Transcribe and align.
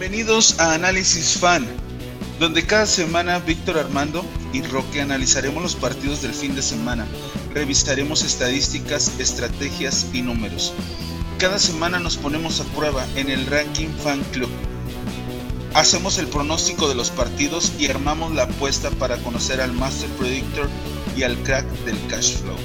Bienvenidos 0.00 0.58
a 0.58 0.72
Análisis 0.72 1.36
Fan, 1.36 1.66
donde 2.38 2.64
cada 2.64 2.86
semana 2.86 3.38
Víctor 3.38 3.76
Armando 3.76 4.24
y 4.50 4.62
Roque 4.62 5.02
analizaremos 5.02 5.62
los 5.62 5.76
partidos 5.76 6.22
del 6.22 6.32
fin 6.32 6.54
de 6.54 6.62
semana, 6.62 7.06
revisaremos 7.52 8.22
estadísticas, 8.22 9.20
estrategias 9.20 10.06
y 10.14 10.22
números. 10.22 10.72
Cada 11.36 11.58
semana 11.58 11.98
nos 11.98 12.16
ponemos 12.16 12.60
a 12.60 12.64
prueba 12.74 13.06
en 13.14 13.28
el 13.28 13.44
Ranking 13.44 13.90
Fan 14.02 14.24
Club. 14.32 14.48
Hacemos 15.74 16.16
el 16.16 16.28
pronóstico 16.28 16.88
de 16.88 16.94
los 16.94 17.10
partidos 17.10 17.70
y 17.78 17.88
armamos 17.88 18.34
la 18.34 18.44
apuesta 18.44 18.88
para 18.92 19.18
conocer 19.18 19.60
al 19.60 19.74
Master 19.74 20.08
Predictor 20.18 20.70
y 21.14 21.24
al 21.24 21.36
crack 21.42 21.66
del 21.84 21.98
cash 22.06 22.38
flow. 22.38 22.56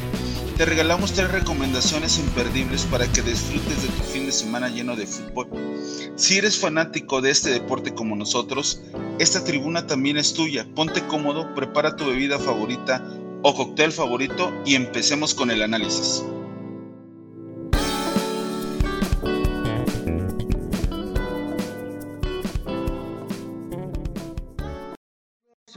Te 0.56 0.64
regalamos 0.64 1.12
tres 1.12 1.30
recomendaciones 1.30 2.18
imperdibles 2.18 2.84
para 2.84 3.12
que 3.12 3.22
disfrutes 3.22 3.82
de 3.82 3.90
tu 3.90 4.04
fin 4.04 4.26
de 4.26 4.32
semana 4.32 4.70
lleno 4.70 4.96
de 4.96 5.06
fútbol. 5.06 5.75
Si 6.16 6.38
eres 6.38 6.58
fanático 6.58 7.22
de 7.22 7.32
este 7.32 7.52
deporte 7.52 7.94
como 7.94 8.16
nosotros, 8.16 8.82
esta 9.20 9.44
tribuna 9.44 9.88
también 9.88 10.18
es 10.18 10.34
tuya. 10.34 10.68
Ponte 10.76 11.02
cómodo, 11.08 11.54
prepara 11.56 11.96
tu 11.96 12.06
bebida 12.06 12.40
favorita 12.40 13.04
o 13.42 13.54
cóctel 13.54 13.92
favorito 13.92 14.52
y 14.66 14.76
empecemos 14.76 15.34
con 15.34 15.52
el 15.52 15.62
análisis. 15.62 16.24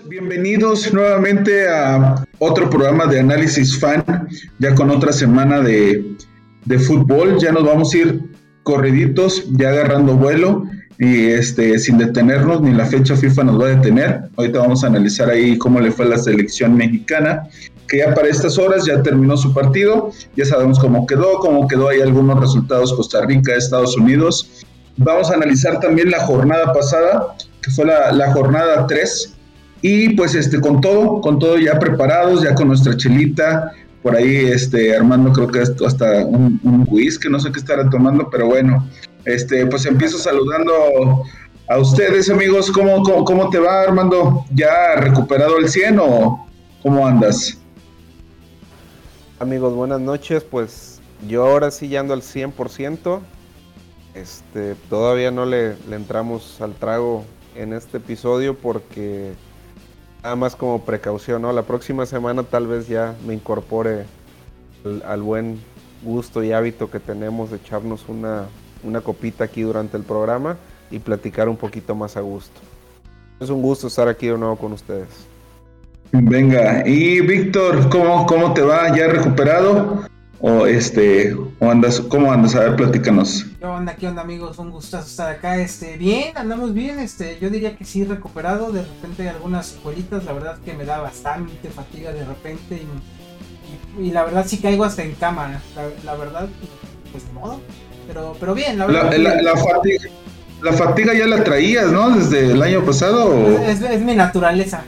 Bienvenidos 0.09 0.93
nuevamente 0.93 1.69
a 1.69 2.25
otro 2.39 2.71
programa 2.71 3.07
de 3.07 3.21
análisis 3.21 3.79
fan, 3.79 4.05
ya 4.59 4.75
con 4.75 4.91
otra 4.91 5.13
semana 5.13 5.61
de, 5.61 6.17
fútbol. 6.87 7.39
Ya 7.39 7.53
nos 7.53 7.65
vamos 7.65 7.93
a 7.93 7.99
ir 7.99 8.21
corriditos, 8.69 9.45
ya 9.53 9.71
agarrando 9.71 10.15
vuelo 10.15 10.65
y 10.99 11.29
este, 11.29 11.79
sin 11.79 11.97
detenernos, 11.97 12.61
ni 12.61 12.75
la 12.75 12.85
fecha 12.85 13.17
FIFA 13.17 13.45
nos 13.45 13.59
va 13.63 13.65
a 13.65 13.71
detener. 13.71 14.25
Ahorita 14.37 14.59
vamos 14.59 14.85
a 14.85 14.89
analizar 14.89 15.31
ahí 15.31 15.57
cómo 15.57 15.81
le 15.81 15.91
fue 15.91 16.05
a 16.05 16.11
la 16.11 16.19
selección 16.19 16.77
mexicana, 16.77 17.49
que 17.89 17.99
ya 17.99 18.15
para 18.15 18.29
estas 18.29 18.59
horas 18.59 18.85
ya 18.85 19.03
terminó 19.03 19.39
su 19.39 19.55
partido, 19.55 20.11
ya 20.37 20.45
sabemos 20.45 20.79
cómo 20.79 21.07
quedó, 21.07 21.39
cómo 21.39 21.67
quedó 21.67 21.89
ahí 21.89 22.03
algunos 22.03 22.39
resultados 22.39 22.93
Costa 22.93 23.25
Rica, 23.25 23.55
Estados 23.55 23.97
Unidos. 23.97 24.67
Vamos 24.99 25.31
a 25.31 25.35
analizar 25.35 25.81
también 25.81 26.11
la 26.11 26.21
jornada 26.27 26.75
pasada, 26.75 27.37
que 27.63 27.71
fue 27.71 27.87
la, 27.87 28.13
la 28.13 28.31
jornada 28.35 28.87
3 28.87 29.35
y 29.81 30.11
pues 30.11 30.35
este, 30.35 30.61
con 30.61 30.83
todo, 30.83 31.23
con 31.23 31.39
todo 31.39 31.57
ya 31.57 31.79
preparados, 31.79 32.43
ya 32.43 32.55
con 32.55 32.69
nuestra 32.69 32.95
chelita, 32.99 33.73
por 34.03 34.15
ahí 34.15 34.47
este, 34.47 34.97
Armando 34.97 35.33
creo 35.33 35.49
que 35.49 35.61
hasta 35.61 36.27
un, 36.27 36.61
un 36.63 36.87
whisky, 36.89 37.29
no 37.29 37.41
sé 37.41 37.51
qué 37.53 37.59
estará 37.59 37.89
tomando, 37.91 38.29
pero 38.31 38.47
bueno, 38.47 38.87
este, 39.25 39.67
pues 39.67 39.87
empiezo 39.87 40.19
saludando 40.19 41.25
a 41.69 41.79
ustedes 41.79 42.31
amigos, 42.31 42.71
¿cómo, 42.71 43.03
cómo, 43.03 43.51
te 43.51 43.59
va 43.59 43.83
Armando? 43.83 44.45
¿Ya 44.55 44.95
recuperado 44.97 45.59
el 45.59 45.69
100 45.69 45.99
o 46.01 46.47
cómo 46.83 47.07
andas? 47.07 47.59
Amigos, 49.39 49.75
buenas 49.75 50.01
noches, 50.01 50.45
pues 50.45 51.01
yo 51.29 51.47
ahora 51.47 51.71
sí 51.71 51.89
ya 51.89 52.01
ando 52.01 52.15
al 52.15 52.23
100%, 52.23 53.21
este, 54.15 54.75
todavía 54.89 55.31
no 55.31 55.45
le, 55.45 55.77
le 55.89 55.97
entramos 55.97 56.61
al 56.61 56.75
trago 56.75 57.25
en 57.55 57.73
este 57.73 57.99
episodio 57.99 58.57
porque 58.57 59.33
Nada 60.23 60.37
más 60.37 60.57
como 60.57 60.85
precaución. 60.85 61.43
La 61.55 61.63
próxima 61.63 62.07
semana 62.07 62.43
tal 62.43 62.67
vez 62.67 62.89
ya 62.89 63.15
me 63.27 63.35
incorpore 63.35 64.05
al, 65.07 65.23
buen 65.23 65.61
gusto 66.03 66.43
y 66.43 66.53
hábito 66.53 66.91
que 66.91 67.01
tenemos 67.01 67.51
de 67.51 67.57
echarnos 67.57 68.09
una, 68.09 68.47
una 68.83 69.01
copita 69.01 69.45
aquí 69.45 69.63
durante 69.63 69.97
el 69.97 70.03
programa 70.03 70.57
y 70.91 70.99
platicar 70.99 71.49
un 71.49 71.57
poquito 71.57 71.95
más 71.95 72.17
a 72.17 72.21
gusto. 72.21 72.61
Es 73.41 73.51
un 73.51 73.63
gusto 73.63 73.87
estar 73.87 74.09
aquí 74.09 74.27
de 74.27 74.37
nuevo 74.37 74.57
con 74.57 74.73
ustedes. 74.73 75.09
Venga, 76.11 76.89
y 76.89 77.21
Víctor, 77.21 77.89
¿cómo, 77.91 78.27
cómo 78.27 78.55
te 78.55 78.63
va? 78.63 78.97
¿Ya 78.97 79.09
recuperado? 79.09 80.05
O 80.41 80.67
este 80.67 81.35
o 81.59 81.71
andas 81.71 82.01
cómo 82.01 82.33
andas 82.33 82.55
a 82.55 82.61
ver 82.61 82.77
platícanos. 82.77 83.47
Qué 83.59 83.67
onda 83.67 83.97
qué 83.97 84.07
onda 84.07 84.23
amigos 84.23 84.59
un 84.59 84.71
gusto 84.71 84.99
estar 84.99 85.31
acá 85.31 85.57
este 85.57 85.97
bien 85.97 86.37
andamos 86.37 86.73
bien 86.75 86.99
este 86.99 87.39
yo 87.41 87.51
diría 87.51 87.77
que 87.77 87.85
sí 87.85 88.05
recuperado 88.05 88.71
de 88.71 88.83
repente 88.83 89.29
algunas 89.29 89.67
secuelitas 89.67 90.25
la 90.25 90.33
verdad 90.33 90.59
que 90.65 90.75
me 90.75 90.85
da 90.85 91.01
bastante 91.01 91.69
fatiga 91.69 92.13
de 92.13 92.25
repente 92.25 92.81
y, 93.99 94.11
la 94.11 94.25
verdad 94.25 94.47
sí 94.47 94.59
caigo 94.59 94.85
hasta 94.85 95.03
en 95.03 95.13
cama 95.13 95.61
la, 96.05 96.15
verdad 96.15 96.49
pues 97.13 97.27
de 97.27 97.33
modo 97.33 97.61
pero 98.07 98.35
pero 98.39 98.55
bien 98.55 98.79
la 98.79 98.87
verdad 98.87 99.15
la, 99.43 99.57
fatiga 99.57 100.05
la 100.63 100.73
fatiga 100.73 101.15
ya 101.15 101.27
la 101.27 101.45
traías 101.45 101.91
no 101.91 102.11
desde 102.11 102.53
el 102.53 102.63
año 102.63 102.85
pasado 102.85 103.35
es 103.67 104.01
mi 104.01 104.15
naturaleza 104.15 104.85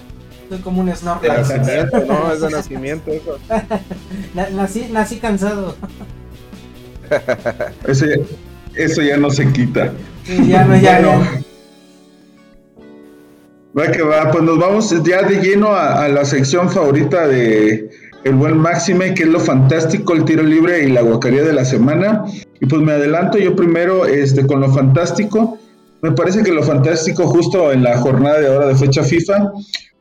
soy 0.51 0.59
como 0.59 0.81
un 0.81 0.95
snorkel. 0.95 1.31
no, 2.09 2.33
es 2.33 2.41
de 2.41 2.51
nacimiento 2.51 3.13
eso. 3.13 3.39
nací, 4.35 4.89
nací 4.91 5.17
cansado. 5.19 5.77
Eso 7.89 8.07
ya, 8.07 8.15
eso 8.77 9.03
ya 9.03 9.17
no 9.17 9.31
se 9.31 9.51
quita. 9.51 9.93
ya 10.47 10.65
no, 10.65 10.77
ya 10.77 11.01
no. 11.01 11.25
Va 13.77 13.91
que 13.91 14.01
va, 14.01 14.31
pues 14.31 14.45
nos 14.45 14.61
vamos 14.61 14.95
ya 15.03 15.23
de 15.23 15.41
lleno 15.41 15.75
a, 15.75 16.07
la 16.07 16.25
sección 16.25 16.71
favorita 16.71 17.27
de 17.27 17.91
el 18.23 18.35
buen 18.37 18.59
Máxime, 18.59 19.15
que 19.15 19.25
es 19.25 19.29
lo 19.29 19.41
fantástico, 19.41 20.13
el 20.13 20.25
tiro 20.25 20.45
libre 20.45 20.85
y 20.85 20.93
la 20.93 21.03
guacaría 21.03 21.43
de 21.43 21.53
la 21.53 21.65
semana. 21.65 22.25
Y 22.61 22.67
pues 22.67 22.81
me 22.81 22.93
adelanto 22.93 23.39
yo 23.39 23.57
primero 23.57 24.07
este, 24.07 24.47
con 24.47 24.61
lo 24.61 24.73
fantástico. 24.73 25.59
Me 26.03 26.13
parece 26.13 26.45
que 26.45 26.53
lo 26.53 26.63
fantástico 26.63 27.27
justo 27.27 27.73
en 27.73 27.83
la 27.83 27.99
jornada 27.99 28.39
de 28.39 28.47
ahora 28.47 28.69
de 28.69 28.77
fecha 28.77 29.03
FIFA 29.03 29.51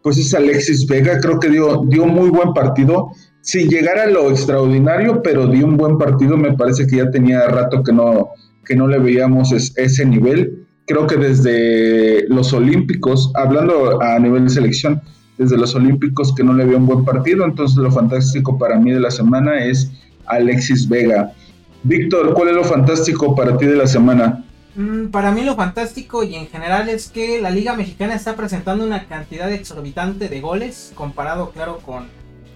pues 0.02 0.18
es 0.18 0.34
Alexis 0.34 0.88
Vega, 0.88 1.20
creo 1.20 1.40
que 1.40 1.50
dio, 1.50 1.84
dio 1.88 2.06
muy 2.06 2.30
buen 2.30 2.54
partido, 2.54 3.10
sin 3.42 3.70
llegar 3.70 3.98
a 3.98 4.08
lo 4.08 4.30
extraordinario, 4.30 5.22
pero 5.24 5.48
dio 5.48 5.66
un 5.66 5.78
buen 5.78 5.98
partido, 5.98 6.38
me 6.38 6.54
parece 6.54 6.88
que 6.88 6.98
ya 6.98 7.10
tenía 7.10 7.48
rato 7.48 7.84
que 7.84 7.92
no, 7.92 8.30
que 8.66 8.76
no 8.76 8.88
le 8.88 9.00
veíamos 9.00 9.52
ese 9.52 10.06
nivel. 10.06 10.66
Creo 10.86 11.08
que 11.08 11.18
desde 11.18 12.28
los 12.30 12.54
Olímpicos, 12.54 13.32
hablando 13.36 14.02
a 14.02 14.20
nivel 14.20 14.46
de 14.46 14.50
selección, 14.50 15.02
desde 15.38 15.58
los 15.58 15.74
Olímpicos 15.76 16.34
que 16.36 16.44
no 16.44 16.54
le 16.54 16.66
veo 16.66 16.78
un 16.78 16.86
buen 16.86 17.06
partido, 17.06 17.46
entonces 17.46 17.78
lo 17.78 17.92
fantástico 17.92 18.58
para 18.58 18.78
mí 18.78 18.92
de 18.92 19.00
la 19.00 19.12
semana 19.12 19.64
es 19.64 19.92
Alexis 20.26 20.88
Vega. 20.88 21.32
Víctor, 21.84 22.34
¿cuál 22.34 22.50
es 22.50 22.56
lo 22.56 22.64
fantástico 22.64 23.36
para 23.36 23.58
ti 23.58 23.66
de 23.66 23.78
la 23.78 23.88
semana? 23.88 24.46
Mm, 24.76 25.08
para 25.08 25.32
mí 25.32 25.44
lo 25.44 25.56
fantástico 25.56 26.24
y 26.24 26.36
en 26.36 26.48
general 26.48 26.90
es 26.90 27.10
que 27.10 27.42
la 27.42 27.50
Liga 27.50 27.74
Mexicana 27.74 28.14
está 28.14 28.36
presentando 28.36 28.86
una 28.86 29.08
cantidad 29.08 29.52
exorbitante 29.52 30.30
de 30.30 30.42
goles 30.42 30.92
comparado, 30.96 31.52
claro, 31.52 31.80
con, 31.80 32.08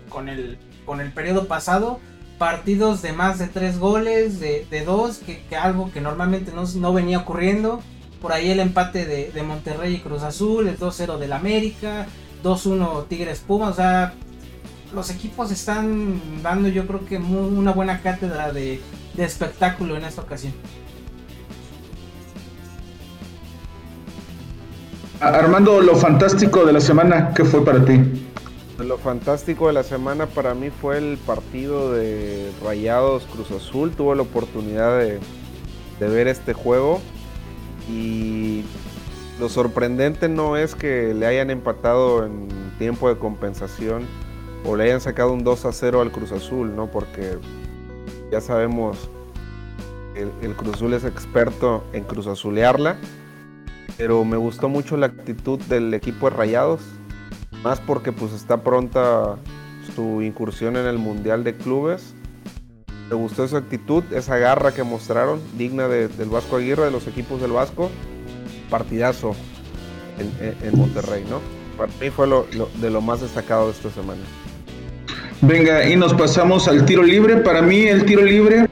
con, 0.09 0.29
el, 0.29 0.57
con 0.85 1.01
el 1.01 1.11
periodo 1.11 1.47
pasado. 1.47 1.99
Partidos 2.37 3.01
de 3.01 3.13
más 3.13 3.39
de 3.39 3.47
3 3.47 3.79
goles, 3.79 4.39
de 4.39 4.83
2, 4.85 5.19
que, 5.19 5.55
algo 5.55 5.91
que 5.91 6.01
normalmente 6.01 6.51
no, 6.51 6.63
no, 6.75 6.93
venía 6.93 7.19
ocurriendo. 7.19 7.81
Por 8.21 8.33
ahí 8.33 8.49
el 8.51 8.59
empate 8.59 9.05
de, 9.05 9.43
Monterrey 9.43 9.95
y 9.95 9.99
Cruz 9.99 10.23
Azul, 10.23 10.67
el 10.67 10.77
2-0 10.77 11.17
del 11.17 11.31
América, 11.31 12.07
2-1 12.43 13.07
Tigres 13.07 13.39
Pumas. 13.39 13.71
O 13.71 13.75
sea, 13.75 14.13
los 14.93 15.09
equipos 15.09 15.51
están 15.51 16.41
dando 16.41 16.67
yo 16.69 16.85
creo 16.87 17.05
que 17.05 17.17
una 17.17 17.71
buena 17.71 18.01
cátedra 18.01 18.51
de, 18.51 18.81
de 19.13 19.23
espectáculo 19.23 19.95
en 19.95 20.03
esta 20.03 20.21
ocasión. 20.21 20.53
Armando, 25.23 25.79
lo 25.79 25.95
fantástico 25.95 26.65
de 26.65 26.73
la 26.73 26.81
semana, 26.81 27.33
¿qué 27.33 27.45
fue 27.45 27.63
para 27.63 27.85
ti? 27.85 27.97
Lo 28.77 28.97
fantástico 28.97 29.67
de 29.67 29.73
la 29.73 29.83
semana 29.83 30.25
para 30.25 30.53
mí 30.53 30.69
fue 30.69 30.97
el 30.97 31.17
partido 31.17 31.93
de 31.93 32.51
Rayados 32.61 33.25
Cruz 33.31 33.49
Azul. 33.51 33.91
Tuve 33.91 34.17
la 34.17 34.23
oportunidad 34.23 34.99
de, 34.99 35.19
ver 36.01 36.27
este 36.27 36.51
juego 36.51 36.99
y 37.89 38.65
lo 39.39 39.47
sorprendente 39.47 40.27
no 40.27 40.57
es 40.57 40.75
que 40.75 41.13
le 41.13 41.25
hayan 41.25 41.51
empatado 41.51 42.25
en 42.25 42.49
tiempo 42.77 43.07
de 43.07 43.17
compensación 43.17 44.05
o 44.65 44.75
le 44.75 44.83
hayan 44.83 44.99
sacado 44.99 45.31
un 45.31 45.45
2 45.45 45.63
a 45.63 45.71
0 45.71 46.01
al 46.01 46.11
Cruz 46.11 46.33
Azul, 46.33 46.75
¿no? 46.75 46.87
Porque 46.87 47.37
ya 48.29 48.41
sabemos, 48.41 49.09
el, 50.15 50.29
el 50.41 50.53
Cruz 50.57 50.75
Azul 50.75 50.93
es 50.93 51.05
experto 51.05 51.81
en 51.93 52.03
Cruz 52.03 52.27
Azulearla 52.27 52.97
pero 53.97 54.25
me 54.25 54.37
gustó 54.37 54.69
mucho 54.69 54.97
la 54.97 55.07
actitud 55.07 55.59
del 55.61 55.93
equipo 55.93 56.29
de 56.29 56.35
Rayados, 56.35 56.81
más 57.63 57.79
porque 57.79 58.11
pues 58.11 58.33
está 58.33 58.63
pronta 58.63 59.37
su 59.95 60.21
incursión 60.21 60.77
en 60.77 60.85
el 60.85 60.97
Mundial 60.97 61.43
de 61.43 61.55
Clubes. 61.55 62.13
Me 63.09 63.15
gustó 63.15 63.43
esa 63.43 63.57
actitud, 63.57 64.03
esa 64.11 64.37
garra 64.37 64.73
que 64.73 64.83
mostraron, 64.83 65.39
digna 65.57 65.87
del 65.87 66.29
Vasco 66.29 66.57
Aguirre, 66.57 66.85
de 66.85 66.91
los 66.91 67.07
equipos 67.07 67.41
del 67.41 67.51
Vasco. 67.51 67.89
Partidazo 68.69 69.35
en, 70.17 70.77
Monterrey, 70.77 71.23
¿no? 71.29 71.39
Para 71.77 71.91
mí 71.99 72.09
fue 72.09 72.27
lo, 72.27 72.47
de 72.81 72.89
lo 72.89 73.01
más 73.01 73.21
destacado 73.21 73.67
de 73.67 73.71
esta 73.73 73.91
semana. 73.91 74.21
Venga, 75.41 75.87
y 75.87 75.95
nos 75.95 76.13
pasamos 76.13 76.67
al 76.67 76.85
tiro 76.85 77.03
libre. 77.03 77.37
Para 77.37 77.61
mí 77.61 77.81
el 77.81 78.05
tiro 78.05 78.23
libre, 78.23 78.67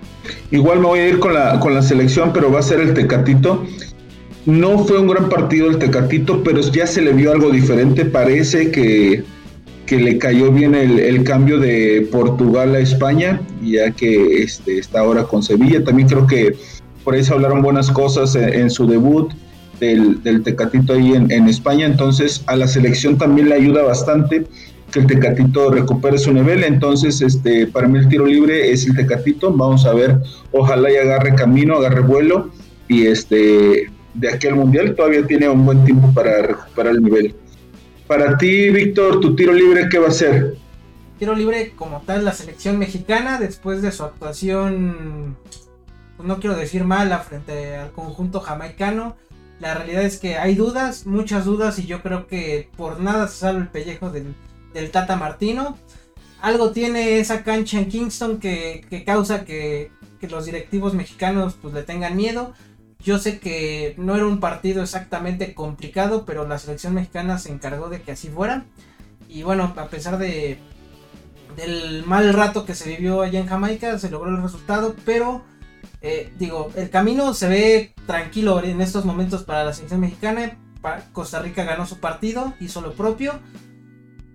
igual 0.52 0.80
me 0.80 0.88
voy 0.88 1.00
a 1.00 1.08
ir 1.10 1.20
con 1.20 1.34
la, 1.34 1.60
con 1.60 1.74
la 1.74 1.82
selección, 1.82 2.32
pero 2.34 2.52
va 2.52 2.60
a 2.60 2.64
ser 2.64 2.80
el 2.80 2.94
Tecatito. 2.94 3.66
No 4.46 4.80
fue 4.80 5.00
un 5.00 5.08
gran 5.08 5.30
partido 5.30 5.70
el 5.70 5.78
Tecatito, 5.78 6.44
pero 6.44 6.62
ya 6.62 6.88
se 6.88 7.02
le 7.02 7.14
vio 7.14 7.32
algo 7.32 7.52
diferente. 7.52 8.06
Parece 8.06 8.72
que, 8.72 9.24
le 9.90 10.18
cayó 10.18 10.54
bien 10.54 10.74
el, 10.74 11.24
cambio 11.26 11.60
de 11.60 12.08
Portugal 12.12 12.76
a 12.76 12.80
España, 12.80 13.42
ya 13.62 13.92
que 13.92 14.42
este, 14.42 14.80
está 14.80 15.02
ahora 15.02 15.26
con 15.26 15.44
Sevilla. 15.44 15.84
También 15.84 16.08
creo 16.08 16.26
que 16.26 16.56
por 17.04 17.14
ahí 17.14 17.24
se 17.24 17.34
hablaron 17.34 17.62
buenas 17.62 17.92
cosas 17.92 18.36
en, 18.36 18.70
su 18.70 18.88
debut 18.88 19.34
del, 19.82 20.44
Tecatito 20.44 20.94
ahí 20.94 21.14
en, 21.14 21.30
en, 21.30 21.50
España. 21.50 21.86
Entonces 21.86 22.42
a 22.48 22.56
la 22.56 22.70
selección 22.70 23.18
también 23.18 23.50
le 23.50 23.56
ayuda 23.56 23.84
bastante 23.84 24.46
que 24.92 25.00
el 25.00 25.08
Tecatito 25.08 25.72
recupere 25.72 26.18
su 26.18 26.32
nivel. 26.32 26.64
Entonces, 26.64 27.22
este, 27.22 27.68
para 27.68 27.88
mí 27.88 28.00
el 28.00 28.08
tiro 28.08 28.26
libre 28.26 28.72
es 28.72 28.86
el 28.86 28.96
Tecatito. 28.96 29.52
Vamos 29.52 29.86
a 29.86 29.94
ver, 29.94 30.18
ojalá 30.52 30.92
y 30.92 30.96
agarre 30.96 31.36
camino, 31.36 31.76
agarre 31.76 32.02
vuelo. 32.02 32.50
Y 32.88 33.08
este, 33.08 33.90
de 34.14 34.34
aquí 34.34 34.48
al 34.48 34.56
Mundial 34.56 34.96
todavía 34.96 35.26
tiene 35.26 35.48
un 35.48 35.66
buen 35.66 35.84
tiempo 35.86 36.14
para 36.14 36.42
recuperar 36.42 36.94
el 36.94 37.04
nivel. 37.04 37.36
Para 38.08 38.38
ti, 38.38 38.70
Víctor, 38.70 39.20
tu 39.20 39.36
tiro 39.36 39.54
libre, 39.54 39.88
¿qué 39.90 39.98
va 40.00 40.10
a 40.10 40.12
ser? 40.12 40.56
Tiro 41.18 41.36
libre 41.36 41.74
como 41.76 42.02
tal 42.02 42.26
la 42.26 42.34
selección 42.34 42.78
mexicana 42.78 43.40
después 43.40 43.82
de 43.82 43.92
su 43.92 44.04
actuación, 44.04 45.38
pues 46.18 46.28
no 46.28 46.40
quiero 46.40 46.56
decir 46.56 46.84
mala 46.84 47.20
frente 47.20 47.76
al 47.76 47.92
conjunto 47.92 48.40
jamaicano. 48.40 49.16
La 49.60 49.76
realidad 49.76 50.04
es 50.04 50.18
que 50.18 50.38
hay 50.38 50.56
dudas, 50.56 51.06
muchas 51.06 51.46
dudas 51.46 51.78
y 51.78 51.86
yo 51.86 52.02
creo 52.02 52.26
que 52.28 52.70
por 52.76 53.00
nada 53.00 53.28
se 53.28 53.38
salva 53.38 53.62
el 53.62 53.68
pellejo 53.68 54.10
del, 54.10 54.34
del 54.74 54.90
Tata 54.90 55.16
Martino. 55.16 55.78
Algo 56.42 56.72
tiene 56.72 57.20
esa 57.20 57.44
cancha 57.44 57.78
en 57.78 57.88
Kingston 57.88 58.40
que, 58.40 59.04
causa 59.06 59.46
que, 59.46 59.92
los 60.30 60.46
directivos 60.46 60.94
mexicanos 60.94 61.56
pues, 61.62 61.74
le 61.74 61.84
tengan 61.84 62.16
miedo. 62.16 62.54
Yo 63.04 63.18
sé 63.18 63.40
que 63.40 63.96
no 63.98 64.16
era 64.16 64.26
un 64.26 64.40
partido 64.40 64.84
exactamente 64.84 65.54
complicado, 65.54 66.26
pero 66.26 66.48
la 66.48 66.60
selección 66.60 66.94
mexicana 66.94 67.38
se 67.38 67.52
encargó 67.52 67.90
de 67.90 68.02
que 68.02 68.12
así 68.12 68.30
fuera. 68.30 68.66
Y 69.28 69.44
bueno, 69.44 69.74
a 69.76 69.88
pesar 69.88 70.18
de 70.18 70.60
del 71.56 72.06
mal 72.06 72.34
rato 72.34 72.66
que 72.66 72.76
se 72.76 72.90
vivió 72.90 73.22
allá 73.22 73.40
en 73.40 73.48
Jamaica, 73.48 74.00
se 74.00 74.10
logró 74.10 74.30
el 74.30 74.42
resultado, 74.42 74.96
pero 75.06 75.44
eh, 76.02 76.32
digo, 76.40 76.72
el 76.76 76.90
camino 76.90 77.34
se 77.34 77.50
ve 77.50 77.94
tranquilo 78.08 78.64
en 78.64 78.80
estos 78.80 79.04
momentos 79.04 79.44
para 79.44 79.66
la 79.66 79.74
selección 79.74 80.00
mexicana. 80.00 80.58
Costa 81.12 81.40
Rica 81.42 81.64
ganó 81.64 81.86
su 81.86 82.00
partido, 82.00 82.54
hizo 82.60 82.82
lo 82.82 82.94
propio 82.94 83.40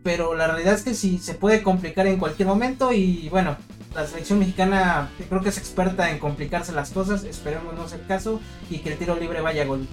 pero 0.07 0.37
la 0.37 0.47
realidad 0.47 0.75
es 0.75 0.83
que 0.83 0.95
sí 0.95 1.19
se 1.19 1.35
puede 1.35 1.65
complicar 1.65 2.07
en 2.07 2.21
cualquier 2.21 2.47
momento 2.47 2.93
y 2.93 3.29
bueno, 3.29 3.57
la 3.97 4.07
selección 4.07 4.39
mexicana 4.39 5.11
creo 5.29 5.41
que 5.41 5.49
es 5.49 5.59
experta 5.59 6.11
en 6.11 6.19
complicarse 6.19 6.73
las 6.73 6.91
cosas, 6.91 7.25
esperemos 7.25 7.75
no 7.75 7.89
sea 7.89 7.99
el 7.99 8.07
caso 8.07 8.41
y 8.71 8.79
que 8.79 8.91
el 8.91 8.99
tiro 8.99 9.17
libre 9.17 9.41
vaya 9.41 9.63
a 9.63 9.65
gol. 9.65 9.87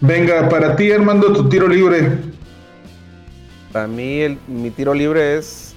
Venga, 0.00 0.48
para 0.48 0.76
ti 0.76 0.90
Armando, 0.90 1.32
tu 1.32 1.48
tiro 1.48 1.68
libre. 1.68 2.18
Para 3.72 3.86
mí 3.86 4.38
mi 4.48 4.70
tiro 4.70 4.94
libre 4.94 5.38
es 5.38 5.74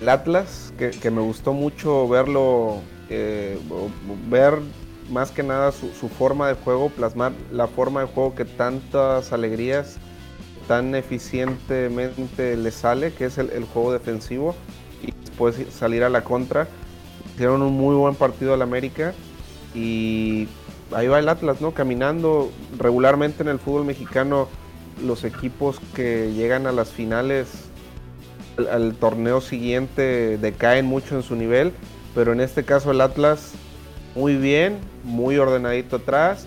el 0.00 0.08
Atlas, 0.08 0.72
que, 0.78 1.10
me 1.10 1.22
gustó 1.22 1.54
mucho 1.54 2.06
verlo, 2.08 2.82
eh, 3.08 3.58
ver 4.28 4.58
más 5.10 5.30
que 5.30 5.42
nada 5.42 5.72
su, 5.72 5.88
su 5.92 6.08
forma 6.08 6.48
de 6.48 6.54
juego, 6.54 6.90
plasmar 6.90 7.32
la 7.50 7.66
forma 7.66 8.00
de 8.00 8.06
juego 8.06 8.34
que 8.34 8.44
tantas 8.44 9.32
alegrías 9.32 9.98
tan 10.66 10.94
eficientemente 10.94 12.56
le 12.56 12.70
sale, 12.70 13.12
que 13.12 13.26
es 13.26 13.38
el, 13.38 13.64
juego 13.64 13.92
defensivo, 13.92 14.54
después 15.36 15.56
salir 15.72 16.02
a 16.02 16.08
la 16.08 16.24
contra. 16.24 16.66
Hicieron 17.34 17.62
un 17.62 17.74
muy 17.74 17.94
buen 17.94 18.14
partido 18.14 18.54
al 18.54 18.62
América 18.62 19.12
y 19.74 20.48
ahí 20.92 21.08
va 21.08 21.18
el 21.18 21.28
Atlas, 21.28 21.60
¿no? 21.60 21.72
Caminando 21.72 22.50
regularmente 22.78 23.42
en 23.42 23.48
el 23.48 23.58
fútbol 23.58 23.84
mexicano, 23.84 24.48
los 25.04 25.24
equipos 25.24 25.78
que 25.94 26.32
llegan 26.32 26.66
a 26.66 26.72
las 26.72 26.90
finales 26.90 27.48
al, 28.70 28.94
torneo 28.94 29.42
siguiente 29.42 30.38
decaen 30.38 30.86
mucho 30.86 31.16
en 31.16 31.22
su 31.22 31.36
nivel, 31.36 31.72
pero 32.14 32.32
en 32.32 32.40
este 32.40 32.64
caso 32.64 32.90
el 32.90 33.02
Atlas 33.02 33.52
muy 34.14 34.36
bien, 34.36 34.78
muy 35.04 35.36
ordenadito 35.36 35.96
atrás, 35.96 36.46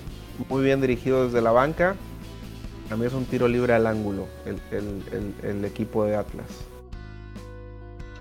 muy 0.49 0.63
bien 0.63 0.81
dirigido 0.81 1.25
desde 1.25 1.41
la 1.41 1.51
banca 1.51 1.95
a 2.89 2.95
mí 2.95 3.05
es 3.05 3.13
un 3.13 3.25
tiro 3.25 3.47
libre 3.47 3.73
al 3.73 3.85
ángulo, 3.85 4.27
el, 4.45 5.65
equipo 5.65 6.05
de 6.05 6.15
Atlas. 6.15 6.47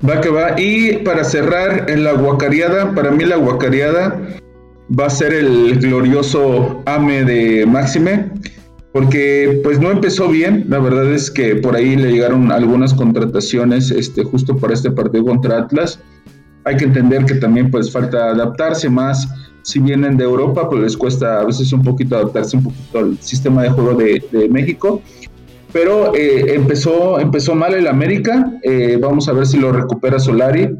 Va 0.06 0.20
que 0.20 0.28
va. 0.28 0.58
Y 0.60 0.98
para 0.98 1.24
cerrar 1.24 1.90
en 1.90 2.04
la 2.04 2.12
guacareada, 2.12 2.94
para 2.94 3.10
mí 3.10 3.24
la 3.24 3.36
guacareada 3.36 4.20
va 4.98 5.06
a 5.06 5.10
ser 5.10 5.32
el 5.32 5.78
glorioso 5.80 6.82
AME 6.86 7.24
de 7.24 7.66
Máxime, 7.66 8.30
porque 8.92 9.60
pues 9.62 9.80
no 9.80 9.90
empezó 9.90 10.28
bien. 10.28 10.66
La 10.68 10.78
verdad 10.78 11.12
es 11.12 11.30
que 11.30 11.56
por 11.56 11.76
ahí 11.76 11.96
le 11.96 12.12
llegaron 12.12 12.52
algunas 12.52 12.94
contrataciones 12.94 13.90
este, 13.90 14.24
justo 14.24 14.56
para 14.56 14.74
este 14.74 14.90
partido 14.90 15.24
contra 15.24 15.58
Atlas. 15.58 16.00
Hay 16.64 16.76
que 16.76 16.84
entender 16.84 17.24
que 17.24 17.34
también 17.34 17.70
pues 17.70 17.90
falta 17.90 18.30
adaptarse 18.30 18.88
más 18.88 19.28
si 19.68 19.80
vienen 19.80 20.16
de 20.16 20.24
Europa, 20.24 20.66
pues 20.68 20.82
les 20.82 20.96
cuesta 20.96 21.40
a 21.40 21.44
veces 21.44 21.70
un 21.74 21.82
poquito 21.82 22.16
adaptarse 22.16 22.56
un 22.56 22.62
poquito 22.64 22.98
al 23.00 23.18
sistema 23.18 23.62
de 23.64 23.68
juego 23.68 23.94
de, 23.94 24.48
México. 24.50 25.02
Pero 25.72 26.14
eh, 26.14 26.54
empezó, 26.54 27.20
empezó 27.20 27.54
mal 27.54 27.74
el 27.74 27.86
América, 27.86 28.52
eh, 28.62 28.98
vamos 29.00 29.28
a 29.28 29.32
ver 29.32 29.46
si 29.46 29.58
lo 29.58 29.72
recupera 29.72 30.18
Solari. 30.18 30.70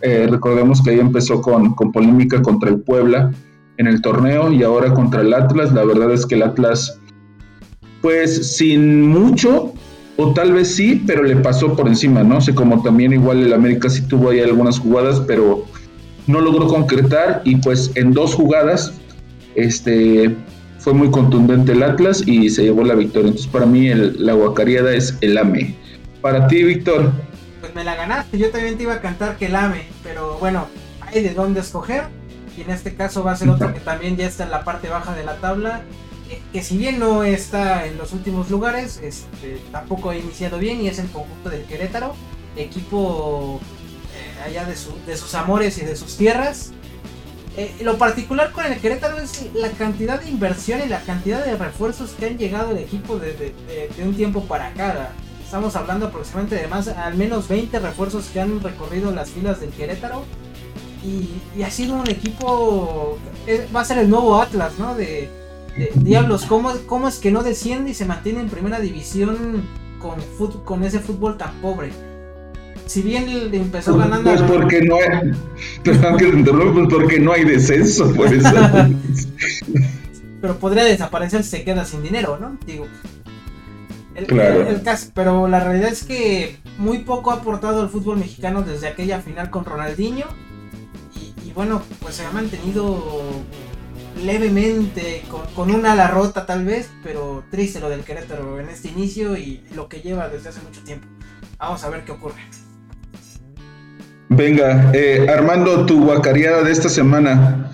Eh, 0.00 0.26
recordemos 0.30 0.82
que 0.82 0.90
ahí 0.90 1.00
empezó 1.00 1.40
con, 1.40 1.74
con 1.74 1.92
polémica 1.92 2.42
contra 2.42 2.70
el 2.70 2.80
Puebla 2.80 3.32
en 3.76 3.86
el 3.86 4.00
torneo 4.00 4.52
y 4.52 4.62
ahora 4.62 4.92
contra 4.92 5.20
el 5.20 5.32
Atlas. 5.32 5.72
La 5.72 5.84
verdad 5.84 6.12
es 6.12 6.26
que 6.26 6.34
el 6.34 6.42
Atlas, 6.42 6.98
pues 8.00 8.56
sin 8.56 9.06
mucho, 9.06 9.72
o 10.16 10.32
tal 10.32 10.52
vez 10.52 10.74
sí, 10.74 11.02
pero 11.06 11.22
le 11.22 11.36
pasó 11.36 11.74
por 11.76 11.86
encima, 11.88 12.22
¿no? 12.22 12.40
sé, 12.40 12.54
como 12.54 12.82
también 12.82 13.12
igual 13.12 13.42
el 13.42 13.52
América 13.52 13.88
sí 13.88 14.02
tuvo 14.02 14.30
ahí 14.30 14.40
algunas 14.40 14.78
jugadas, 14.78 15.20
pero 15.26 15.64
no 16.26 16.40
logró 16.40 16.66
concretar 16.68 17.42
y 17.44 17.56
pues 17.56 17.90
en 17.94 18.12
dos 18.12 18.34
jugadas 18.34 18.94
este, 19.54 20.34
fue 20.84 20.92
muy 20.92 21.10
contundente 21.10 21.72
el 21.72 21.82
Atlas 21.82 22.22
y 22.26 22.50
se 22.50 22.62
llevó 22.62 22.84
la 22.84 22.94
victoria. 22.94 23.28
Entonces 23.28 23.50
para 23.50 23.64
mí 23.64 23.88
el, 23.88 24.22
la 24.24 24.34
guacareada 24.34 24.94
es 24.94 25.16
el 25.22 25.38
AME. 25.38 25.74
Para 26.20 26.46
ti, 26.46 26.62
Víctor. 26.62 27.10
Pues 27.60 27.74
me 27.74 27.84
la 27.84 27.96
ganaste, 27.96 28.36
yo 28.36 28.50
también 28.50 28.76
te 28.76 28.82
iba 28.82 28.92
a 28.92 29.00
cantar 29.00 29.38
que 29.38 29.46
el 29.46 29.56
AME, 29.56 29.86
pero 30.02 30.36
bueno, 30.38 30.66
hay 31.00 31.22
de 31.22 31.32
dónde 31.32 31.60
escoger. 31.60 32.04
Y 32.54 32.60
en 32.60 32.70
este 32.70 32.94
caso 32.94 33.24
va 33.24 33.32
a 33.32 33.36
ser 33.36 33.48
otro 33.48 33.72
que 33.72 33.80
también 33.80 34.18
ya 34.18 34.26
está 34.26 34.44
en 34.44 34.50
la 34.50 34.62
parte 34.62 34.90
baja 34.90 35.16
de 35.16 35.24
la 35.24 35.36
tabla. 35.36 35.80
Eh, 36.30 36.42
que 36.52 36.62
si 36.62 36.76
bien 36.76 36.98
no 36.98 37.24
está 37.24 37.86
en 37.86 37.96
los 37.96 38.12
últimos 38.12 38.50
lugares, 38.50 39.00
este, 39.02 39.62
tampoco 39.72 40.10
ha 40.10 40.16
iniciado 40.16 40.58
bien 40.58 40.82
y 40.82 40.88
es 40.88 40.98
el 40.98 41.08
conjunto 41.08 41.48
del 41.48 41.62
Querétaro. 41.62 42.14
Equipo 42.56 43.58
allá 44.44 44.66
de, 44.66 44.76
sus 45.16 45.34
amores 45.34 45.78
y 45.78 45.84
de 45.86 45.96
sus 45.96 46.18
tierras. 46.18 46.72
Eh, 47.56 47.72
lo 47.82 47.96
particular 47.98 48.50
con 48.50 48.66
el 48.66 48.80
Querétaro 48.80 49.18
es 49.18 49.48
la 49.54 49.70
cantidad 49.70 50.20
de 50.20 50.28
inversión 50.28 50.80
y 50.84 50.88
la 50.88 51.00
cantidad 51.02 51.44
de 51.44 51.56
refuerzos 51.56 52.10
que 52.10 52.26
han 52.26 52.36
llegado 52.36 52.70
al 52.70 52.78
equipo 52.78 53.18
de, 53.18 53.54
un 54.04 54.14
tiempo 54.14 54.44
para 54.44 54.68
acá. 54.68 55.12
Estamos 55.44 55.76
hablando 55.76 56.06
aproximadamente 56.06 56.56
de 56.56 56.66
más, 56.66 56.88
al 56.88 57.14
menos 57.14 57.46
20 57.46 57.78
refuerzos 57.78 58.26
que 58.26 58.40
han 58.40 58.60
recorrido 58.60 59.12
las 59.12 59.30
filas 59.30 59.60
del 59.60 59.70
Querétaro. 59.70 60.24
Y, 61.04 61.62
ha 61.62 61.70
sido 61.70 61.94
un 61.94 62.08
equipo, 62.08 63.18
va 63.74 63.82
a 63.82 63.84
ser 63.84 63.98
el 63.98 64.10
nuevo 64.10 64.40
Atlas, 64.40 64.72
¿no? 64.78 64.96
De, 64.96 65.30
diablos, 65.96 66.46
¿cómo, 66.46 66.72
¿cómo, 66.86 67.08
es 67.08 67.18
que 67.18 67.30
no 67.30 67.42
desciende 67.42 67.90
y 67.90 67.94
se 67.94 68.04
mantiene 68.04 68.40
en 68.40 68.48
primera 68.48 68.80
división 68.80 69.68
con, 70.00 70.20
con 70.64 70.82
ese 70.82 70.98
fútbol 70.98 71.36
tan 71.36 71.60
pobre? 71.60 71.92
Si 72.86 73.02
bien 73.02 73.28
empezó 73.52 73.94
pues, 73.94 74.04
ganando. 74.04 74.30
Pues 74.30 74.42
porque 74.42 74.82
no 74.82 74.96
hay. 74.96 75.32
Pues 75.84 75.98
porque 76.90 77.20
no 77.20 77.32
hay 77.32 77.44
descenso, 77.44 78.12
por 78.14 78.32
eso. 78.32 78.48
pero 80.40 80.58
podría 80.58 80.84
desaparecer 80.84 81.42
si 81.42 81.50
se 81.50 81.64
queda 81.64 81.86
sin 81.86 82.02
dinero, 82.02 82.38
¿no? 82.38 82.58
Digo. 82.66 82.86
El, 84.14 84.26
claro. 84.26 84.66
caso, 84.84 85.10
pero 85.14 85.48
la 85.48 85.58
realidad 85.58 85.90
es 85.90 86.04
que 86.04 86.58
muy 86.76 86.98
poco 86.98 87.30
ha 87.30 87.36
aportado 87.36 87.82
el 87.82 87.88
fútbol 87.88 88.18
mexicano 88.18 88.62
desde 88.62 88.88
aquella 88.88 89.20
final 89.20 89.48
con 89.48 89.64
Ronaldinho. 89.64 90.26
Y, 91.42 91.50
bueno, 91.52 91.82
pues 92.00 92.16
se 92.16 92.26
ha 92.26 92.30
mantenido 92.30 93.02
levemente, 94.22 95.22
con, 95.30 95.46
con, 95.54 95.74
una 95.74 95.92
ala 95.92 96.08
rota 96.08 96.44
tal 96.44 96.64
vez, 96.64 96.90
pero 97.02 97.42
triste 97.50 97.80
lo 97.80 97.88
del 97.88 98.04
Querétaro 98.04 98.60
en 98.60 98.68
este 98.68 98.88
inicio 98.88 99.38
y 99.38 99.64
lo 99.74 99.88
que 99.88 100.02
lleva 100.02 100.28
desde 100.28 100.50
hace 100.50 100.60
mucho 100.60 100.82
tiempo. 100.82 101.06
Vamos 101.58 101.82
a 101.84 101.88
ver 101.88 102.04
qué 102.04 102.12
ocurre. 102.12 102.42
Venga, 104.28 104.90
eh, 104.94 105.26
Armando, 105.28 105.84
tu 105.84 106.02
guacareada 106.02 106.62
de 106.62 106.72
esta 106.72 106.88
semana. 106.88 107.70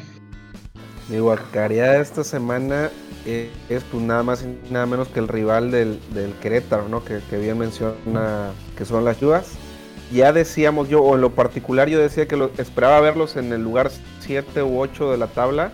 Mi 1.09 1.19
guacareada 1.19 1.95
de 1.95 2.03
esta 2.03 2.25
semana 2.25 2.91
es, 3.25 3.85
pues 3.85 4.03
nada 4.03 4.23
más 4.23 4.43
y 4.43 4.73
nada 4.73 4.87
menos 4.87 5.09
que 5.09 5.21
el 5.21 5.29
rival 5.29 5.71
del, 5.71 6.01
Querétaro, 6.41 6.89
¿no? 6.89 7.05
Que, 7.05 7.21
bien 7.39 7.59
menciona 7.59 8.51
que 8.77 8.85
son 8.85 9.05
las 9.05 9.19
Chivas. 9.19 9.53
Ya 10.13 10.33
decíamos 10.33 10.89
yo, 10.89 11.03
o 11.03 11.15
en 11.15 11.21
lo 11.21 11.31
particular 11.31 11.89
yo 11.89 12.01
decía 12.01 12.27
que 12.27 12.51
esperaba 12.59 13.01
verlos 13.01 13.37
en 13.37 13.53
el 13.53 13.63
lugar 13.63 13.91
7 14.21 14.63
u 14.63 14.81
8 14.81 15.13
de 15.13 15.19
la 15.19 15.29
tabla. 15.29 15.71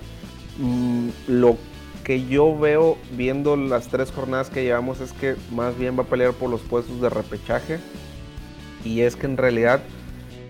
Mm, 0.58 1.08
lo 1.26 1.56
que 2.04 2.26
yo 2.26 2.56
veo 2.56 2.98
viendo 3.12 3.56
las 3.56 3.88
tres 3.88 4.12
jornadas 4.12 4.50
que 4.50 4.62
llevamos 4.62 5.00
es 5.00 5.12
que 5.12 5.36
más 5.52 5.76
bien 5.76 5.98
va 5.98 6.02
a 6.02 6.06
pelear 6.06 6.32
por 6.34 6.50
los 6.50 6.60
puestos 6.60 7.00
de 7.00 7.08
repechaje. 7.08 7.78
Y 8.84 9.00
es 9.00 9.16
que 9.16 9.26
en 9.26 9.38
realidad 9.38 9.80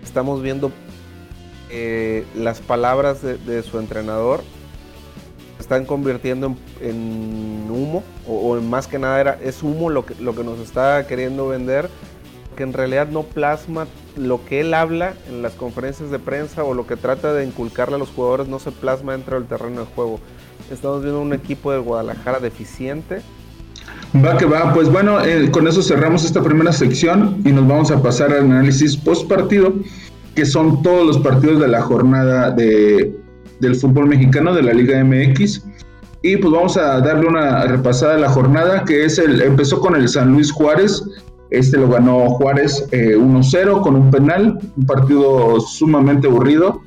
estamos 0.07 0.41
viendo 0.41 0.71
eh, 1.69 2.25
las 2.33 2.61
palabras 2.61 3.21
de, 3.21 3.63
su 3.63 3.77
entrenador 3.77 4.41
están 5.59 5.85
convirtiendo 5.85 6.55
en, 6.79 7.67
humo, 7.69 8.03
o, 8.25 8.57
en 8.57 8.69
más 8.69 8.87
que 8.87 8.99
nada 8.99 9.19
era, 9.19 9.37
es 9.43 9.63
humo 9.63 9.89
lo 9.89 10.05
que, 10.05 10.15
lo 10.15 10.33
que 10.33 10.45
nos 10.45 10.59
está 10.59 11.05
queriendo 11.07 11.49
vender, 11.49 11.89
que 12.55 12.63
en 12.63 12.71
realidad 12.71 13.09
no 13.09 13.23
plasma 13.23 13.85
lo 14.15 14.45
que 14.45 14.61
él 14.61 14.73
habla 14.73 15.13
en 15.27 15.41
las 15.41 15.53
conferencias 15.53 16.09
de 16.09 16.19
prensa 16.19 16.63
o 16.63 16.73
lo 16.73 16.87
que 16.87 16.95
trata 16.95 17.33
de 17.33 17.45
inculcarle 17.45 17.95
a 17.95 17.99
los 17.99 18.09
jugadores 18.09 18.47
no 18.47 18.59
se 18.59 18.71
plasma 18.71 19.11
dentro 19.11 19.37
del 19.37 19.47
terreno 19.47 19.81
de 19.81 19.87
juego. 19.87 20.19
Estamos 20.71 21.01
viendo 21.01 21.21
un 21.21 21.33
equipo 21.33 21.71
de 21.71 21.79
Guadalajara 21.79 22.39
deficiente. 22.39 23.21
Va 24.23 24.37
que 24.37 24.45
va, 24.45 24.73
pues 24.73 24.89
bueno, 24.89 25.23
eh, 25.23 25.51
con 25.51 25.67
eso 25.67 25.81
cerramos 25.81 26.23
esta 26.23 26.41
primera 26.41 26.71
sección 26.71 27.41
y 27.43 27.51
nos 27.51 27.67
vamos 27.67 27.91
a 27.91 28.01
pasar 28.01 28.31
al 28.31 28.45
análisis 28.45 28.95
post 28.95 29.27
partido 29.27 29.73
que 30.33 30.45
son 30.45 30.81
todos 30.81 31.05
los 31.05 31.17
partidos 31.19 31.59
de 31.59 31.67
la 31.67 31.81
jornada 31.81 32.51
de, 32.51 33.13
del 33.59 33.75
fútbol 33.75 34.07
mexicano 34.07 34.53
de 34.53 34.63
la 34.63 34.73
Liga 34.73 35.03
MX. 35.03 35.63
Y 36.21 36.37
pues 36.37 36.53
vamos 36.53 36.77
a 36.77 36.99
darle 36.99 37.27
una 37.27 37.65
repasada 37.65 38.15
a 38.15 38.17
la 38.17 38.29
jornada, 38.29 38.83
que 38.85 39.05
es 39.05 39.17
el, 39.17 39.41
empezó 39.41 39.79
con 39.79 39.95
el 39.95 40.07
San 40.07 40.31
Luis 40.31 40.51
Juárez, 40.51 41.03
este 41.49 41.77
lo 41.77 41.89
ganó 41.89 42.29
Juárez 42.29 42.87
1-0 42.91 43.55
eh, 43.55 43.81
con 43.81 43.95
un 43.95 44.11
penal, 44.11 44.59
un 44.75 44.85
partido 44.85 45.59
sumamente 45.59 46.27
aburrido. 46.27 46.81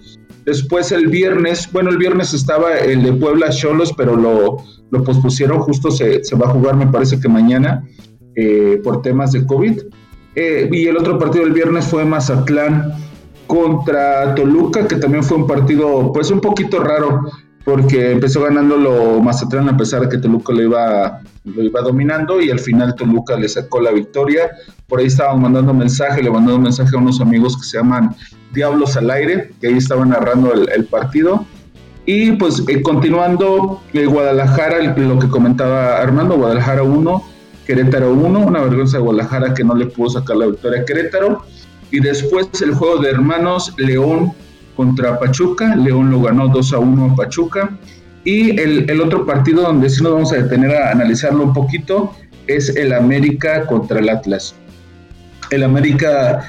Después 0.50 0.90
el 0.90 1.07
viernes, 1.07 1.71
bueno, 1.71 1.90
el 1.90 1.97
viernes 1.97 2.35
estaba 2.35 2.76
el 2.76 3.04
de 3.04 3.12
Puebla 3.12 3.50
Cholos, 3.50 3.95
pero 3.97 4.16
lo, 4.16 4.57
lo 4.90 5.04
pospusieron, 5.04 5.61
justo 5.61 5.92
se, 5.92 6.25
se, 6.25 6.35
va 6.35 6.49
a 6.49 6.50
jugar, 6.50 6.75
me 6.75 6.88
parece 6.88 7.21
que 7.21 7.28
mañana, 7.28 7.87
eh, 8.35 8.80
por 8.83 9.00
temas 9.00 9.30
de 9.30 9.47
COVID. 9.47 9.80
Eh, 10.35 10.69
y 10.73 10.87
el 10.88 10.97
otro 10.97 11.21
partido 11.21 11.45
del 11.45 11.52
viernes 11.52 11.85
fue 11.85 12.04
Mazatlán 12.04 12.95
contra 13.47 14.35
Toluca, 14.35 14.88
que 14.88 14.97
también 14.97 15.23
fue 15.23 15.37
un 15.37 15.47
partido 15.47 16.12
pues 16.12 16.33
un 16.33 16.40
poquito 16.40 16.80
raro, 16.80 17.30
porque 17.64 18.12
empezó 18.12 18.43
ganándolo 18.43 19.21
Mazatlán 19.21 19.69
a 19.69 19.76
pesar 19.76 20.02
de 20.02 20.09
que 20.09 20.19
Toluca 20.19 20.52
lo 20.52 20.62
iba, 20.62 21.21
lo 21.45 21.62
iba 21.62 21.81
dominando 21.83 22.40
y 22.40 22.50
al 22.50 22.59
final 22.59 22.95
Toluca 22.95 23.37
le 23.37 23.49
sacó 23.49 23.81
la 23.81 23.90
victoria. 23.90 24.50
Por 24.88 25.00
ahí 25.00 25.07
estaban 25.07 25.43
mandando 25.43 25.75
mensaje, 25.75 26.23
le 26.23 26.31
mandando 26.31 26.59
mensaje 26.59 26.97
a 26.97 26.99
unos 26.99 27.21
amigos 27.21 27.57
que 27.57 27.64
se 27.64 27.76
llaman 27.76 28.17
Diablos 28.52 28.97
al 28.97 29.11
Aire, 29.11 29.52
que 29.61 29.69
ahí 29.69 29.76
estaban 29.76 30.09
narrando 30.09 30.52
el, 30.52 30.85
partido. 30.87 31.45
Y 32.07 32.33
pues 32.33 32.64
eh, 32.67 32.83
continuando, 32.83 33.81
eh, 33.93 34.07
Guadalajara, 34.07 34.83
lo 34.97 35.19
que 35.19 35.29
comentaba 35.29 35.99
Armando, 35.99 36.37
Guadalajara 36.37 36.83
1, 36.83 37.23
Querétaro 37.67 38.12
1, 38.14 38.40
una 38.40 38.62
vergüenza 38.62 38.97
de 38.97 39.05
Guadalajara 39.05 39.55
que 39.55 39.62
no 39.62 39.75
le 39.75 39.87
pudo 39.87 40.11
sacar 40.11 40.37
la 40.37 40.47
victoria 40.47 40.81
a 40.81 40.85
Querétaro. 40.85 41.45
Y 41.93 42.00
después 42.00 42.49
el 42.62 42.75
juego 42.75 42.99
de 42.99 43.11
hermanos 43.11 43.75
León 43.76 44.33
contra 44.77 45.19
Pachuca. 45.19 45.77
León 45.77 46.11
lo 46.11 46.23
ganó 46.23 46.49
2 46.49 46.73
a 46.73 46.79
1 46.79 47.12
a 47.12 47.17
Pachuca. 47.17 47.71
Y 48.25 48.61
el, 48.61 49.00
otro 49.00 49.25
partido 49.25 49.62
donde 49.62 49.89
sí 49.89 50.03
nos 50.03 50.12
vamos 50.12 50.33
a 50.33 50.37
detener 50.37 50.77
a 50.77 50.91
analizarlo 50.91 51.43
un 51.43 51.55
poquito 51.55 52.12
es 52.47 52.69
el 52.77 52.93
América 52.93 53.67
contra 53.67 54.00
el 54.00 54.09
Atlas. 54.09 54.55
El 55.50 55.62
América, 55.62 56.47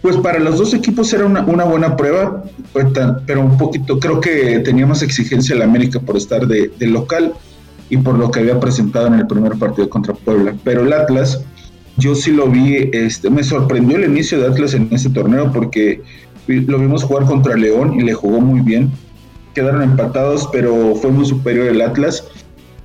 pues 0.00 0.16
para 0.18 0.38
los 0.38 0.58
dos 0.58 0.74
equipos 0.74 1.12
era 1.12 1.26
una, 1.26 1.42
buena 1.42 1.96
prueba, 1.96 2.44
pues, 2.72 2.86
pero 3.26 3.40
un 3.40 3.58
poquito, 3.58 3.98
creo 3.98 4.20
que 4.20 4.60
tenía 4.60 4.86
más 4.86 5.02
exigencia 5.02 5.56
el 5.56 5.62
América 5.62 5.98
por 5.98 6.16
estar 6.16 6.46
de, 6.46 6.70
de 6.78 6.86
local 6.86 7.34
y 7.92 7.98
por 7.98 8.16
lo 8.16 8.30
que 8.30 8.40
había 8.40 8.58
presentado 8.58 9.08
en 9.08 9.14
el 9.14 9.26
primer 9.26 9.52
partido 9.58 9.90
contra 9.90 10.14
Puebla. 10.14 10.54
Pero 10.64 10.82
el 10.82 10.92
Atlas, 10.92 11.44
yo 11.98 12.14
sí 12.14 12.30
lo 12.30 12.48
vi, 12.48 12.88
este, 12.92 13.28
me 13.28 13.44
sorprendió 13.44 13.98
el 13.98 14.04
inicio 14.04 14.40
de 14.40 14.46
Atlas 14.46 14.72
en 14.72 14.88
ese 14.92 15.10
torneo 15.10 15.52
porque 15.52 16.00
lo 16.46 16.78
vimos 16.78 17.04
jugar 17.04 17.24
contra 17.24 17.56
León 17.56 17.94
y 17.98 18.02
le 18.02 18.14
jugó 18.14 18.40
muy 18.40 18.60
bien. 18.60 18.90
Quedaron 19.54 19.82
empatados, 19.82 20.48
pero 20.52 20.94
fue 20.94 21.10
muy 21.10 21.26
superior 21.26 21.66
el 21.66 21.80
Atlas. 21.80 22.26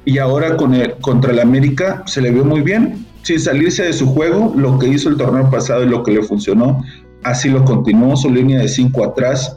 Y 0.06 0.20
ahora 0.20 0.58
con 0.58 0.74
el, 0.74 0.94
contra 0.96 1.32
el 1.32 1.40
América 1.40 2.04
se 2.06 2.22
le 2.22 2.32
vio 2.32 2.46
muy 2.46 2.62
bien. 2.62 3.06
Sin 3.24 3.40
salirse 3.40 3.84
de 3.84 3.94
su 3.94 4.08
juego, 4.08 4.54
lo 4.56 4.80
que 4.80 4.88
hizo 4.88 5.10
el 5.10 5.18
torneo 5.18 5.50
pasado 5.50 5.84
y 5.84 5.90
lo 5.90 6.04
que 6.04 6.12
le 6.12 6.24
funcionó, 6.24 6.82
así 7.24 7.50
lo 7.50 7.66
continuó, 7.66 8.16
su 8.16 8.30
línea 8.30 8.60
de 8.60 8.70
5 8.70 9.04
atrás, 9.04 9.56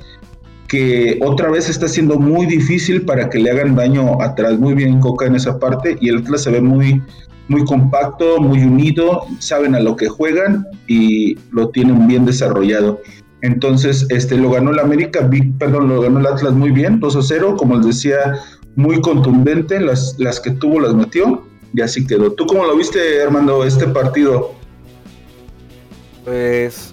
que 0.66 1.19
otra 1.23 1.50
vez 1.50 1.69
está 1.69 1.88
siendo 1.88 2.19
muy 2.19 2.47
difícil 2.47 3.02
para 3.02 3.28
que 3.28 3.38
le 3.38 3.50
hagan 3.50 3.76
daño 3.76 4.21
atrás. 4.21 4.59
Muy 4.59 4.75
bien 4.75 5.00
Coca 5.00 5.26
en 5.26 5.37
esa 5.37 5.59
parte 5.59 5.97
y 6.00 6.09
el 6.09 6.19
Atlas 6.19 6.42
se 6.42 6.50
ve 6.50 6.61
muy, 6.61 7.00
muy 7.49 7.64
compacto, 7.64 8.40
muy 8.40 8.62
unido, 8.62 9.23
saben 9.40 9.75
a 9.75 9.80
lo 9.80 9.97
que 9.97 10.09
juegan 10.09 10.66
y 10.87 11.37
lo 11.50 11.69
tienen 11.69 12.07
bien 12.07 12.25
desarrollado. 12.25 13.00
Entonces, 13.42 14.06
este 14.11 14.37
lo 14.37 14.50
ganó 14.50 14.70
el 14.70 14.78
América, 14.78 15.28
perdón, 15.59 15.88
lo 15.88 16.02
ganó 16.02 16.20
el 16.20 16.26
Atlas 16.26 16.52
muy 16.52 16.70
bien, 16.70 17.00
2 17.00 17.16
a 17.16 17.23
0, 17.23 17.56
como 17.56 17.76
les 17.76 17.87
decía, 17.87 18.38
muy 18.76 19.00
contundente, 19.00 19.80
las, 19.80 20.16
las 20.18 20.40
que 20.40 20.50
tuvo 20.50 20.80
las 20.80 20.94
metió 20.94 21.42
y 21.73 21.80
así 21.80 22.06
quedó. 22.06 22.32
¿Tú 22.32 22.47
cómo 22.47 22.64
lo 22.66 22.76
viste, 22.76 23.23
Armando, 23.23 23.64
este 23.64 23.87
partido? 23.88 24.52
Pues 26.25 26.92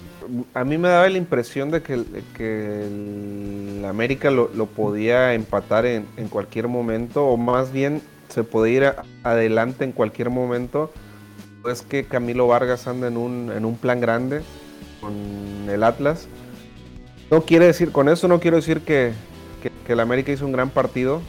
a 0.54 0.64
mí 0.64 0.78
me 0.78 0.88
daba 0.88 1.10
la 1.10 1.18
impresión 1.18 1.70
de 1.72 1.82
que, 1.82 2.04
que 2.36 2.88
el 2.88 3.86
América 3.86 4.32
lo, 4.32 4.50
podía 4.68 5.34
empatar 5.34 5.86
en, 5.86 6.06
en, 6.16 6.30
cualquier 6.30 6.68
momento, 6.68 7.26
o 7.26 7.38
más 7.38 7.72
bien 7.72 8.02
se 8.30 8.44
puede 8.44 8.72
ir 8.72 8.94
adelante 9.24 9.84
en 9.84 9.92
cualquier 9.92 10.30
momento. 10.30 10.92
Es 11.70 11.82
que 11.82 12.06
Camilo 12.06 12.48
Vargas 12.48 12.88
anda 12.88 13.08
en 13.08 13.18
un, 13.18 13.52
en 13.54 13.66
un 13.66 13.78
plan 13.78 14.00
grande 14.00 14.42
el 15.68 15.84
Atlas. 15.84 16.28
No 17.30 17.42
quiere 17.42 17.66
decir, 17.66 17.92
con 17.92 18.10
eso 18.10 18.28
no 18.28 18.40
quiero 18.40 18.58
decir 18.58 18.82
que, 18.82 19.14
que, 19.62 19.94
el 19.94 20.00
América 20.00 20.32
hizo 20.32 20.46
un 20.46 20.52
gran 20.52 20.70
partido. 20.70 21.22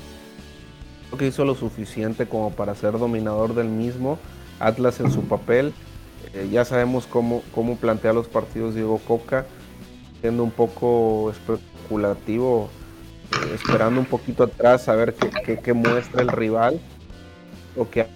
Creo 1.09 1.19
que 1.19 1.27
hizo 1.27 1.45
lo 1.45 1.55
suficiente 1.55 2.27
como 2.27 2.53
para 2.53 2.75
ser 2.75 2.93
dominador 2.99 3.55
del 3.55 3.69
mismo. 3.69 4.19
Atlas 4.61 5.01
en 5.01 5.11
su 5.11 5.23
papel. 5.23 5.73
Eh, 6.35 6.49
ya 6.51 6.65
sabemos 6.65 7.07
cómo, 7.07 7.43
cómo 7.55 7.77
plantea 7.77 8.13
los 8.13 8.29
partidos 8.29 8.75
Diego 8.75 8.99
Coca, 9.07 9.47
siendo 10.21 10.45
un 10.45 10.51
poco 10.51 11.31
especulativo 11.31 12.69
esperando 13.55 14.01
un 14.01 14.07
poquito 14.07 14.45
atrás 14.45 14.89
a 14.89 14.95
ver 14.95 15.15
qué, 15.15 15.73
muestra 15.73 16.23
el 16.23 16.29
rival 16.29 16.81
o 17.77 17.89
qué 17.89 18.07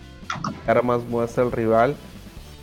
armas 0.66 1.02
muestra 1.04 1.44
el 1.44 1.52
rival. 1.52 1.96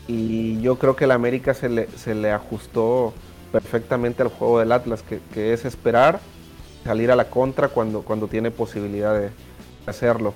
Y 0.09 0.59
yo 0.59 0.79
creo 0.79 0.95
que 0.95 1.03
el 1.03 1.11
América 1.11 1.53
se 1.53 1.69
le, 1.69 1.87
se 1.89 2.15
le 2.15 2.31
ajustó 2.31 3.13
perfectamente 3.51 4.23
al 4.23 4.29
juego 4.29 4.57
del 4.57 4.71
Atlas, 4.71 5.03
que, 5.03 5.53
es 5.53 5.65
esperar, 5.65 6.19
salir 6.83 7.11
a 7.11 7.15
la 7.15 7.29
contra 7.29 7.67
cuando, 7.67 8.01
cuando 8.01 8.27
tiene 8.27 8.49
posibilidad 8.49 9.13
de 9.13 9.29
hacerlo. 9.85 10.33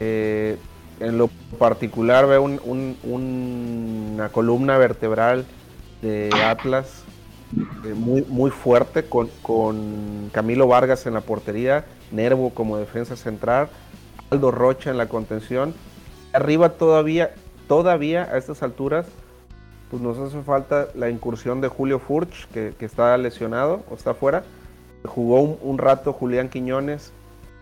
Eh, 0.00 0.58
en 1.00 1.16
lo 1.16 1.30
particular 1.58 2.26
veo 2.26 2.42
una 2.42 4.28
columna 4.28 4.76
vertebral 4.76 5.46
de 6.02 6.28
Atlas 6.44 7.02
eh, 7.86 7.94
muy, 7.94 8.26
muy 8.28 8.50
fuerte 8.50 9.04
con, 9.04 9.30
con, 9.40 10.28
Camilo 10.30 10.68
Vargas 10.68 11.06
en 11.06 11.14
la 11.14 11.22
portería, 11.22 11.86
Nervo 12.12 12.50
como 12.50 12.76
defensa 12.76 13.16
central, 13.16 13.70
Aldo 14.28 14.50
Rocha 14.50 14.90
en 14.90 14.98
la 14.98 15.06
contención. 15.06 15.72
Arriba 16.34 16.68
todavía, 16.74 17.32
todavía 17.70 18.24
a 18.24 18.36
estas 18.36 18.64
alturas, 18.64 19.06
pues 19.92 20.02
nos 20.02 20.18
hace 20.18 20.42
falta 20.42 20.88
la 20.96 21.08
incursión 21.08 21.60
de 21.60 21.68
Julio 21.68 22.00
Furch, 22.00 22.48
que, 22.48 22.74
está 22.80 23.16
lesionado 23.16 23.84
o 23.88 23.94
está 23.94 24.12
fuera. 24.12 24.42
Jugó 25.04 25.40
un, 25.40 25.78
rato 25.78 26.12
Julián 26.12 26.48
Quiñones, 26.48 27.12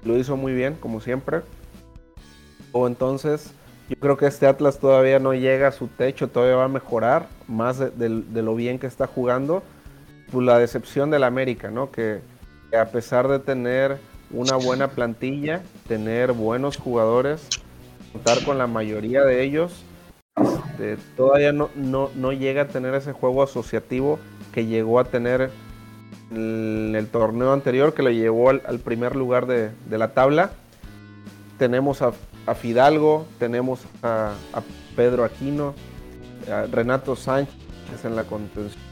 lo 0.06 0.16
hizo 0.16 0.38
muy 0.38 0.54
bien, 0.54 0.78
como 0.80 1.02
siempre. 1.02 1.40
O 2.72 2.86
entonces, 2.86 3.52
yo 3.90 3.96
creo 4.00 4.16
que 4.16 4.24
este 4.24 4.46
Atlas 4.46 4.78
todavía 4.78 5.18
no 5.18 5.34
llega 5.34 5.68
a 5.68 5.72
su 5.72 5.88
techo, 5.88 6.28
todavía 6.28 6.56
va 6.56 6.64
a 6.64 6.68
mejorar 6.68 7.26
más 7.46 7.78
de 7.78 8.42
lo 8.42 8.54
bien 8.54 8.78
que 8.78 8.86
está 8.86 9.06
jugando 9.06 9.62
pues, 10.32 10.46
la 10.46 10.58
decepción 10.58 11.10
del 11.10 11.22
América, 11.22 11.70
¿no? 11.70 11.90
Que, 11.90 12.22
a 12.74 12.86
pesar 12.86 13.28
de 13.28 13.40
tener 13.40 13.98
una 14.30 14.56
buena 14.56 14.88
plantilla, 14.88 15.60
tener 15.86 16.32
buenos 16.32 16.78
jugadores, 16.78 17.46
contar 18.14 18.42
con 18.44 18.56
la 18.56 18.66
mayoría 18.66 19.22
de 19.24 19.42
ellos, 19.42 19.84
este, 20.78 20.96
todavía 21.16 21.52
no, 21.52 21.70
no, 21.74 22.32
llega 22.32 22.62
a 22.62 22.68
tener 22.68 22.94
ese 22.94 23.12
juego 23.12 23.42
asociativo 23.42 24.20
que 24.52 24.66
llegó 24.66 25.00
a 25.00 25.04
tener 25.04 25.50
en 26.30 26.94
el 26.94 27.08
torneo 27.08 27.52
anterior, 27.52 27.94
que 27.94 28.02
le 28.04 28.14
llevó 28.14 28.50
al, 28.50 28.78
primer 28.78 29.16
lugar 29.16 29.46
de, 29.46 29.72
la 29.90 30.14
tabla. 30.14 30.52
Tenemos 31.58 32.00
a, 32.02 32.12
Fidalgo, 32.54 33.26
tenemos 33.40 33.80
a, 34.02 34.34
Pedro 34.94 35.24
Aquino, 35.24 35.74
a 36.50 36.66
Renato 36.66 37.16
Sánchez 37.16 37.56
en 38.04 38.14
la 38.14 38.24
contención 38.24 38.88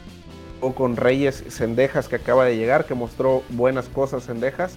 o 0.59 0.73
con 0.73 0.97
Reyes 0.97 1.43
Sendejas 1.49 2.07
que 2.07 2.15
acaba 2.15 2.43
de 2.43 2.57
llegar, 2.57 2.85
que 2.85 2.95
mostró 2.95 3.43
buenas 3.49 3.87
cosas 3.89 4.23
Sendejas. 4.23 4.75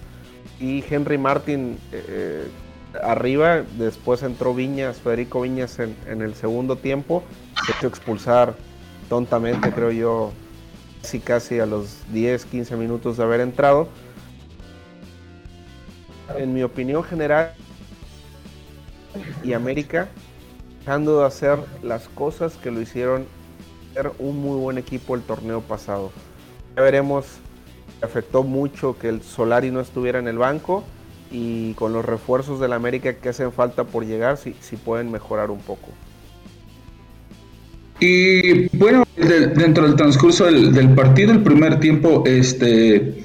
Y 0.59 0.83
Henry 0.87 1.17
Martin, 1.17 1.79
eh, 1.91 2.47
arriba, 3.03 3.63
después 3.77 4.23
entró 4.23 4.53
Viñas, 4.53 4.97
Federico 4.97 5.41
Viñas 5.41 5.79
en, 5.79 6.21
el 6.21 6.35
segundo 6.35 6.75
tiempo, 6.75 7.23
se 7.65 7.71
hizo 7.71 7.87
expulsar 7.87 8.55
tontamente, 9.09 9.71
creo 9.71 9.91
yo, 9.91 10.31
casi 11.01 11.19
casi 11.19 11.59
a 11.59 11.65
los 11.65 11.97
10, 12.11 12.45
15 12.45 12.75
minutos 12.75 13.17
de 13.17 13.23
haber 13.23 13.41
entrado. 13.41 13.87
En 16.37 16.53
mi 16.53 16.63
opinión 16.63 17.03
general, 17.03 17.53
y 19.43 19.53
América, 19.53 20.07
dejando 20.79 21.19
de 21.19 21.25
hacer 21.25 21.59
las 21.83 22.07
cosas 22.09 22.55
que 22.55 22.71
lo 22.71 22.81
hicieron 22.81 23.25
ser 23.93 24.11
un 24.19 24.41
muy 24.41 24.57
buen 24.57 24.77
equipo 24.77 25.15
el 25.15 25.21
torneo 25.21 25.61
pasado. 25.61 26.11
Ya 26.75 26.83
veremos, 26.83 27.25
afectó 28.01 28.43
mucho 28.43 28.97
que 28.97 29.09
el 29.09 29.21
Solari 29.21 29.71
no 29.71 29.81
estuviera 29.81 30.19
en 30.19 30.27
el 30.27 30.37
banco 30.37 30.85
y 31.31 31.73
con 31.75 31.93
los 31.93 32.03
refuerzos 32.05 32.59
del 32.59 32.73
América 32.73 33.13
que 33.13 33.29
hacen 33.29 33.51
falta 33.51 33.83
por 33.85 34.05
llegar, 34.05 34.37
si, 34.37 34.55
si 34.59 34.75
pueden 34.75 35.11
mejorar 35.11 35.49
un 35.49 35.59
poco. 35.59 35.89
Y 38.01 38.75
bueno, 38.75 39.03
dentro 39.15 39.85
del 39.85 39.95
transcurso 39.95 40.45
del, 40.45 40.95
partido, 40.95 41.31
el 41.31 41.43
primer 41.43 41.79
tiempo 41.79 42.23
este, 42.25 43.23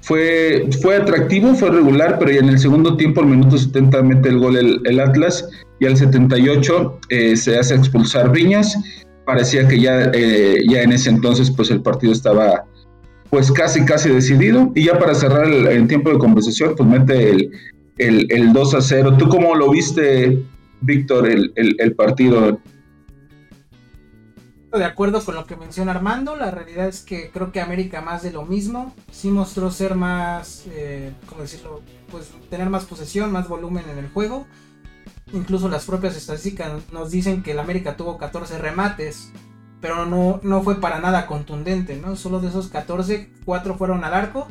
fue, 0.00 0.66
fue 0.80 0.96
atractivo, 0.96 1.54
fue 1.54 1.70
regular, 1.70 2.18
pero 2.18 2.30
en 2.30 2.48
el 2.48 2.58
segundo 2.58 2.96
tiempo, 2.96 3.20
al 3.20 3.26
minuto 3.26 3.58
70, 3.58 4.02
mete 4.02 4.30
el 4.30 4.38
gol 4.38 4.56
el, 4.56 5.00
Atlas 5.00 5.46
y 5.78 5.84
al 5.84 5.98
78 5.98 7.00
eh, 7.10 7.36
se 7.36 7.58
hace 7.58 7.74
expulsar 7.74 8.32
Viñas. 8.32 8.74
Parecía 9.26 9.68
que 9.68 9.78
ya, 9.78 10.10
eh, 10.14 10.64
ya 10.70 10.82
en 10.82 10.92
ese 10.92 11.10
entonces 11.10 11.50
pues 11.50 11.70
el 11.70 11.82
partido 11.82 12.12
estaba 12.14 12.64
pues 13.34 13.50
casi, 13.50 13.84
casi 13.84 14.10
decidido. 14.10 14.70
Y 14.76 14.84
ya 14.84 14.96
para 14.96 15.12
cerrar 15.12 15.46
el, 15.46 15.88
tiempo 15.88 16.08
de 16.08 16.18
conversación, 16.18 16.76
pues 16.76 16.88
mete 16.88 17.30
el, 17.30 17.50
el, 18.30 18.52
2 18.52 18.74
a 18.74 18.80
0. 18.80 19.16
¿Tú 19.18 19.28
cómo 19.28 19.56
lo 19.56 19.70
viste, 19.70 20.40
Víctor, 20.80 21.28
el, 21.28 21.52
el, 21.56 21.94
partido? 21.96 22.60
De 24.72 24.84
acuerdo 24.84 25.20
con 25.24 25.34
lo 25.34 25.46
que 25.46 25.56
menciona 25.56 25.90
Armando, 25.90 26.36
la 26.36 26.52
realidad 26.52 26.86
es 26.86 27.00
que 27.00 27.32
creo 27.32 27.50
que 27.50 27.60
América 27.60 28.02
más 28.02 28.22
de 28.22 28.30
lo 28.30 28.44
mismo, 28.44 28.94
sí 29.10 29.32
mostró 29.32 29.72
ser 29.72 29.96
más, 29.96 30.66
eh, 30.70 31.10
¿cómo 31.26 31.42
decirlo? 31.42 31.82
Pues 32.12 32.30
tener 32.50 32.70
más 32.70 32.84
posesión, 32.84 33.32
más 33.32 33.48
volumen 33.48 33.82
en 33.90 33.98
el 33.98 34.08
juego. 34.10 34.46
Incluso 35.32 35.68
las 35.68 35.86
propias 35.86 36.16
estadísticas 36.16 36.70
nos 36.92 37.10
dicen 37.10 37.42
que 37.42 37.50
el 37.50 37.58
América 37.58 37.96
tuvo 37.96 38.16
14 38.16 38.58
remates, 38.58 39.32
pero 39.84 40.06
no, 40.06 40.40
no 40.42 40.62
fue 40.62 40.80
para 40.80 40.98
nada 40.98 41.26
contundente, 41.26 41.96
¿no? 41.96 42.16
Solo 42.16 42.40
de 42.40 42.48
esos 42.48 42.68
14, 42.68 43.28
4 43.44 43.76
fueron 43.76 44.02
al 44.02 44.14
arco. 44.14 44.48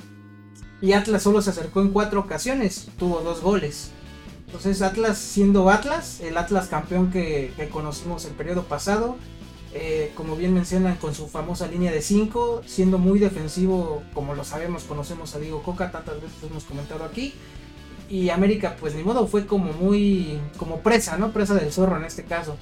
Y 0.79 0.93
Atlas 0.93 1.23
solo 1.23 1.41
se 1.41 1.49
acercó 1.49 1.81
en 1.81 1.89
4 1.89 2.19
ocasiones, 2.19 2.89
tuvo 2.99 3.21
2 3.21 3.41
goles. 3.41 3.89
Entonces 4.45 4.83
Atlas 4.83 5.17
siendo 5.17 5.71
Atlas, 5.71 6.19
el 6.19 6.37
Atlas 6.37 6.67
campeón 6.67 7.09
que, 7.09 7.51
conocimos 7.71 8.25
el 8.25 8.33
periodo 8.33 8.65
pasado, 8.65 9.15
eh, 9.73 10.11
como 10.13 10.35
bien 10.35 10.53
mencionan 10.53 10.97
con 10.97 11.15
su 11.15 11.27
famosa 11.27 11.65
línea 11.65 11.91
de 11.91 12.03
5, 12.03 12.61
siendo 12.67 12.99
muy 12.99 13.17
defensivo, 13.17 14.03
como 14.13 14.35
lo 14.35 14.43
sabemos, 14.43 14.83
conocemos 14.83 15.33
a 15.33 15.39
Diego 15.39 15.63
Coca, 15.63 15.91
tantas 15.91 16.21
veces 16.21 16.43
hemos 16.47 16.63
comentado 16.65 17.05
aquí. 17.05 17.33
Y 18.07 18.29
América, 18.29 18.75
pues 18.79 18.93
ni 18.93 19.01
modo, 19.03 19.25
fue 19.25 19.47
como 19.47 19.73
muy, 19.73 20.39
como 20.57 20.81
presa, 20.81 21.17
¿no? 21.17 21.31
Presa 21.31 21.55
del 21.55 21.71
zorro 21.71 21.97
en 21.97 22.03
este 22.03 22.23
caso. 22.23 22.55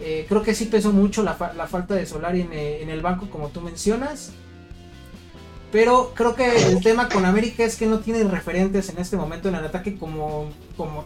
Eh, 0.00 0.24
creo 0.28 0.42
que 0.42 0.54
sí 0.54 0.64
pesó 0.64 0.92
mucho 0.92 1.22
la, 1.22 1.34
falta 1.34 1.94
de 1.94 2.06
Solari 2.06 2.48
eh, 2.52 2.80
en, 2.82 2.88
el 2.88 3.02
banco, 3.02 3.28
como 3.30 3.48
tú 3.48 3.60
mencionas. 3.60 4.32
Pero 5.70 6.12
creo 6.14 6.34
que 6.34 6.72
el 6.72 6.82
tema 6.82 7.08
con 7.08 7.24
América 7.24 7.64
es 7.64 7.76
que 7.76 7.86
no 7.86 8.00
tiene 8.00 8.24
referentes 8.24 8.88
en 8.88 8.98
este 8.98 9.16
momento 9.16 9.48
en 9.48 9.54
el 9.54 9.64
ataque, 9.64 9.96
como, 9.96 10.50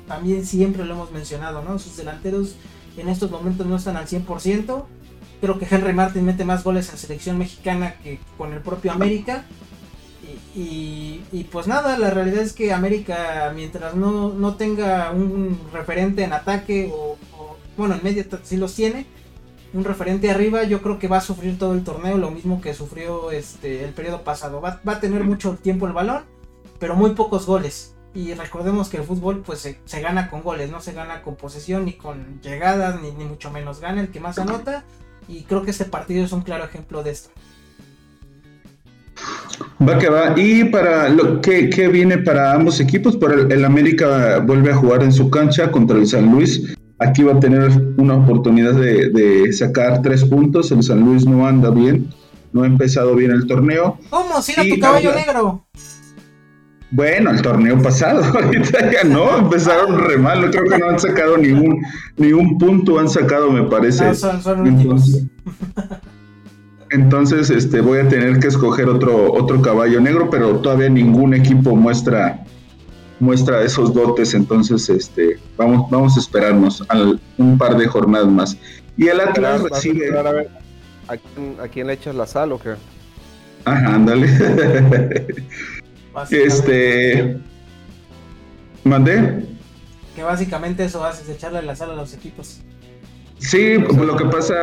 también 0.07 0.47
siempre 0.47 0.85
lo 0.85 0.95
hemos 0.95 1.13
mencionado, 1.13 1.63
¿no? 1.63 1.79
Sus 1.79 1.97
delanteros 1.99 2.55
en 2.97 3.09
estos 3.09 3.31
momentos 3.31 3.67
no 3.67 3.77
están 3.77 3.97
al 3.97 4.07
100%. 4.07 4.85
Creo 5.41 5.59
que 5.59 5.67
Henry 5.71 5.93
Martin 5.93 6.25
mete 6.25 6.45
más 6.45 6.65
goles 6.65 6.89
en 6.91 6.97
selección 6.97 7.37
mexicana 7.37 7.97
que 8.03 8.21
con 8.39 8.55
el 8.55 8.61
propio 8.61 8.93
América. 8.93 9.45
Y, 10.57 11.19
pues 11.51 11.67
nada, 11.67 11.99
la 11.99 12.11
realidad 12.11 12.41
es 12.43 12.53
que 12.53 12.73
América, 12.73 13.53
mientras 13.55 13.95
no, 13.97 14.31
no 14.31 14.55
tenga 14.55 15.11
un 15.11 15.59
referente 15.73 16.23
en 16.23 16.33
ataque 16.33 16.91
o, 16.93 17.19
bueno, 17.77 17.95
en 17.95 18.03
media 18.03 18.25
sí 18.43 18.57
los 18.57 18.75
tiene. 18.75 19.07
Un 19.73 19.85
referente 19.85 20.31
arriba, 20.31 20.63
yo 20.63 20.81
creo 20.83 20.99
que 20.99 21.09
va 21.09 21.17
a 21.17 21.21
sufrir 21.21 21.59
todo 21.59 21.75
el 21.75 21.83
torneo, 21.83 22.17
lo 22.17 22.31
mismo 22.31 22.61
que 22.61 22.75
sufrió 22.75 23.33
este 23.33 23.85
el 23.85 23.93
periodo 23.93 24.23
pasado. 24.23 24.61
Va, 24.61 24.81
a 24.85 25.01
tener 25.01 25.25
mucho 25.25 25.59
tiempo 25.61 25.87
el 25.87 25.93
balón, 25.93 26.23
pero 26.79 26.95
muy 26.95 27.11
pocos 27.11 27.47
goles. 27.47 27.95
Y 28.15 28.35
recordemos 28.35 28.89
que 28.89 28.99
el 28.99 29.03
fútbol 29.03 29.43
pues 29.45 29.69
se, 29.85 30.01
gana 30.01 30.31
con 30.31 30.43
goles, 30.43 30.71
no 30.71 30.81
se 30.81 30.93
gana 30.93 31.23
con 31.23 31.35
posesión, 31.35 31.87
ni 31.87 31.95
con 31.95 32.41
llegadas, 32.41 33.01
ni, 33.03 33.11
mucho 33.25 33.51
menos. 33.51 33.81
Gana 33.81 34.03
el 34.03 34.09
que 34.09 34.21
más 34.21 34.39
anota. 34.39 34.85
Y 35.27 35.43
creo 35.43 35.63
que 35.63 35.73
este 35.73 35.87
partido 35.87 36.25
es 36.25 36.31
un 36.31 36.43
claro 36.43 36.65
ejemplo 36.65 37.03
de 37.03 37.11
esto. 37.11 37.31
Va 39.83 39.99
que 39.99 40.09
va. 40.09 40.39
Y 40.39 40.65
para 40.65 41.09
lo 41.09 41.41
que, 41.41 41.89
viene 41.89 42.19
para 42.19 42.53
ambos 42.53 42.79
equipos, 42.79 43.17
para 43.17 43.35
el, 43.35 43.65
América 43.65 44.39
vuelve 44.39 44.71
a 44.71 44.77
jugar 44.77 45.03
en 45.03 45.13
su 45.13 45.31
cancha 45.31 45.73
contra 45.73 45.99
el 45.99 46.07
San 46.07 46.31
Luis 46.31 46.74
aquí 46.99 47.23
va 47.23 47.35
a 47.35 47.41
tener 47.41 47.71
una 47.97 48.15
oportunidad 48.15 48.75
de, 48.75 49.53
sacar 49.53 50.03
tres 50.03 50.25
puntos. 50.25 50.71
El 50.73 50.83
San 50.83 51.01
Luis 51.01 51.27
no 51.27 51.47
anda 51.47 51.71
bien, 51.71 52.13
no 52.53 52.63
ha 52.63 52.67
empezado 52.67 53.15
bien 53.15 53.31
el 53.31 53.47
torneo. 53.47 53.99
¿Cómo? 54.11 54.41
¿Si 54.43 54.53
era 54.53 54.63
tu 54.63 54.81
caballo 54.81 55.15
negro? 55.15 55.65
Bueno, 56.91 57.33
el 57.33 57.43
torneo 57.43 57.83
pasado, 57.83 58.23
ahorita 58.41 58.93
ya 58.93 59.03
no, 59.03 59.39
empezaron 59.39 59.99
re 59.99 60.17
mal, 60.17 60.49
creo 60.51 60.65
que 60.65 60.79
no 60.79 60.91
han 60.91 61.01
sacado 61.01 61.37
ningún, 61.37 61.83
ningún 62.17 62.57
punto, 62.57 63.01
han 63.01 63.09
sacado, 63.09 63.51
me 63.51 63.65
parece. 63.65 64.05
No, 64.05 64.15
son, 64.15 64.41
son 64.41 64.65
entonces, 64.65 65.27
entonces, 66.91 67.51
este, 67.51 67.81
voy 67.81 67.99
a 67.99 68.09
tener 68.09 68.39
que 68.39 68.47
escoger 68.47 68.89
otro, 68.89 69.33
otro 69.33 69.61
caballo 69.61 70.01
negro, 70.01 70.31
pero 70.31 70.61
todavía 70.61 70.89
ningún 70.89 71.35
equipo 71.35 71.75
muestra 71.75 72.45
muestra 73.21 73.63
esos 73.63 73.95
dotes, 73.95 74.35
entonces 74.35 74.89
este, 74.89 75.39
vamos, 75.57 75.91
vamos 75.91 76.17
a 76.17 76.21
esperarnos 76.21 76.83
un 77.39 77.59
par 77.59 77.77
de 77.77 77.87
jornadas 77.87 78.29
más. 78.29 78.57
Y 78.97 79.09
el 79.09 79.21
Atlas 79.21 79.63
recibe... 79.63 80.11
A, 81.07 81.69
quién, 81.69 81.87
le 81.87 81.93
echas 81.93 82.15
la 82.15 82.27
sal 82.27 82.53
o 82.53 82.59
qué? 82.59 82.75
Ajá, 83.65 83.95
ándale. 83.95 84.27
este... 86.31 87.39
¿Mandé? 88.85 89.45
Que 90.15 90.23
básicamente 90.23 90.85
eso 90.85 91.05
haces, 91.05 91.29
echarle 91.29 91.63
la 91.63 91.75
sal 91.75 91.91
a 91.91 91.95
los 91.95 92.15
equipos. 92.15 92.61
Sí, 93.39 93.77
lo 93.79 94.17
que 94.17 94.25
pasa, 94.27 94.55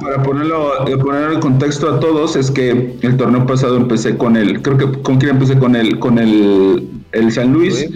para 0.00 0.22
ponerlo, 0.22 0.84
poner 1.02 1.30
el 1.30 1.40
contexto 1.40 1.94
a 1.94 2.00
todos, 2.00 2.36
es 2.36 2.50
que 2.50 2.98
el 3.00 3.16
torneo 3.16 3.46
pasado 3.46 3.76
empecé 3.76 4.18
con 4.18 4.36
el, 4.36 4.60
creo 4.62 4.76
que 4.76 5.02
con 5.02 5.18
quién 5.18 5.32
empecé 5.32 5.58
con 5.58 5.76
el, 5.76 5.98
con 5.98 6.18
el, 6.18 6.95
el 7.12 7.32
San 7.32 7.52
Luis, 7.52 7.88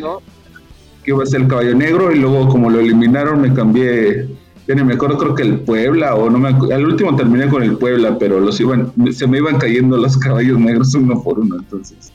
que 1.02 1.10
iba 1.10 1.22
a 1.22 1.26
ser 1.26 1.42
el 1.42 1.48
caballo 1.48 1.74
negro, 1.74 2.12
y 2.12 2.18
luego 2.18 2.48
como 2.48 2.70
lo 2.70 2.80
eliminaron 2.80 3.40
me 3.40 3.52
cambié, 3.52 4.28
ya 4.66 4.74
ni 4.74 4.84
me 4.84 4.94
acuerdo, 4.94 5.18
creo 5.18 5.34
que 5.34 5.42
el 5.42 5.60
Puebla, 5.60 6.14
o 6.14 6.30
no 6.30 6.38
me 6.38 6.48
al 6.48 6.86
último 6.86 7.16
terminé 7.16 7.48
con 7.48 7.62
el 7.62 7.76
Puebla, 7.76 8.16
pero 8.18 8.40
los 8.40 8.60
iban, 8.60 8.92
se 9.12 9.26
me 9.26 9.38
iban 9.38 9.58
cayendo 9.58 9.96
los 9.96 10.16
caballos 10.16 10.58
negros 10.58 10.94
uno 10.94 11.22
por 11.22 11.38
uno, 11.40 11.56
entonces. 11.56 12.12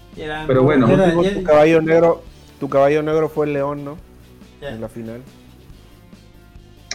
pero 0.48 0.64
bueno. 0.64 0.88
tu 0.88 1.44
caballo 1.44 1.82
negro, 1.82 2.24
tu 2.60 2.70
caballo 2.70 3.04
negro 3.04 3.30
fue 3.30 3.48
el 3.48 3.54
León, 3.54 3.84
¿no? 3.86 3.98
En 4.62 4.82
la 4.82 4.90
final. 4.90 5.22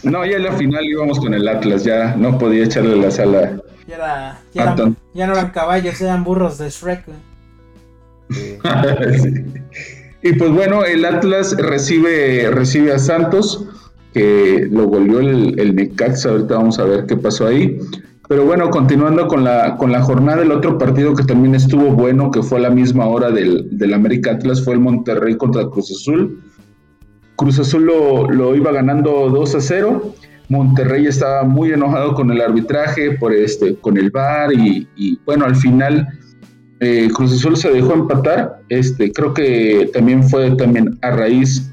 No, 0.03 0.25
ya 0.25 0.37
en 0.37 0.43
la 0.43 0.53
final 0.53 0.83
íbamos 0.85 1.19
con 1.19 1.33
el 1.33 1.47
Atlas, 1.47 1.83
ya 1.83 2.15
no 2.15 2.37
podía 2.37 2.63
echarle 2.63 2.95
la 2.95 3.11
sala. 3.11 3.61
Ya, 3.87 4.41
ya, 4.53 5.27
no 5.27 5.33
eran 5.33 5.51
caballos, 5.51 5.99
eran 6.01 6.23
burros 6.23 6.57
de 6.57 6.69
Shrek. 6.69 7.05
Y 10.23 10.33
pues 10.33 10.51
bueno, 10.51 10.85
el 10.85 11.03
Atlas 11.03 11.57
recibe, 11.57 12.51
recibe 12.51 12.93
a 12.93 12.99
Santos, 12.99 13.65
que 14.13 14.67
lo 14.69 14.85
volvió 14.85 15.19
el, 15.19 15.59
el 15.59 15.75
Necaxa, 15.75 16.29
ahorita 16.29 16.57
vamos 16.57 16.77
a 16.77 16.83
ver 16.83 17.07
qué 17.07 17.17
pasó 17.17 17.47
ahí. 17.47 17.79
Pero 18.31 18.45
bueno, 18.45 18.69
continuando 18.69 19.27
con 19.27 19.43
la, 19.43 19.75
con 19.75 19.91
la 19.91 20.01
jornada, 20.01 20.41
el 20.41 20.53
otro 20.53 20.77
partido 20.77 21.13
que 21.15 21.23
también 21.25 21.53
estuvo 21.53 21.91
bueno, 21.91 22.31
que 22.31 22.41
fue 22.41 22.59
a 22.59 22.61
la 22.61 22.69
misma 22.69 23.05
hora 23.07 23.29
del, 23.29 23.67
del 23.77 23.93
América 23.93 24.31
Atlas, 24.31 24.63
fue 24.63 24.75
el 24.75 24.79
Monterrey 24.79 25.35
contra 25.35 25.67
Cruz 25.67 25.91
Azul. 25.91 26.41
Cruz 27.35 27.59
Azul 27.59 27.85
lo, 27.85 28.55
iba 28.55 28.71
ganando 28.71 29.29
2 29.29 29.55
a 29.55 29.59
0. 29.59 30.13
Monterrey 30.47 31.07
estaba 31.07 31.43
muy 31.43 31.73
enojado 31.73 32.13
con 32.13 32.31
el 32.31 32.39
arbitraje, 32.39 33.17
por 33.17 33.33
este, 33.33 33.75
con 33.75 33.97
el 33.97 34.11
VAR 34.11 34.53
y, 34.53 35.19
bueno, 35.25 35.43
al 35.43 35.57
final 35.57 36.07
eh, 36.81 37.09
Cruz 37.13 37.31
Azul 37.31 37.55
se 37.55 37.69
dejó 37.69 37.93
empatar. 37.93 38.59
Este, 38.69 39.11
creo 39.11 39.33
que 39.33 39.89
también 39.93 40.23
fue 40.27 40.51
también 40.55 40.97
a 41.03 41.11
raíz, 41.11 41.71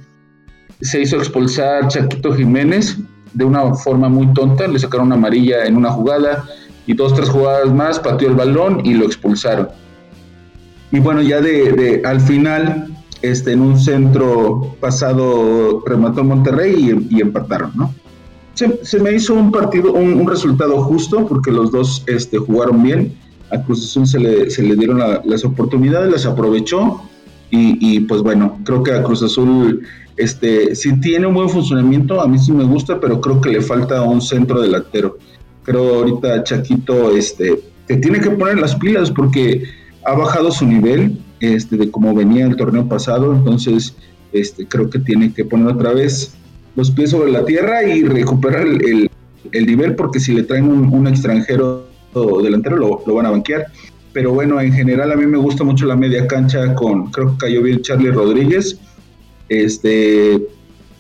se 0.83 1.01
hizo 1.01 1.17
expulsar 1.17 1.89
Chaquito 1.89 2.33
Jiménez 2.33 2.99
de 3.33 3.45
una 3.45 3.75
forma 3.75 4.09
muy 4.09 4.33
tonta, 4.35 4.69
le 4.69 4.79
sacaron 4.79 5.13
amarilla 5.13 5.65
en 5.65 5.77
una 5.77 5.91
jugada 5.91 6.45
y 6.87 6.95
dos, 6.95 7.15
tres 7.15 7.29
jugadas 7.31 7.73
más, 7.73 7.99
pateó 7.99 8.29
el 8.29 8.35
balón 8.35 8.85
y 8.85 8.95
lo 8.95 9.07
expulsaron. 9.07 9.69
Y 10.93 11.01
bueno, 11.01 11.23
ya 11.23 11.41
de, 11.41 12.03
al 12.05 12.21
final 12.21 12.89
este, 13.23 13.53
en 13.53 13.61
un 13.63 13.79
centro 13.79 14.77
pasado 14.81 15.83
remató 15.87 16.23
Monterrey 16.23 17.07
y, 17.11 17.21
empataron, 17.21 17.73
¿no? 17.75 17.95
Se, 18.55 19.01
me 19.01 19.13
hizo 19.13 19.35
un 19.35 19.53
partido, 19.53 19.93
un, 19.93 20.27
resultado 20.27 20.83
justo 20.83 21.27
porque 21.27 21.51
los 21.53 21.71
dos 21.71 22.05
este, 22.09 22.39
jugaron 22.39 22.83
bien. 22.83 23.15
A 23.51 23.63
Cruz 23.63 23.85
Azul 23.85 24.07
se 24.07 24.19
le, 24.63 24.77
dieron 24.77 25.01
las 25.25 25.45
oportunidades, 25.45 26.11
las 26.11 26.27
aprovechó 26.27 27.03
y, 27.51 28.01
pues 28.01 28.23
bueno, 28.23 28.59
creo 28.65 28.83
que 28.83 28.93
a 28.93 29.03
Cruz 29.03 29.23
Azul 29.23 29.83
este, 30.17 30.75
sí 30.75 30.99
tiene 31.01 31.27
un 31.27 31.35
buen 31.35 31.49
funcionamiento, 31.49 32.21
a 32.21 32.29
mí 32.29 32.39
sí 32.39 32.53
me 32.53 32.65
gusta, 32.65 33.01
pero 33.01 33.21
creo 33.21 33.41
que 33.41 33.51
le 33.51 33.63
falta 33.63 34.03
un 34.03 34.21
centro 34.21 34.61
delantero. 34.61 35.17
Creo 35.63 35.97
ahorita 35.97 36.45
Chaquito 36.45 37.17
este, 37.17 37.61
te 37.87 37.97
tiene 37.97 38.21
que 38.21 38.31
poner 38.31 38.59
las 38.59 38.75
pilas 38.77 39.11
porque 39.11 39.65
ha 40.05 40.15
bajado 40.15 40.51
su 40.51 40.67
nivel 40.67 41.19
este, 41.41 41.77
de 41.77 41.91
cómo 41.91 42.15
venía 42.15 42.47
el 42.47 42.57
torneo 42.57 42.89
pasado, 42.89 43.35
entonces 43.35 43.95
este, 44.33 44.67
creo 44.67 44.91
que 44.91 44.99
tiene 44.99 45.33
que 45.33 45.45
poner 45.45 45.69
otra 45.69 45.93
vez 45.93 46.35
los 46.77 46.91
pies 46.91 47.11
sobre 47.11 47.33
la 47.33 47.45
tierra 47.45 47.83
y 47.83 48.03
recuperar 48.05 48.67
el, 48.67 49.11
nivel 49.53 49.95
porque 49.95 50.21
si 50.21 50.35
le 50.35 50.43
traen 50.43 50.69
un, 50.69 51.07
extranjero 51.07 51.88
delantero 52.43 52.77
lo, 52.77 53.03
lo, 53.07 53.15
van 53.15 53.27
a 53.27 53.31
banquear. 53.31 53.67
Pero 54.13 54.33
bueno, 54.33 54.61
en 54.61 54.73
general 54.73 55.13
a 55.13 55.17
mí 55.17 55.27
me 55.27 55.39
gusta 55.39 55.65
mucho 55.65 55.87
la 55.87 55.97
media 55.97 56.27
cancha 56.27 56.75
con, 56.75 57.11
creo 57.11 57.33
que 57.33 57.47
cayó 57.47 57.63
bien 57.63 57.83
Charlie 57.83 58.11
Rodríguez, 58.11 58.81
este, 59.49 60.35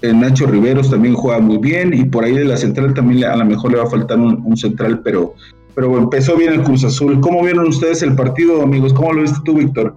eh, 0.01 0.13
Nacho 0.13 0.47
Riveros 0.47 0.91
también 0.91 1.15
juega 1.15 1.41
muy 1.41 1.59
bien 1.59 1.93
y 1.93 2.05
por 2.05 2.25
ahí 2.25 2.33
de 2.33 2.45
la 2.45 2.57
central 2.57 2.95
también 2.95 3.25
a 3.25 3.37
lo 3.37 3.45
mejor 3.45 3.73
le 3.73 3.79
va 3.79 3.85
a 3.85 3.91
faltar 3.91 4.19
un, 4.19 4.57
central, 4.57 5.01
pero, 5.01 5.35
pero 5.75 5.97
empezó 5.99 6.37
bien 6.37 6.53
el 6.53 6.63
Cruz 6.63 6.85
Azul. 6.85 7.21
¿Cómo 7.21 7.43
vieron 7.43 7.67
ustedes 7.67 8.03
el 8.03 8.15
partido, 8.15 8.63
amigos? 8.63 8.93
¿Cómo 8.93 9.13
lo 9.13 9.23
viste 9.23 9.39
tú, 9.45 9.55
Víctor? 9.55 9.97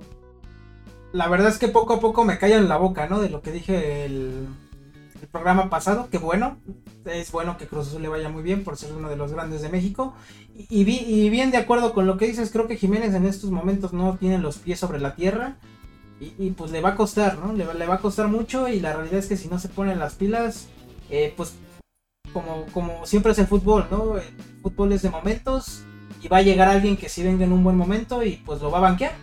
La 1.13 1.28
verdad 1.28 1.50
es 1.50 1.60
que 1.60 1.67
poco 1.67 1.93
a 1.93 2.00
poco 2.00 2.26
me 2.26 2.38
callan 2.39 2.67
la 2.67 2.78
boca, 2.78 3.08
¿no? 3.08 3.21
De 3.21 3.30
lo 3.30 3.41
que 3.41 3.52
dije 3.52 4.06
el, 4.06 4.47
programa 5.32 5.69
pasado, 5.69 6.10
que 6.12 6.17
bueno, 6.17 6.58
es 7.06 7.32
bueno 7.32 7.58
que 7.58 7.68
Cruz 7.68 7.88
Azul 7.88 8.02
le 8.02 8.10
vaya 8.10 8.30
muy 8.30 8.44
bien 8.44 8.64
por 8.64 8.78
ser 8.78 8.94
uno 8.94 9.10
de 9.10 9.16
los 9.16 9.32
grandes 9.32 9.62
de 9.62 9.70
México. 9.70 10.14
Y, 10.56 10.82
y, 10.82 11.30
bien 11.30 11.52
de 11.52 11.58
acuerdo 11.58 11.94
con 11.94 12.06
lo 12.06 12.18
que 12.18 12.28
dices, 12.28 12.52
creo 12.52 12.68
que 12.68 12.78
Jiménez 12.78 13.14
en 13.14 13.26
estos 13.26 13.52
momentos 13.52 13.94
no 13.94 14.18
tiene 14.18 14.38
los 14.38 14.58
pies 14.58 14.80
sobre 14.80 15.00
la 15.00 15.16
tierra. 15.16 15.58
Y, 16.20 16.52
pues 16.52 16.72
le 16.72 16.82
va 16.82 16.90
a 16.90 16.96
costar, 16.96 17.40
¿no? 17.40 17.52
Le, 17.52 17.66
va 17.66 17.96
a 17.96 18.00
costar 18.00 18.28
mucho 18.28 18.68
y 18.68 18.80
la 18.80 18.94
realidad 18.94 19.18
es 19.18 19.26
que 19.26 19.38
si 19.38 19.48
no 19.48 19.58
se 19.58 19.70
ponen 19.70 19.98
las 19.98 20.14
pilas, 20.14 20.68
eh, 21.10 21.34
pues 21.36 21.56
como, 22.32 22.68
como 22.68 23.08
siempre 23.08 23.32
es 23.32 23.40
el 23.40 23.48
fútbol, 23.48 23.88
¿no? 23.90 24.18
El 24.18 24.24
fútbol 24.62 24.92
es 24.92 25.02
de 25.02 25.10
momentos 25.10 25.82
y 26.22 26.28
va 26.28 26.38
a 26.38 26.42
llegar 26.44 26.68
alguien 26.68 26.96
que 26.96 27.10
sí 27.10 27.24
venga 27.24 27.44
en 27.44 27.52
un 27.52 27.64
buen 27.64 27.76
momento 27.76 28.22
y 28.24 28.34
pues 28.46 28.62
lo 28.62 28.70
va 28.70 28.78
a 28.78 28.82
banquear. 28.82 29.14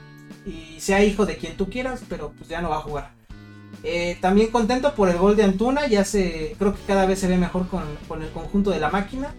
Y 0.44 0.80
sea 0.80 1.04
hijo 1.04 1.24
de 1.24 1.36
quien 1.36 1.56
tú 1.56 1.70
quieras, 1.70 2.02
pero 2.08 2.32
pues 2.36 2.48
ya 2.48 2.60
no 2.60 2.70
va 2.70 2.78
a 2.78 2.80
jugar. 2.80 3.17
Eh, 3.84 4.18
también 4.20 4.50
contento 4.50 4.94
por 4.94 5.08
el 5.08 5.18
gol 5.18 5.36
de 5.36 5.44
Antuna, 5.44 5.86
ya 5.86 6.04
se, 6.04 6.56
creo 6.58 6.74
que 6.74 6.80
cada 6.86 7.06
vez 7.06 7.20
se 7.20 7.28
ve 7.28 7.36
mejor 7.36 7.68
con, 7.68 7.84
con 8.08 8.22
el 8.22 8.30
conjunto 8.30 8.70
de 8.70 8.80
la 8.80 8.90
máquina. 8.90 9.34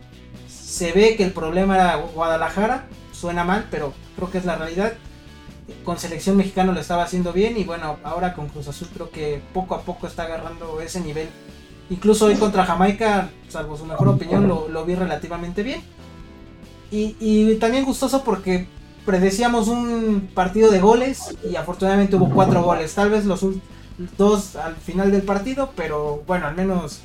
Se 0.47 0.91
ve 0.91 1.15
que 1.15 1.23
el 1.23 1.31
problema 1.31 1.75
era 1.75 1.95
Guadalajara, 1.95 2.87
suena 3.11 3.43
mal, 3.43 3.67
pero 3.69 3.93
creo 4.15 4.31
que 4.31 4.37
es 4.37 4.45
la 4.45 4.55
realidad 4.55 4.93
con 5.83 5.97
selección 5.97 6.37
mexicana 6.37 6.71
lo 6.71 6.79
estaba 6.79 7.03
haciendo 7.03 7.33
bien 7.33 7.57
y 7.57 7.63
bueno, 7.63 7.97
ahora 8.03 8.33
con 8.33 8.47
Cruz 8.47 8.67
Azul 8.67 8.89
creo 8.93 9.09
que 9.09 9.41
poco 9.53 9.75
a 9.75 9.81
poco 9.81 10.07
está 10.07 10.23
agarrando 10.23 10.81
ese 10.81 11.01
nivel. 11.01 11.29
Incluso 11.89 12.25
hoy 12.25 12.35
contra 12.35 12.65
Jamaica, 12.65 13.29
salvo 13.47 13.77
su 13.77 13.85
mejor 13.85 14.09
opinión, 14.09 14.47
lo, 14.47 14.85
vi 14.85 14.95
relativamente 14.95 15.63
bien. 15.63 15.81
Y, 16.91 17.55
también 17.55 17.85
gustoso 17.85 18.23
porque 18.23 18.67
predecíamos 19.05 19.67
un 19.67 20.29
partido 20.33 20.71
de 20.71 20.79
goles 20.79 21.35
y 21.49 21.55
afortunadamente 21.55 22.15
hubo 22.15 22.29
cuatro 22.29 22.63
goles. 22.63 22.93
Tal 22.93 23.09
vez 23.09 23.25
los 23.25 23.43
dos 24.17 24.55
al 24.55 24.75
final 24.75 25.11
del 25.11 25.23
partido, 25.23 25.71
pero 25.75 26.23
bueno, 26.25 26.47
al 26.47 26.55
menos 26.55 27.01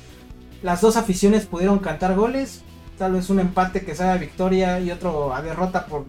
las 0.63 0.81
dos 0.81 0.97
aficiones 0.97 1.45
pudieron 1.45 1.79
cantar 1.79 2.15
goles. 2.15 2.61
Tal 2.97 3.13
vez 3.13 3.29
un 3.29 3.39
empate 3.39 3.83
que 3.83 3.95
sea 3.95 4.15
victoria 4.15 4.79
y 4.79 4.91
otro 4.91 5.33
a 5.33 5.41
derrota 5.41 5.85
por 5.85 6.05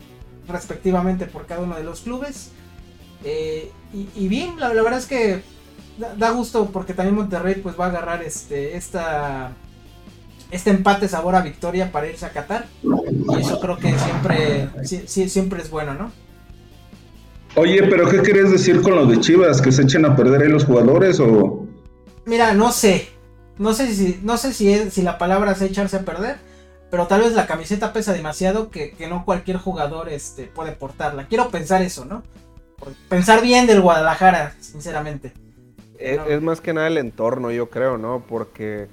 respectivamente 0.48 1.26
por 1.26 1.46
cada 1.46 1.62
uno 1.62 1.76
de 1.76 1.82
los 1.82 2.00
clubes. 2.02 2.52
Eh, 3.24 3.72
y, 3.92 4.28
bien, 4.28 4.60
la, 4.60 4.68
verdad 4.68 4.98
es 4.98 5.06
que 5.06 5.42
da, 6.16 6.30
gusto 6.30 6.70
porque 6.70 6.94
también 6.94 7.16
Monterrey 7.16 7.56
pues 7.56 7.78
va 7.78 7.86
a 7.86 7.88
agarrar 7.88 8.22
este, 8.22 8.76
esta, 8.76 9.52
este 10.50 10.70
empate 10.70 11.08
sabor 11.08 11.34
a 11.34 11.40
victoria 11.40 11.90
para 11.90 12.06
irse 12.06 12.26
a 12.26 12.30
Qatar. 12.30 12.66
Y 12.82 13.40
eso 13.40 13.58
creo 13.58 13.78
que 13.78 13.98
siempre, 13.98 14.68
siempre 15.06 15.62
es 15.62 15.70
bueno, 15.70 15.94
¿no? 15.94 16.12
Oye, 17.56 17.82
pero 17.84 18.08
¿qué 18.08 18.22
querías 18.22 18.50
decir 18.50 18.82
con 18.82 18.94
lo 18.94 19.06
de 19.06 19.18
Chivas? 19.20 19.60
¿Que 19.60 19.72
se 19.72 19.82
echen 19.82 20.04
a 20.04 20.14
perder 20.14 20.42
ahí 20.42 20.48
los 20.48 20.64
jugadores 20.64 21.20
o...? 21.20 21.66
Mira, 22.24 22.54
no 22.54 22.70
sé. 22.70 23.08
No 23.58 23.72
sé 23.72 23.94
si, 23.94 24.20
no 24.22 24.36
sé 24.36 24.52
si, 24.52 24.90
si 24.90 25.02
la 25.02 25.16
palabra 25.16 25.52
es 25.52 25.62
echarse 25.62 25.96
a 25.96 26.04
perder 26.04 26.36
pero 26.90 27.06
tal 27.06 27.22
vez 27.22 27.34
la 27.34 27.46
camiseta 27.46 27.92
pesa 27.92 28.12
demasiado 28.12 28.70
que, 28.70 28.94
no 29.08 29.24
cualquier 29.24 29.56
jugador 29.56 30.08
este, 30.08 30.46
puede 30.46 30.72
portarla. 30.72 31.26
Quiero 31.26 31.50
pensar 31.50 31.82
eso, 31.82 32.04
¿no? 32.04 32.22
Pensar 33.08 33.42
bien 33.42 33.66
del 33.66 33.80
Guadalajara, 33.80 34.54
sinceramente. 34.60 35.32
Es, 35.98 36.42
más 36.42 36.60
que 36.60 36.74
nada 36.74 36.86
el 36.86 36.98
entorno, 36.98 37.50
yo 37.50 37.70
creo, 37.70 37.98
¿no? 37.98 38.22
Porque 38.28 38.86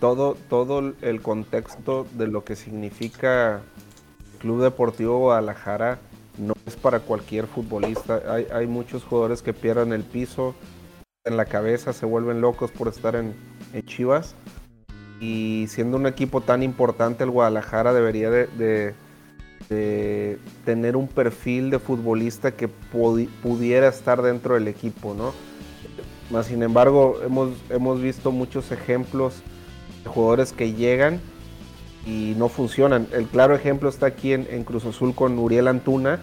todo, 0.00 0.36
todo 0.48 0.94
el 1.00 1.22
contexto 1.22 2.06
de 2.12 2.26
lo 2.26 2.44
que 2.44 2.56
significa 2.56 3.62
Club 4.40 4.62
Deportivo 4.62 5.18
Guadalajara 5.18 5.98
no 6.38 6.54
es 6.66 6.76
para 6.76 7.00
cualquier 7.00 7.46
futbolista. 7.46 8.22
Hay, 8.52 8.66
muchos 8.66 9.04
jugadores 9.04 9.42
que 9.42 9.52
pierden 9.52 9.92
el 9.92 10.02
piso 10.02 10.54
en 11.24 11.36
la 11.36 11.44
cabeza, 11.44 11.92
se 11.92 12.06
vuelven 12.06 12.40
locos 12.40 12.70
por 12.70 12.88
estar 12.88 13.16
en, 13.16 13.34
en 13.72 13.82
Chivas 13.84 14.36
y 15.20 15.66
siendo 15.68 15.96
un 15.96 16.06
equipo 16.06 16.40
tan 16.40 16.62
importante 16.62 17.24
el 17.24 17.30
Guadalajara 17.30 17.92
debería 17.92 18.30
de, 18.30 18.94
tener 20.64 20.96
un 20.96 21.08
perfil 21.08 21.70
de 21.70 21.78
futbolista 21.78 22.52
que 22.52 22.68
pudiera 22.68 23.88
estar 23.88 24.22
dentro 24.22 24.54
del 24.54 24.68
equipo, 24.68 25.14
¿no? 25.14 25.32
Más 26.30 26.46
sin 26.46 26.62
embargo, 26.62 27.18
hemos, 27.24 27.50
hemos 27.70 28.00
visto 28.00 28.30
muchos 28.30 28.70
ejemplos 28.70 29.42
de 30.04 30.10
jugadores 30.10 30.52
que 30.52 30.74
llegan 30.74 31.20
y 32.06 32.34
no 32.36 32.48
funcionan. 32.48 33.08
El 33.12 33.26
claro 33.26 33.54
ejemplo 33.54 33.88
está 33.88 34.06
aquí 34.06 34.32
en, 34.32 34.64
Cruz 34.64 34.84
Azul 34.86 35.14
con 35.14 35.38
Uriel 35.38 35.68
Antuna, 35.68 36.20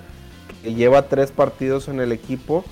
que 0.64 0.74
lleva 0.74 1.10
tres 1.10 1.32
partidos 1.32 1.88
en 1.90 2.00
el 2.00 2.12
equipo, 2.12 2.64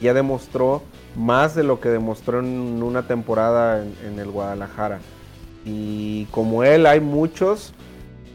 ya 0.00 0.14
demostró 0.14 0.82
más 1.16 1.54
de 1.54 1.64
lo 1.64 1.80
que 1.80 1.88
demostró 1.88 2.38
en 2.38 2.82
una 2.82 3.06
temporada 3.06 3.82
en 3.82 4.18
el 4.18 4.30
Guadalajara. 4.30 5.00
Y 5.64 6.26
como 6.26 6.62
él 6.64 6.86
hay 6.86 7.00
muchos, 7.00 7.72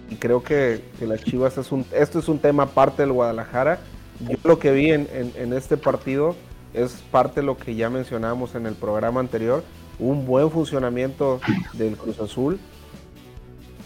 y 0.10 0.16
creo 0.16 0.44
que, 0.44 0.82
las 1.02 1.24
Chivas 1.24 1.58
es 1.58 1.72
un, 1.72 1.86
esto 1.92 2.20
es 2.20 2.28
un 2.28 2.40
tema 2.40 2.64
aparte 2.64 3.02
del 3.02 3.12
Guadalajara. 3.12 3.80
Yo 4.20 4.38
lo 4.44 4.60
que 4.60 4.72
vi 4.72 4.92
en, 4.92 5.54
este 5.54 5.78
partido 5.78 6.36
es 6.74 7.04
parte 7.12 7.42
de 7.42 7.46
lo 7.46 7.58
que 7.58 7.76
ya 7.76 7.90
mencionábamos 7.90 8.56
en 8.56 8.66
el 8.66 8.76
programa 8.76 9.20
anterior, 9.20 9.64
un 10.00 10.26
buen 10.26 10.52
funcionamiento 10.52 11.40
del 11.74 11.96
Cruz 11.98 12.20
Azul, 12.20 12.60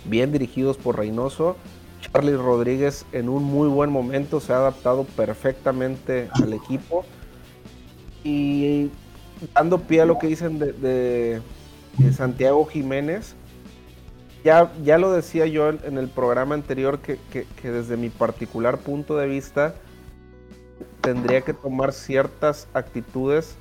bien 0.05 0.31
dirigidos 0.31 0.77
por 0.77 0.97
Reynoso. 0.97 1.55
Charlie 2.01 2.37
Rodríguez 2.37 3.05
en 3.11 3.29
un 3.29 3.43
muy 3.43 3.67
buen 3.67 3.91
momento 3.91 4.39
se 4.39 4.53
ha 4.53 4.57
adaptado 4.57 5.03
perfectamente 5.03 6.29
al 6.31 6.53
equipo 6.53 7.03
y 8.23 8.89
dando 9.53 9.79
pie 9.79 10.01
a 10.01 10.05
lo 10.05 10.17
que 10.17 10.27
dicen 10.27 10.59
de 10.59 11.41
Santiago 12.13 12.65
Jiménez. 12.65 13.35
Ya, 14.43 14.71
ya 14.83 14.97
lo 14.97 15.11
decía 15.11 15.45
yo 15.47 15.69
en, 15.69 15.97
el 15.97 16.07
programa 16.07 16.55
anterior 16.55 16.99
que, 16.99 17.19
desde 17.61 17.97
mi 17.97 18.09
particular 18.09 18.77
punto 18.77 19.17
de 19.17 19.27
vista 19.27 19.75
tendría 21.01 21.41
que 21.41 21.53
tomar 21.53 21.91
ciertas 21.91 22.69
actitudes 22.73 23.57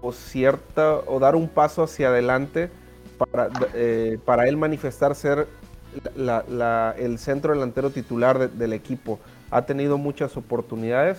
o 0.00 0.12
cierta 0.12 0.94
o 1.06 1.18
dar 1.18 1.36
un 1.36 1.48
paso 1.48 1.82
hacia 1.82 2.08
adelante 2.08 2.70
para, 3.18 3.50
eh, 3.74 4.18
para 4.24 4.48
él 4.48 4.56
manifestar 4.56 5.14
ser 5.14 5.48
el 6.16 7.18
centro 7.18 7.52
delantero 7.52 7.90
titular 7.90 8.50
del 8.50 8.72
equipo. 8.72 9.18
Ha 9.50 9.62
tenido 9.62 9.98
muchas 9.98 10.36
oportunidades, 10.36 11.18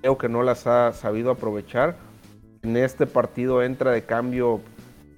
creo 0.00 0.18
que 0.18 0.28
no 0.28 0.42
las 0.42 0.66
ha 0.66 0.92
sabido 0.92 1.30
aprovechar. 1.30 1.96
En 2.62 2.76
este 2.76 3.06
partido 3.06 3.62
entra 3.62 3.90
de 3.90 4.04
cambio 4.04 4.60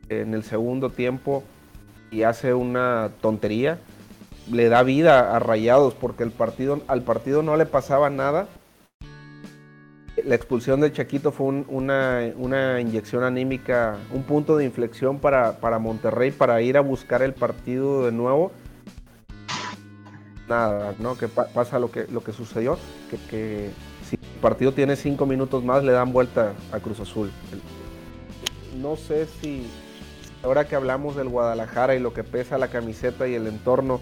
en 0.09 0.35
el 0.35 0.45
segundo 0.45 0.91
tiempo 0.91 1.43
y 2.11 2.23
hace 2.23 2.55
una 2.55 3.11
tontería, 3.21 3.79
le 4.51 4.69
da 4.69 4.83
vida 4.83 5.35
a 5.35 5.39
Rayados 5.39 5.95
porque 5.95 6.23
el 6.23 6.31
partido, 6.31 6.81
al 6.87 7.03
partido 7.03 7.43
no 7.43 7.57
le 7.57 7.67
pasaba 7.67 8.11
nada. 8.11 8.47
La 10.25 10.35
expulsión 10.35 10.81
del 10.81 10.93
Chaquito 10.93 11.33
fue 11.33 11.65
una, 11.69 12.81
inyección 12.81 13.25
anímica, 13.25 13.99
un 14.11 14.23
punto 14.23 14.57
de 14.57 14.65
inflexión 14.65 15.19
para, 15.19 15.79
Monterrey 15.79 16.31
para 16.31 16.63
ir 16.63 16.79
a 16.79 16.81
buscar 16.81 17.23
el 17.23 17.35
partido 17.35 18.07
de 18.07 18.13
nuevo. 18.13 18.51
Nada, 20.49 20.95
¿no? 20.99 21.19
Que 21.19 21.29
pasa 21.29 21.79
lo 21.79 21.91
que, 21.91 22.07
lo 22.07 22.23
que 22.23 22.33
sucedió, 22.33 22.79
que, 23.29 23.71
si 24.09 24.17
el 24.17 24.41
partido 24.41 24.73
tiene 24.73 24.97
cinco 24.97 25.27
minutos 25.27 25.63
más, 25.63 25.85
le 25.85 25.93
dan 25.93 26.11
vuelta 26.11 26.55
a 26.73 26.81
Cruz 26.81 27.01
Azul. 27.01 27.31
No 28.81 28.97
sé 28.97 29.27
si 29.27 29.67
ahora 30.43 30.67
que 30.67 30.75
hablamos 30.75 31.17
del 31.17 31.29
Guadalajara 31.29 31.97
y 31.97 32.01
lo 32.01 32.15
que 32.15 32.25
pesa 32.25 32.57
la 32.57 32.69
camiseta 32.69 33.29
y 33.29 33.35
el 33.35 33.47
entorno, 33.47 34.01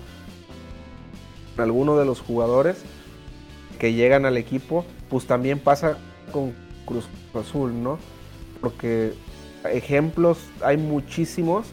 alguno 1.56 1.96
de 1.96 2.04
los 2.04 2.20
jugadores 2.20 2.84
que 3.80 3.92
llegan 3.92 4.24
al 4.24 4.36
equipo, 4.36 4.84
pues 5.08 5.26
también 5.26 5.58
pasa 5.58 5.98
con 6.30 6.54
Cruz 6.86 7.06
Azul, 7.34 7.82
¿no? 7.82 7.98
Porque 8.60 9.14
ejemplos 9.64 10.38
hay 10.62 10.76
muchísimos 10.76 11.66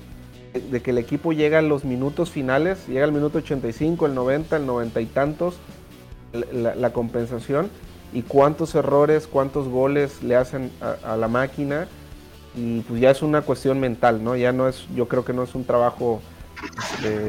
de 0.54 0.82
que 0.82 0.92
el 0.92 0.98
equipo 0.98 1.32
llega 1.34 1.60
a 1.60 1.62
los 1.62 1.86
minutos 1.86 2.32
finales, 2.32 2.88
llega 2.88 3.04
al 3.04 3.12
minuto 3.12 3.40
85, 3.40 4.08
el 4.08 4.16
90, 4.16 4.58
el 4.58 4.66
90 4.66 5.02
y 5.02 5.06
tantos, 5.06 5.58
la, 6.52 6.92
compensación, 6.92 7.70
y 8.14 8.24
cuántos 8.24 8.74
errores, 8.76 9.28
cuántos 9.28 9.68
goles 9.68 10.24
le 10.24 10.36
hacen 10.36 10.72
a, 11.04 11.16
la 11.16 11.28
máquina, 11.28 11.88
y 12.56 12.82
pues 12.82 13.00
ya 13.00 13.12
es 13.12 13.22
una 13.22 13.42
cuestión 13.42 13.80
mental, 13.80 14.24
¿no? 14.24 14.36
Ya 14.36 14.52
no 14.52 14.68
es, 14.68 14.88
yo 14.96 15.08
creo 15.08 15.24
que 15.24 15.34
no 15.34 15.44
es 15.44 15.54
un 15.54 15.66
trabajo 15.66 16.20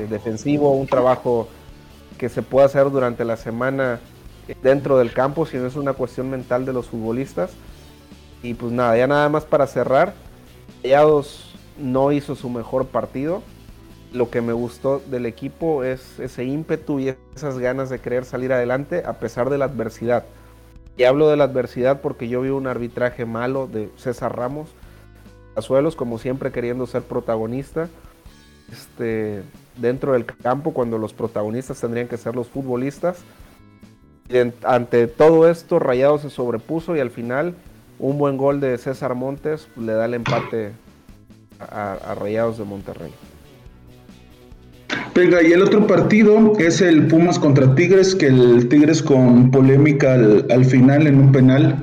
defensivo, 0.08 0.72
un 0.72 0.86
trabajo 0.86 1.48
que 2.18 2.28
se 2.28 2.42
pueda 2.42 2.66
hacer 2.66 2.90
durante 2.90 3.24
la 3.24 3.36
semana 3.36 4.00
dentro 4.62 4.98
del 4.98 5.12
campo, 5.12 5.46
sino 5.46 5.66
es 5.66 5.76
una 5.76 5.92
cuestión 5.92 6.30
mental 6.30 6.64
de 6.66 6.72
los 6.72 6.86
futbolistas. 6.86 7.52
Y 8.42 8.54
pues 8.54 8.72
nada, 8.72 8.96
ya 8.96 9.06
nada 9.06 9.28
más 9.28 9.44
para 9.44 9.66
cerrar, 9.66 10.14
Rayados 10.82 11.54
no 11.78 12.12
hizo 12.12 12.34
su 12.34 12.48
mejor 12.48 12.86
partido. 12.86 13.42
Lo 14.12 14.30
que 14.30 14.40
me 14.40 14.52
gustó 14.52 15.00
del 15.06 15.26
equipo 15.26 15.84
es 15.84 16.18
ese 16.18 16.44
ímpetu 16.44 16.98
y 16.98 17.14
esas 17.36 17.58
ganas 17.58 17.90
de 17.90 18.00
querer 18.00 18.24
salir 18.24 18.52
adelante 18.52 19.02
a 19.06 19.14
pesar 19.14 19.50
de 19.50 19.58
la 19.58 19.66
adversidad. 19.66 20.24
Y 20.96 21.04
hablo 21.04 21.28
de 21.28 21.36
la 21.36 21.44
adversidad 21.44 22.00
porque 22.00 22.28
yo 22.28 22.40
vi 22.40 22.48
un 22.50 22.66
arbitraje 22.66 23.24
malo 23.24 23.66
de 23.66 23.88
César 23.96 24.36
Ramos, 24.36 24.70
Azuelos 25.56 25.96
como 25.96 26.18
siempre 26.18 26.52
queriendo 26.52 26.86
ser 26.86 27.02
protagonista. 27.02 27.88
Este, 28.72 29.42
dentro 29.76 30.12
del 30.12 30.24
campo 30.26 30.72
cuando 30.72 30.96
los 30.96 31.12
protagonistas 31.12 31.80
tendrían 31.80 32.08
que 32.08 32.16
ser 32.16 32.34
los 32.34 32.48
futbolistas. 32.48 33.18
Ante 34.64 35.06
todo 35.06 35.48
esto, 35.48 35.78
Rayados 35.78 36.22
se 36.22 36.30
sobrepuso 36.30 36.96
y 36.96 37.00
al 37.00 37.10
final 37.10 37.54
un 37.98 38.18
buen 38.18 38.36
gol 38.36 38.60
de 38.60 38.78
César 38.78 39.14
Montes 39.14 39.68
le 39.76 39.92
da 39.92 40.06
el 40.06 40.14
empate 40.14 40.72
a, 41.58 42.14
Rayados 42.18 42.58
de 42.58 42.64
Monterrey. 42.64 43.10
Venga, 45.14 45.42
y 45.42 45.52
el 45.52 45.62
otro 45.62 45.86
partido 45.86 46.52
es 46.58 46.80
el 46.80 47.06
Pumas 47.06 47.38
contra 47.38 47.74
Tigres, 47.74 48.14
que 48.14 48.26
el 48.26 48.68
Tigres 48.68 49.02
con 49.02 49.50
polémica 49.50 50.14
al, 50.14 50.64
final 50.64 51.06
en 51.06 51.18
un 51.18 51.32
penal 51.32 51.76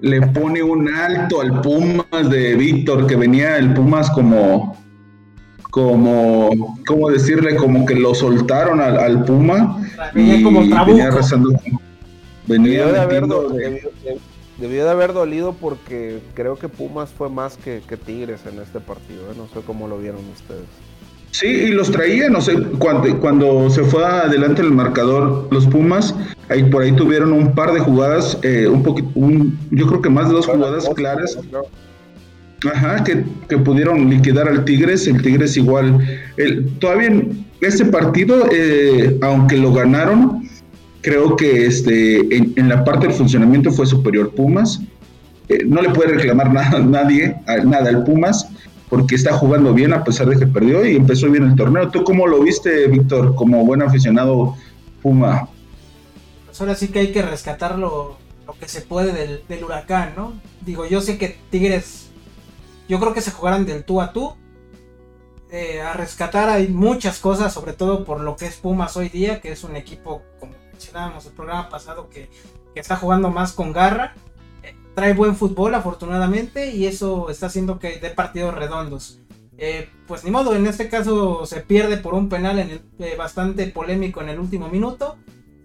le 0.00 0.20
pone 0.28 0.62
un 0.62 0.88
alto 0.88 1.40
al 1.40 1.60
Pumas 1.60 2.30
de 2.30 2.54
Víctor, 2.54 3.06
que 3.06 3.16
venía 3.16 3.58
el 3.58 3.74
Pumas 3.74 4.10
como, 4.10 4.76
como, 5.78 6.76
¿cómo 6.86 7.08
decirle? 7.10 7.54
Como 7.54 7.86
que 7.86 7.94
lo 7.94 8.14
soltaron 8.14 8.80
al, 8.80 9.24
Puma. 9.24 9.80
Venía 10.12 10.42
como 10.42 10.60
venía 10.60 11.10
rezando. 11.10 11.50
Venía 12.46 12.86
de 12.86 12.98
haberlo, 12.98 13.50
Debió 14.58 14.84
de 14.84 14.90
haber 14.90 15.12
dolido 15.12 15.52
porque 15.52 16.18
creo 16.34 16.58
que 16.58 16.68
Pumas 16.68 17.10
fue 17.10 17.28
más 17.28 17.56
que, 17.56 17.80
Tigres 18.04 18.40
en 18.52 18.58
este 18.60 18.80
partido. 18.80 19.30
¿eh? 19.30 19.34
No 19.36 19.46
sé 19.46 19.64
cómo 19.64 19.86
lo 19.86 19.98
vieron 19.98 20.20
ustedes. 20.34 20.66
Sí, 21.30 21.46
y 21.46 21.68
los 21.68 21.92
traía, 21.92 22.28
no 22.28 22.40
sé, 22.40 22.60
cuando, 22.78 23.20
cuando 23.20 23.70
se 23.70 23.84
fue 23.84 24.04
adelante 24.04 24.62
el 24.62 24.72
marcador 24.72 25.46
los 25.52 25.66
Pumas, 25.66 26.14
ahí 26.48 26.64
por 26.64 26.82
ahí 26.82 26.90
tuvieron 26.90 27.32
un 27.32 27.54
par 27.54 27.72
de 27.72 27.80
jugadas, 27.80 28.38
eh, 28.42 28.66
un 28.66 28.82
poquito, 28.82 29.10
un, 29.14 29.56
yo 29.70 29.86
creo 29.86 30.02
que 30.02 30.08
más 30.08 30.28
de 30.28 30.34
dos 30.34 30.46
jugadas 30.46 30.88
claras. 30.96 31.38
Ajá, 32.72 33.04
que, 33.04 33.16
pudieron 33.58 34.10
liquidar 34.10 34.48
al 34.48 34.64
Tigres, 34.64 35.06
el 35.06 35.22
Tigres 35.22 35.56
igual. 35.56 35.98
Todavía 36.80 37.08
en 37.08 37.46
este 37.60 37.84
partido, 37.84 38.48
eh, 38.52 39.16
aunque 39.22 39.56
lo 39.56 39.72
ganaron, 39.72 40.48
Creo 41.00 41.36
que 41.36 41.66
este, 41.66 42.36
en, 42.36 42.68
la 42.68 42.84
parte 42.84 43.06
del 43.06 43.16
funcionamiento 43.16 43.70
fue 43.70 43.86
superior 43.86 44.34
Pumas. 44.34 44.80
Eh, 45.48 45.64
no 45.64 45.80
le 45.80 45.90
puede 45.90 46.14
reclamar 46.14 46.52
nada, 46.52 46.80
nadie, 46.80 47.36
nada 47.64 47.88
al 47.88 48.04
Pumas, 48.04 48.48
porque 48.88 49.14
está 49.14 49.32
jugando 49.32 49.72
bien 49.72 49.92
a 49.92 50.02
pesar 50.02 50.28
de 50.28 50.36
que 50.36 50.46
perdió 50.46 50.84
y 50.84 50.96
empezó 50.96 51.30
bien 51.30 51.44
el 51.44 51.54
torneo. 51.54 51.88
¿Tú 51.90 52.02
cómo 52.02 52.26
lo 52.26 52.42
viste, 52.42 52.88
Víctor, 52.88 53.34
como 53.36 53.64
buen 53.64 53.82
aficionado 53.82 54.56
Puma? 55.02 55.48
Pues 56.46 56.60
ahora 56.60 56.74
sí 56.74 56.88
que 56.88 56.98
hay 56.98 57.12
que 57.12 57.22
rescatar 57.22 57.78
lo, 57.78 58.18
que 58.58 58.68
se 58.68 58.80
puede 58.80 59.12
del, 59.48 59.64
huracán, 59.64 60.14
¿no? 60.16 60.32
Digo, 60.66 60.84
yo 60.86 61.00
sé 61.00 61.16
que 61.16 61.38
Tigres, 61.50 62.07
yo 62.88 62.98
creo 62.98 63.12
que 63.12 63.20
se 63.20 63.30
jugaran 63.30 63.66
del 63.66 63.84
tú 63.84 64.00
a 64.00 64.12
tú. 64.12 64.34
Eh, 65.50 65.80
a 65.80 65.94
rescatar 65.94 66.48
hay 66.48 66.68
muchas 66.68 67.20
cosas, 67.20 67.52
sobre 67.52 67.72
todo 67.72 68.04
por 68.04 68.20
lo 68.20 68.36
que 68.36 68.46
es 68.46 68.56
Pumas 68.56 68.96
hoy 68.96 69.08
día, 69.08 69.40
que 69.40 69.52
es 69.52 69.64
un 69.64 69.76
equipo 69.76 70.22
como 70.40 70.52
mencionábamos 70.72 71.24
el 71.26 71.32
programa 71.32 71.68
pasado 71.70 72.10
que, 72.10 72.28
está 72.74 72.96
jugando 72.96 73.30
más 73.30 73.52
con 73.52 73.72
garra. 73.72 74.14
Eh, 74.62 74.74
trae 74.94 75.12
buen 75.12 75.34
fútbol 75.34 75.74
afortunadamente 75.74 76.70
y 76.70 76.86
eso 76.86 77.28
está 77.28 77.46
haciendo 77.46 77.80
que 77.80 77.98
dé 77.98 78.10
partidos 78.10 78.54
redondos. 78.54 79.18
Eh, 79.56 79.90
pues 80.06 80.22
ni 80.22 80.30
modo, 80.30 80.54
en 80.54 80.64
este 80.68 80.88
caso 80.88 81.44
se 81.44 81.60
pierde 81.60 81.96
por 81.96 82.14
un 82.14 82.28
penal 82.28 82.60
en 82.60 82.80
bastante 83.18 83.66
polémico 83.66 84.20
en 84.20 84.28
el 84.28 84.38
último 84.38 84.68
minuto. 84.68 85.16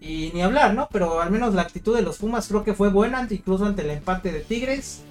Y 0.02 0.32
ni 0.34 0.42
hablar, 0.42 0.74
¿no? 0.74 0.90
Pero 0.92 1.22
al 1.22 1.30
menos 1.30 1.54
la 1.54 1.62
actitud 1.62 1.96
de 1.96 2.02
los 2.02 2.18
Pumas 2.18 2.48
creo 2.48 2.64
que 2.64 2.74
fue 2.74 2.90
buena, 2.90 3.26
incluso 3.30 3.66
ante 3.66 3.84
el 3.84 3.92
empate 3.92 4.32
de 4.32 4.42
Tigres. 4.42 5.04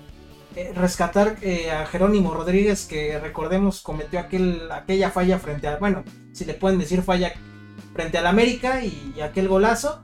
Rescatar 0.74 1.36
a 1.72 1.86
Jerónimo 1.86 2.34
Rodríguez, 2.34 2.86
que 2.86 3.18
recordemos 3.18 3.82
cometió 3.82 4.20
aquel, 4.20 4.70
aquella 4.70 5.10
falla 5.10 5.38
frente 5.38 5.68
a, 5.68 5.76
bueno, 5.78 6.04
si 6.32 6.44
le 6.44 6.54
pueden 6.54 6.78
decir 6.78 7.02
falla 7.02 7.32
frente 7.92 8.18
al 8.18 8.26
América 8.26 8.84
y, 8.84 9.20
aquel 9.20 9.48
golazo. 9.48 10.02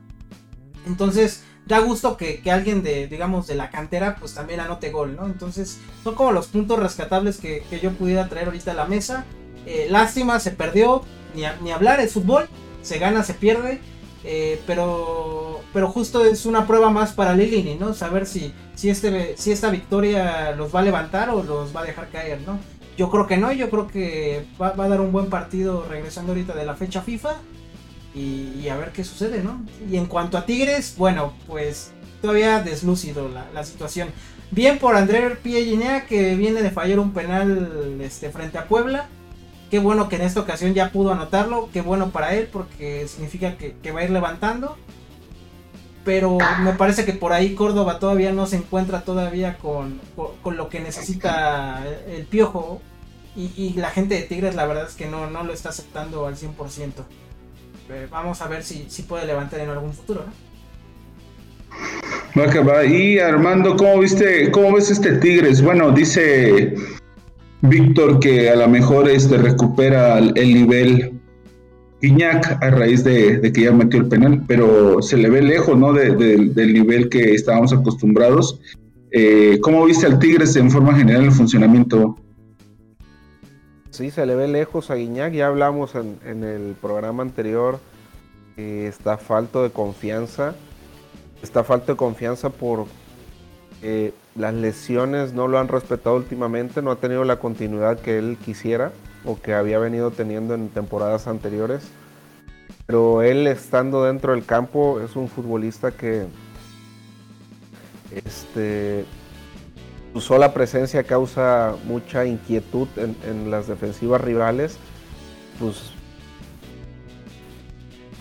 Entonces, 0.87 1.45
da 1.67 1.81
gusto 1.81 2.17
que, 2.17 2.43
alguien 2.51 2.83
de, 2.83 3.07
digamos, 3.09 3.47
de 3.47 3.55
la 3.55 3.71
cantera, 3.71 4.17
pues 4.17 4.35
también 4.35 4.61
anote 4.61 4.91
gol, 4.91 5.17
¿no? 5.17 5.27
Entonces, 5.27 5.79
son 6.05 6.15
como 6.15 6.33
los 6.33 6.47
puntos 6.47 6.79
rescatables 6.79 7.39
que, 7.39 7.63
yo 7.83 7.93
pudiera 7.93 8.29
traer 8.29 8.47
ahorita 8.47 8.73
a 8.73 8.75
la 8.75 8.87
mesa. 8.87 9.25
Eh, 9.67 9.87
lástima, 9.91 10.41
se 10.41 10.53
perdió, 10.53 11.03
ni, 11.35 11.43
ni, 11.63 11.73
hablar, 11.73 12.01
es 12.01 12.13
fútbol, 12.13 12.49
se 12.83 12.99
gana, 12.99 13.23
se 13.23 13.35
pierde. 13.35 13.81
Eh, 14.25 14.61
pero, 14.67 15.61
pero 15.73 15.89
justo 15.89 16.25
es 16.25 16.45
una 16.45 16.67
prueba 16.67 16.91
más 16.91 17.13
para 17.13 17.35
Lilini, 17.35 17.77
¿no? 17.77 17.95
Saber 17.95 18.27
si, 18.27 18.53
si, 18.75 18.91
este, 18.91 19.37
si 19.37 19.53
esta 19.53 19.71
victoria 19.71 20.53
los 20.53 20.75
va 20.75 20.81
a 20.81 20.83
levantar 20.83 21.31
o 21.31 21.43
los 21.43 21.75
va 21.75 21.83
a 21.83 21.85
dejar 21.85 22.09
caer, 22.09 22.41
¿no? 22.47 22.59
Yo 22.97 23.11
creo 23.11 23.29
que 23.29 23.37
no, 23.37 23.53
yo 23.53 23.71
creo 23.71 23.87
que 23.87 24.45
va, 24.61 24.75
a 24.77 24.89
dar 24.89 25.01
un 25.01 25.13
buen 25.13 25.27
partido 25.27 25.87
regresando 25.89 26.33
ahorita 26.33 26.55
de 26.55 26.67
la 26.67 26.75
fecha 26.75 27.01
FIFA 27.01 27.37
y, 28.13 28.69
a 28.69 28.77
ver 28.77 28.91
qué 28.91 29.05
sucede, 29.05 29.45
¿no? 29.45 29.65
Y 29.89 29.97
en 29.97 30.07
cuanto 30.07 30.37
a 30.37 30.45
Tigres, 30.45 30.95
bueno, 30.97 31.33
pues 31.47 31.93
todavía 32.21 32.61
deslúcido 32.61 33.29
la, 33.29 33.65
situación. 33.65 34.09
Bien 34.51 34.79
por 34.79 34.97
André 34.97 35.37
Pierre 35.37 36.07
que 36.09 36.35
viene 36.35 36.61
de 36.63 36.71
fallar 36.73 36.99
un 36.99 37.13
penal 37.13 38.01
este, 38.01 38.31
frente 38.31 38.59
a 38.59 38.67
Puebla. 38.67 39.09
Qué 39.71 39.79
bueno 39.79 40.09
que 40.09 40.17
en 40.17 40.23
esta 40.23 40.41
ocasión 40.41 40.75
ya 40.75 40.91
pudo 40.91 41.13
anotarlo. 41.13 41.69
Qué 41.73 41.83
bueno 41.83 42.11
para 42.11 42.35
él 42.35 42.49
porque 42.51 43.07
significa 43.07 43.57
que, 43.57 43.93
va 43.93 44.01
a 44.01 44.05
ir 44.05 44.11
levantando. 44.11 44.77
Pero 46.05 46.39
me 46.63 46.73
parece 46.73 47.05
que 47.05 47.13
por 47.13 47.33
ahí 47.33 47.55
Córdoba 47.55 47.99
todavía 47.99 48.33
no 48.33 48.47
se 48.47 48.57
encuentra 48.57 49.03
todavía 49.03 49.59
con, 49.59 50.01
lo 50.45 50.69
que 50.69 50.81
necesita 50.81 51.85
el 52.09 52.25
piojo. 52.25 52.81
Y, 53.37 53.75
la 53.75 53.91
gente 53.91 54.15
de 54.15 54.23
Tigres 54.23 54.57
la 54.57 54.67
verdad 54.67 54.89
es 54.89 54.95
que 54.95 55.07
no, 55.07 55.31
no 55.31 55.45
lo 55.45 55.53
está 55.53 55.69
aceptando 55.69 56.27
al 56.27 56.37
100%. 56.37 56.93
Eh, 57.91 58.09
vamos 58.11 58.43
a 58.43 58.49
ver 58.49 58.65
si, 58.65 58.87
si 58.89 59.03
puede 59.03 59.27
levantar 59.27 59.61
en 59.61 59.71
algún 59.71 59.93
futuro, 59.93 60.25
Va 62.37 62.85
Y 62.85 63.19
Armando, 63.19 63.77
¿cómo 63.77 63.99
viste, 63.99 64.51
cómo 64.51 64.75
ves 64.75 64.91
este 64.91 65.17
Tigres? 65.17 65.63
Bueno, 65.63 65.91
dice 65.91 66.75
Víctor 67.63 68.21
que 68.21 68.51
a 68.51 68.57
lo 68.57 68.69
mejor 68.69 69.09
este 69.09 69.37
recupera 69.37 70.19
el, 70.19 70.55
nivel 70.55 71.19
Iñac 72.01 72.63
a 72.63 72.71
raíz 72.71 73.03
de, 73.03 73.41
que 73.53 73.63
ya 73.63 73.73
metió 73.73 74.01
el 74.01 74.09
penal, 74.09 74.45
pero 74.47 75.03
se 75.03 75.17
le 75.17 75.29
ve 75.29 75.43
lejos, 75.43 75.77
¿no? 75.77 75.93
del 75.93 76.73
nivel 76.73 77.09
que 77.09 77.35
estábamos 77.35 77.73
acostumbrados. 77.73 78.61
Eh, 79.11 79.59
¿Cómo 79.63 79.85
viste 79.85 80.07
al 80.07 80.19
Tigres 80.19 80.55
en 80.57 80.71
forma 80.71 80.95
general 80.95 81.25
el 81.25 81.33
funcionamiento? 81.33 82.17
Sí, 83.91 84.11
se 84.11 84.27
le 84.27 84.37
ve 84.37 84.47
lejos 84.47 84.91
a 84.91 84.95
Guiñac. 84.95 85.33
Ya 85.33 85.49
hablamos 85.49 85.95
en, 85.95 86.45
el 86.45 86.77
programa 86.81 87.23
anterior 87.23 87.81
que 88.55 88.87
está 88.87 89.19
falto 89.19 89.63
de 89.63 89.71
confianza. 89.71 90.55
Está 91.43 91.65
falto 91.65 91.93
de 91.93 91.97
confianza 91.97 92.51
por 92.51 92.87
las 94.39 94.55
lesiones 94.55 95.33
no 95.33 95.49
lo 95.49 95.59
han 95.59 95.69
respetado 95.69 96.17
últimamente. 96.17 96.81
No 96.81 96.93
ha 96.93 96.97
tenido 96.97 97.25
la 97.25 97.41
continuidad 97.41 97.99
que 97.99 98.19
él 98.19 98.39
quisiera 98.43 98.93
o 99.25 99.39
que 99.41 99.53
había 99.53 99.79
venido 99.79 100.13
teniendo 100.13 100.55
en 100.55 100.69
temporadas 100.69 101.27
anteriores. 101.27 101.89
Pero 102.87 103.23
él 103.23 103.47
estando 103.47 104.05
dentro 104.05 104.33
del 104.33 104.47
campo 104.47 105.01
es 105.01 105.17
un 105.17 105.29
futbolista 105.29 105.91
que 105.91 106.27
Este, 108.15 109.05
su 110.15 110.21
sola 110.21 110.55
presencia 110.55 111.03
causa 111.03 111.75
mucha 111.85 112.25
inquietud 112.25 112.89
en, 112.97 113.51
las 113.51 113.67
defensivas 113.67 114.21
rivales. 114.21 114.79
Pues 115.59 115.93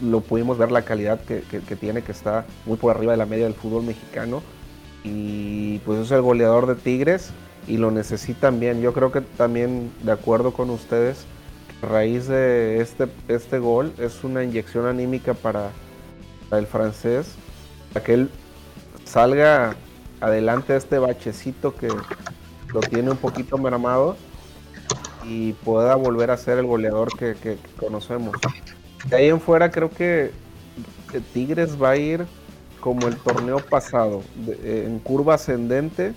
lo 0.02 0.22
pudimos 0.22 0.58
ver 0.58 0.72
la 0.72 0.82
calidad 0.82 1.20
que, 1.22 1.42
tiene, 1.76 2.02
que 2.02 2.12
está 2.12 2.46
muy 2.66 2.78
por 2.78 2.96
arriba 2.96 3.14
de 3.14 3.18
la 3.18 3.26
media 3.26 3.46
del 3.46 3.54
fútbol 3.54 3.84
mexicano. 3.84 4.42
Y 5.08 5.80
pues 5.80 6.00
es 6.00 6.12
el 6.12 6.22
goleador 6.22 6.68
de 6.68 6.76
Tigres 6.76 7.32
y 7.68 7.78
lo 7.78 7.92
necesitan 7.92 8.60
bien. 8.60 8.82
Yo 8.82 8.94
creo 8.94 9.12
que 9.12 9.22
también, 9.22 9.92
de 10.04 10.12
acuerdo 10.12 10.52
con 10.52 10.70
ustedes, 10.70 11.26
a 11.82 11.88
raíz 11.88 12.28
de 12.28 12.82
este, 12.82 13.08
este 13.28 13.60
gol 13.60 13.94
es 13.98 14.24
una 14.24 14.44
inyección 14.44 14.86
anímica 14.86 15.34
para, 15.34 15.72
el 16.52 16.68
francés, 16.68 17.36
para 17.94 18.06
que 18.06 18.14
él 18.14 18.30
salga 19.06 19.76
adelante 20.20 20.76
este 20.76 20.98
bachecito 20.98 21.76
que 21.76 21.88
lo 22.74 22.80
tiene 22.82 23.12
un 23.12 23.18
poquito 23.18 23.58
mermado 23.58 24.18
y 25.24 25.54
pueda 25.54 25.96
volver 25.96 26.32
a 26.32 26.38
ser 26.38 26.58
el 26.58 26.66
goleador 26.66 27.18
que, 27.18 27.58
conocemos. 27.80 28.36
De 29.10 29.16
ahí 29.16 29.28
en 29.28 29.40
fuera 29.40 29.72
creo 29.72 29.90
que 29.90 30.32
Tigres 31.34 31.82
va 31.82 31.92
a 31.92 31.98
ir 31.98 32.26
como 32.80 33.08
el 33.08 33.18
torneo 33.18 33.60
pasado, 33.60 34.22
en 34.64 35.00
curva 35.00 35.36
ascendente. 35.36 36.14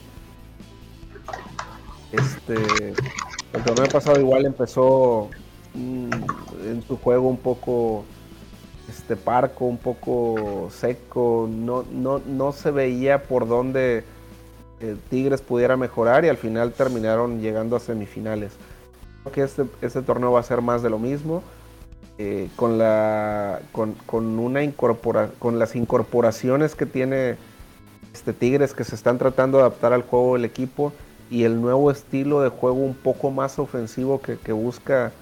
Este, 2.13 2.55
el 3.53 3.65
torneo 3.65 3.87
pasado 3.87 4.19
igual 4.19 4.47
empezó 4.47 5.29
mm, 5.75 6.11
en 6.67 6.83
su 6.87 6.97
juego 6.97 7.29
un 7.29 7.37
poco 7.37 8.05
este 8.89 9.17
parco, 9.17 9.67
un 9.67 9.79
poco 9.79 10.69
seco, 10.71 11.49
no, 11.51 11.85
no, 11.91 12.21
no 12.27 12.53
se 12.53 12.71
veía 12.71 13.23
por 13.23 13.47
dónde 13.47 14.05
eh, 14.81 14.97
Tigres 15.09 15.43
pudiera 15.43 15.77
mejorar 15.77 16.25
y 16.25 16.29
al 16.29 16.37
final 16.37 16.73
terminaron 16.73 17.41
llegando 17.41 17.77
a 17.77 17.81
semifinales. 17.81 18.53
Creo 19.23 19.33
que 19.33 19.43
este, 19.43 19.65
este 19.83 20.03
torneo 20.03 20.33
va 20.33 20.41
a 20.41 20.45
ser 20.45 20.63
más 20.63 20.83
de 20.83 20.91
lo 20.91 20.99
mismo. 20.99 21.43
Eh, 22.23 22.51
con, 22.55 22.77
la, 22.77 23.61
con, 23.73 24.39
una 24.39 24.63
incorpora, 24.63 25.31
con 25.39 25.59
las 25.59 25.75
incorporaciones 25.75 26.75
que 26.75 26.85
tiene 26.85 27.39
este 28.13 28.35
Tigres 28.35 28.75
que 28.75 28.85
se 28.85 28.95
están 28.95 29.17
tratando 29.17 29.57
de 29.57 29.65
adaptar 29.65 29.95
al 29.95 30.03
juego 30.03 30.35
del 30.35 30.45
equipo 30.45 30.93
y 31.31 31.45
el 31.45 31.63
nuevo 31.63 31.91
estilo 31.91 32.43
de 32.43 32.51
juego 32.51 32.81
un 32.81 32.93
poco 32.93 33.31
más 33.31 33.59
ofensivo 33.59 34.21
que, 34.21 34.37
que 34.37 34.53
busca 34.53 35.13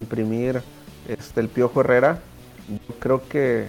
imprimir 0.00 0.60
este, 1.06 1.40
el 1.40 1.48
Piojo 1.50 1.82
Herrera, 1.82 2.18
yo 2.68 2.94
creo 2.98 3.28
que 3.28 3.68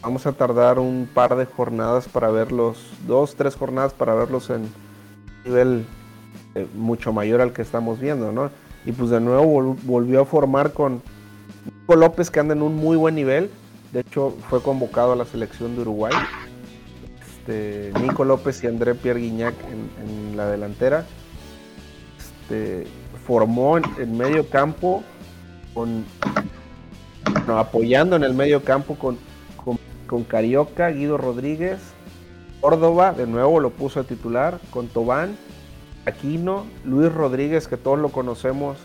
vamos 0.00 0.24
a 0.28 0.32
tardar 0.34 0.78
un 0.78 1.08
par 1.12 1.34
de 1.34 1.46
jornadas 1.46 2.06
para 2.06 2.30
verlos, 2.30 2.92
dos, 3.08 3.34
tres 3.34 3.56
jornadas 3.56 3.92
para 3.92 4.14
verlos 4.14 4.50
en 4.50 4.68
nivel 5.44 5.84
eh, 6.54 6.68
mucho 6.76 7.12
mayor 7.12 7.40
al 7.40 7.52
que 7.52 7.62
estamos 7.62 7.98
viendo, 7.98 8.30
¿no? 8.30 8.52
Y 8.86 8.92
pues 8.92 9.10
de 9.10 9.18
nuevo 9.18 9.76
volvió 9.82 10.20
a 10.20 10.24
formar 10.26 10.72
con 10.72 11.02
Nico 11.84 11.96
López 11.96 12.30
que 12.30 12.40
anda 12.40 12.54
en 12.54 12.62
un 12.62 12.76
muy 12.76 12.96
buen 12.96 13.14
nivel. 13.14 13.50
De 13.92 14.00
hecho, 14.00 14.34
fue 14.48 14.62
convocado 14.62 15.12
a 15.12 15.16
la 15.16 15.26
selección 15.26 15.74
de 15.74 15.82
Uruguay. 15.82 16.14
Este, 17.20 17.92
Nico 18.00 18.24
López 18.24 18.64
y 18.64 18.68
André 18.68 18.94
Pierre 18.94 19.20
Guignac 19.20 19.54
en, 20.00 20.34
la 20.34 20.48
delantera. 20.48 21.04
Este, 22.16 22.86
formó 23.26 23.76
en 23.76 24.16
medio 24.16 24.48
campo 24.48 25.04
con 25.74 26.06
apoyando 27.48 28.16
en 28.16 28.24
el 28.24 28.32
medio 28.32 28.64
campo 28.64 28.94
con, 28.94 29.18
con, 30.06 30.24
Carioca, 30.24 30.88
Guido 30.88 31.18
Rodríguez, 31.18 31.80
Córdoba, 32.62 33.12
de 33.12 33.26
nuevo 33.26 33.60
lo 33.60 33.68
puso 33.68 34.00
a 34.00 34.04
titular, 34.04 34.58
con 34.70 34.88
Tobán, 34.88 35.36
Aquino, 36.06 36.64
Luis 36.84 37.12
Rodríguez, 37.12 37.68
que 37.68 37.76
todos 37.76 37.98
lo 37.98 38.08
conocemos, 38.08 38.78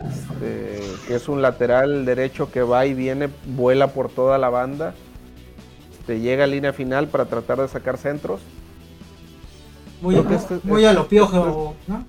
este, 0.00 0.80
que 1.06 1.14
es 1.14 1.28
un 1.28 1.42
lateral 1.42 2.04
derecho 2.04 2.50
que 2.50 2.62
va 2.62 2.86
y 2.86 2.94
viene, 2.94 3.28
vuela 3.56 3.88
por 3.88 4.10
toda 4.10 4.38
la 4.38 4.48
banda, 4.48 4.94
este, 5.98 6.20
llega 6.20 6.44
a 6.44 6.46
línea 6.46 6.72
final 6.72 7.08
para 7.08 7.26
tratar 7.26 7.60
de 7.60 7.68
sacar 7.68 7.98
centros. 7.98 8.40
Muy, 10.00 10.16
este 10.16 10.60
muy 10.62 10.84
a 10.86 10.94
lo 10.94 11.06
piojo, 11.06 11.74
¿no? 11.86 12.04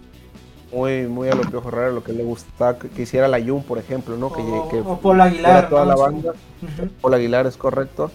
muy, 0.72 1.08
muy 1.08 1.30
a 1.30 1.36
lo 1.36 1.42
que 1.42 1.58
Herrera, 1.58 1.92
lo 1.92 2.04
que 2.04 2.14
le 2.14 2.24
gustaba 2.24 2.78
que, 2.78 3.02
hiciera 3.02 3.28
la 3.28 3.42
Jun, 3.42 3.64
por 3.64 3.78
ejemplo, 3.78 4.18
¿no? 4.18 4.32
Que, 4.32 4.42
o, 4.42 4.70
que 4.70 4.82
Paul 5.02 5.22
Aguilar. 5.22 5.70
Toda 5.70 5.86
la 5.86 5.96
banda. 5.96 6.34
Paul 7.02 7.14
Aguilar 7.14 7.46
es 7.48 7.58
correcto. 7.58 8.12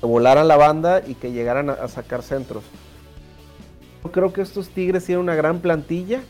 Que 0.00 0.06
volaran 0.06 0.46
la 0.46 0.56
banda 0.56 1.02
y 1.06 1.14
que 1.14 1.32
llegaran 1.32 1.70
a, 1.70 1.88
sacar 1.88 2.22
centros. 2.22 2.64
Yo 4.04 4.12
creo 4.12 4.32
que 4.32 4.42
estos 4.42 4.68
Tigres 4.68 5.04
tienen 5.04 5.22
una 5.22 5.34
gran 5.34 5.60
plantilla 5.60 6.20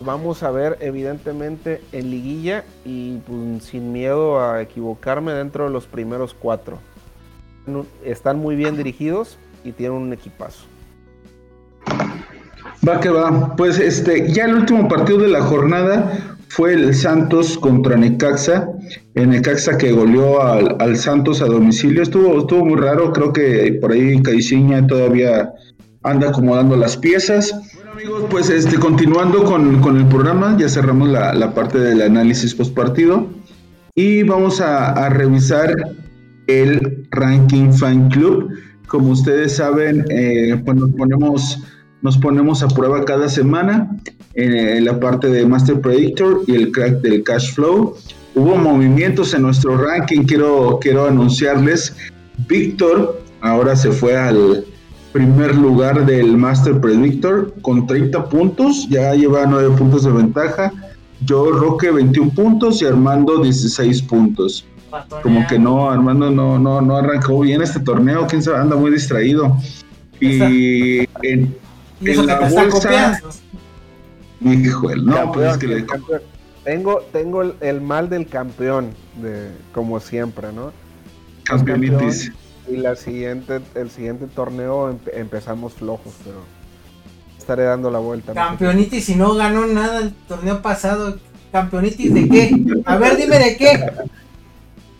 vamos 0.00 0.42
a 0.42 0.50
ver 0.50 0.78
evidentemente 0.80 1.80
en 1.92 2.10
liguilla 2.10 2.64
y 2.84 3.18
pues, 3.18 3.64
sin 3.64 3.92
miedo 3.92 4.40
a 4.40 4.62
equivocarme 4.62 5.32
dentro 5.32 5.64
de 5.64 5.70
los 5.70 5.86
primeros 5.86 6.34
cuatro. 6.34 6.78
Están 8.04 8.38
muy 8.38 8.56
bien 8.56 8.76
dirigidos 8.76 9.38
y 9.64 9.72
tienen 9.72 9.96
un 9.96 10.12
equipazo. 10.12 10.66
Va 12.86 13.00
que 13.00 13.08
va. 13.08 13.56
Pues 13.56 13.78
este, 13.78 14.30
ya 14.30 14.44
el 14.44 14.54
último 14.56 14.88
partido 14.88 15.18
de 15.18 15.28
la 15.28 15.40
jornada 15.40 16.36
fue 16.48 16.74
el 16.74 16.94
Santos 16.94 17.58
contra 17.58 17.96
Necaxa. 17.96 18.68
En 19.14 19.30
Necaxa 19.30 19.78
que 19.78 19.92
goleó 19.92 20.42
al, 20.42 20.96
Santos 20.96 21.40
a 21.40 21.46
domicilio. 21.46 22.02
Estuvo, 22.02 22.38
estuvo 22.40 22.64
muy 22.64 22.80
raro. 22.80 23.12
Creo 23.12 23.32
que 23.32 23.78
por 23.80 23.92
ahí 23.92 24.20
Caixinha 24.22 24.86
todavía 24.86 25.50
anda 26.04 26.28
acomodando 26.28 26.76
las 26.76 26.96
piezas. 26.96 27.52
Bueno 27.74 27.92
amigos, 27.92 28.24
pues 28.30 28.50
este, 28.50 28.78
continuando 28.78 29.44
con, 29.44 29.96
el 29.96 30.06
programa, 30.06 30.56
ya 30.58 30.68
cerramos 30.68 31.08
la, 31.08 31.54
parte 31.54 31.78
del 31.78 32.02
análisis 32.02 32.54
post 32.54 32.74
partido. 32.74 33.28
Y 33.94 34.22
vamos 34.22 34.60
a, 34.60 35.08
revisar 35.08 35.74
el 36.46 37.06
ranking 37.10 37.72
fan 37.72 38.08
club. 38.10 38.50
Como 38.86 39.10
ustedes 39.10 39.56
saben, 39.56 40.04
eh, 40.10 40.60
pues 40.64 40.76
nos 40.76 40.90
ponemos 40.92 41.62
nos 42.02 42.18
ponemos 42.18 42.62
a 42.62 42.68
prueba 42.68 43.02
cada 43.06 43.30
semana 43.30 43.96
en, 44.34 44.84
la 44.84 45.00
parte 45.00 45.28
de 45.28 45.46
Master 45.46 45.80
Predictor 45.80 46.42
y 46.46 46.54
el 46.54 46.70
crack 46.70 47.00
del 47.00 47.22
cash 47.22 47.54
flow. 47.54 47.96
Hubo 48.34 48.56
movimientos 48.56 49.32
en 49.32 49.40
nuestro 49.40 49.78
ranking, 49.78 50.24
quiero, 50.24 50.78
quiero 50.82 51.06
anunciarles. 51.06 51.96
Víctor 52.46 53.22
ahora 53.40 53.74
se 53.74 53.90
fue 53.90 54.18
al 54.18 54.66
primer 55.14 55.54
lugar 55.54 56.04
del 56.04 56.36
Master 56.36 56.80
Predictor 56.80 57.54
con 57.62 57.86
30 57.86 58.28
puntos, 58.28 58.88
ya 58.90 59.14
lleva 59.14 59.46
9 59.46 59.76
puntos 59.78 60.02
de 60.02 60.10
ventaja. 60.10 60.72
Yo, 61.24 61.52
Roque, 61.52 61.92
21 61.92 62.32
puntos 62.32 62.82
y 62.82 62.86
Armando, 62.86 63.40
16 63.40 64.02
puntos. 64.02 64.66
Como 65.22 65.46
que 65.46 65.56
no, 65.56 65.88
Armando 65.88 66.32
no, 66.32 66.58
no, 66.58 66.80
no 66.80 66.96
arrancó 66.96 67.38
bien 67.38 67.62
este 67.62 67.78
torneo, 67.78 68.26
quién 68.26 68.42
sabe, 68.42 68.58
anda 68.58 68.74
muy 68.74 68.90
distraído. 68.90 69.56
Y 70.18 70.98
en, 71.22 71.54
y 72.00 72.04
te 72.04 72.10
está 72.10 72.68
copiando. 72.68 73.28
no, 74.40 75.32
pues 75.32 75.52
es 75.52 75.58
que 75.58 75.66
le... 75.68 75.86
Tengo, 76.64 77.02
tengo 77.12 77.42
el, 77.60 77.80
mal 77.82 78.08
del 78.08 78.26
campeón, 78.26 78.90
de, 79.22 79.52
como 79.72 80.00
siempre, 80.00 80.52
¿no? 80.52 80.72
Campeonitis. 81.44 82.32
Y 82.68 82.76
la 82.76 82.96
siguiente, 82.96 83.60
el 83.74 83.90
siguiente 83.90 84.26
torneo 84.26 84.98
empezamos 85.12 85.74
flojos, 85.74 86.14
pero 86.24 86.38
estaré 87.38 87.64
dando 87.64 87.90
la 87.90 87.98
vuelta. 87.98 88.32
Campeonitis 88.32 89.08
y 89.10 89.16
no 89.16 89.34
ganó 89.34 89.66
nada 89.66 90.00
el 90.00 90.14
torneo 90.14 90.62
pasado. 90.62 91.18
¿Campeonitis 91.52 92.12
de 92.12 92.28
qué? 92.28 92.82
A 92.84 92.96
ver, 92.96 93.16
dime 93.16 93.38
de 93.38 93.56
qué. 93.56 93.86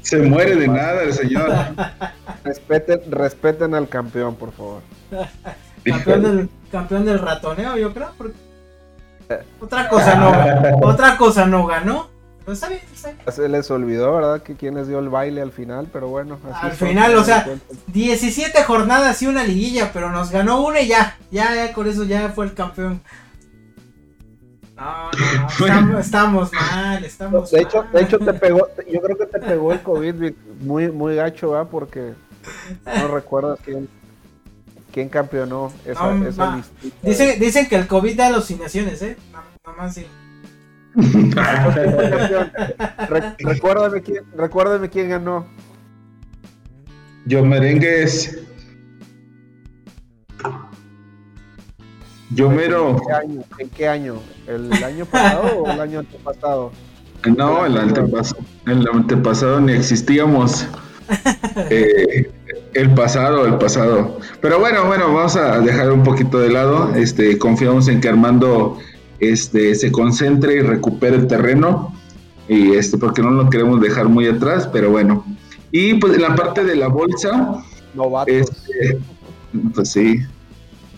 Se 0.02 0.18
muere 0.18 0.54
de 0.56 0.68
nada 0.68 1.02
el 1.02 1.12
señor. 1.14 1.50
respeten, 2.44 3.00
respeten 3.10 3.74
al 3.74 3.88
campeón, 3.88 4.36
por 4.36 4.52
favor. 4.52 4.82
campeón 5.84 6.22
del, 6.22 6.50
campeón 6.70 7.04
del 7.06 7.18
ratoneo, 7.18 7.76
yo 7.76 7.92
creo. 7.92 8.10
otra 9.60 9.88
cosa 9.88 10.14
no 10.16 10.86
otra 10.86 11.16
cosa 11.16 11.46
no 11.46 11.66
ganó. 11.66 12.13
Pues 12.44 12.62
está 12.62 12.68
bien, 12.68 12.82
Se 13.32 13.48
les 13.48 13.70
olvidó, 13.70 14.14
¿verdad? 14.14 14.42
Que 14.42 14.54
quienes 14.54 14.86
dio 14.86 14.98
el 14.98 15.08
baile 15.08 15.40
al 15.40 15.52
final, 15.52 15.88
pero 15.90 16.08
bueno. 16.08 16.38
al 16.52 16.72
final, 16.72 17.16
o 17.16 17.24
sea, 17.24 17.46
17 17.86 18.62
jornadas 18.64 19.22
y 19.22 19.26
una 19.26 19.44
liguilla, 19.44 19.92
pero 19.92 20.10
nos 20.10 20.30
ganó 20.30 20.62
una 20.62 20.80
y 20.80 20.88
ya. 20.88 21.16
Ya, 21.30 21.54
ya, 21.54 21.72
con 21.72 21.88
eso 21.88 22.04
ya 22.04 22.28
fue 22.30 22.44
el 22.44 22.54
campeón. 22.54 23.00
No, 24.76 25.10
no, 25.60 25.80
no, 25.86 25.98
estamos, 26.00 26.52
mal, 26.52 27.04
estamos 27.04 27.50
de 27.52 27.60
hecho, 27.60 27.84
De 27.92 28.02
hecho, 28.02 28.18
te 28.18 28.34
pegó, 28.34 28.68
yo 28.90 29.00
creo 29.00 29.16
que 29.16 29.26
te 29.26 29.38
pegó 29.38 29.72
el 29.72 29.80
COVID 29.80 30.32
muy, 30.60 30.90
muy 30.90 31.14
gacho, 31.14 31.52
¿verdad? 31.52 31.68
Porque 31.70 32.12
no 32.84 33.08
recuerdas 33.14 33.58
quién 33.64 33.88
quién 34.92 35.08
campeonó 35.08 35.72
esa, 35.84 36.14
esa 36.28 36.62
Dicen, 37.02 37.40
dicen 37.40 37.68
que 37.68 37.74
el 37.74 37.88
COVID 37.88 38.16
da 38.16 38.28
alucinaciones, 38.28 39.02
¿eh? 39.02 39.16
Nada 39.32 39.76
más 39.76 39.98
recuérdame, 43.38 44.00
quién, 44.02 44.24
recuérdame 44.36 44.88
quién 44.88 45.08
ganó. 45.08 45.46
Yo 47.26 47.44
merengues. 47.44 48.38
Yo 52.30 52.50
mero. 52.50 52.96
¿En 53.58 53.68
qué 53.70 53.88
año? 53.88 54.16
¿El 54.46 54.72
año 54.84 55.06
pasado 55.06 55.62
o 55.62 55.70
el 55.70 55.80
año 55.80 56.00
antepasado? 56.00 56.72
No, 57.36 57.64
el 57.64 57.78
antepasado, 57.78 58.42
el 58.66 58.86
antepasado 58.88 59.60
ni 59.60 59.72
existíamos. 59.72 60.66
Eh, 61.70 62.32
el 62.74 62.94
pasado, 62.94 63.46
el 63.46 63.56
pasado. 63.58 64.18
Pero 64.40 64.58
bueno, 64.58 64.86
bueno, 64.86 65.12
vamos 65.14 65.36
a 65.36 65.60
dejar 65.60 65.92
un 65.92 66.02
poquito 66.02 66.40
de 66.40 66.50
lado. 66.50 66.94
Este, 66.94 67.38
confiamos 67.38 67.88
en 67.88 68.00
que 68.00 68.08
Armando 68.08 68.78
este, 69.20 69.74
se 69.74 69.92
concentre 69.92 70.56
y 70.56 70.60
recupere 70.60 71.16
el 71.16 71.26
terreno. 71.26 71.94
Y 72.48 72.72
este, 72.72 72.98
porque 72.98 73.22
no 73.22 73.30
lo 73.30 73.48
queremos 73.48 73.80
dejar 73.80 74.08
muy 74.08 74.26
atrás, 74.26 74.68
pero 74.72 74.90
bueno. 74.90 75.24
Y 75.70 75.94
pues 75.94 76.14
en 76.14 76.22
la 76.22 76.34
parte 76.34 76.64
de 76.64 76.76
la 76.76 76.88
bolsa. 76.88 77.62
Este, 78.26 78.98
pues 79.74 79.90
sí. 79.90 80.20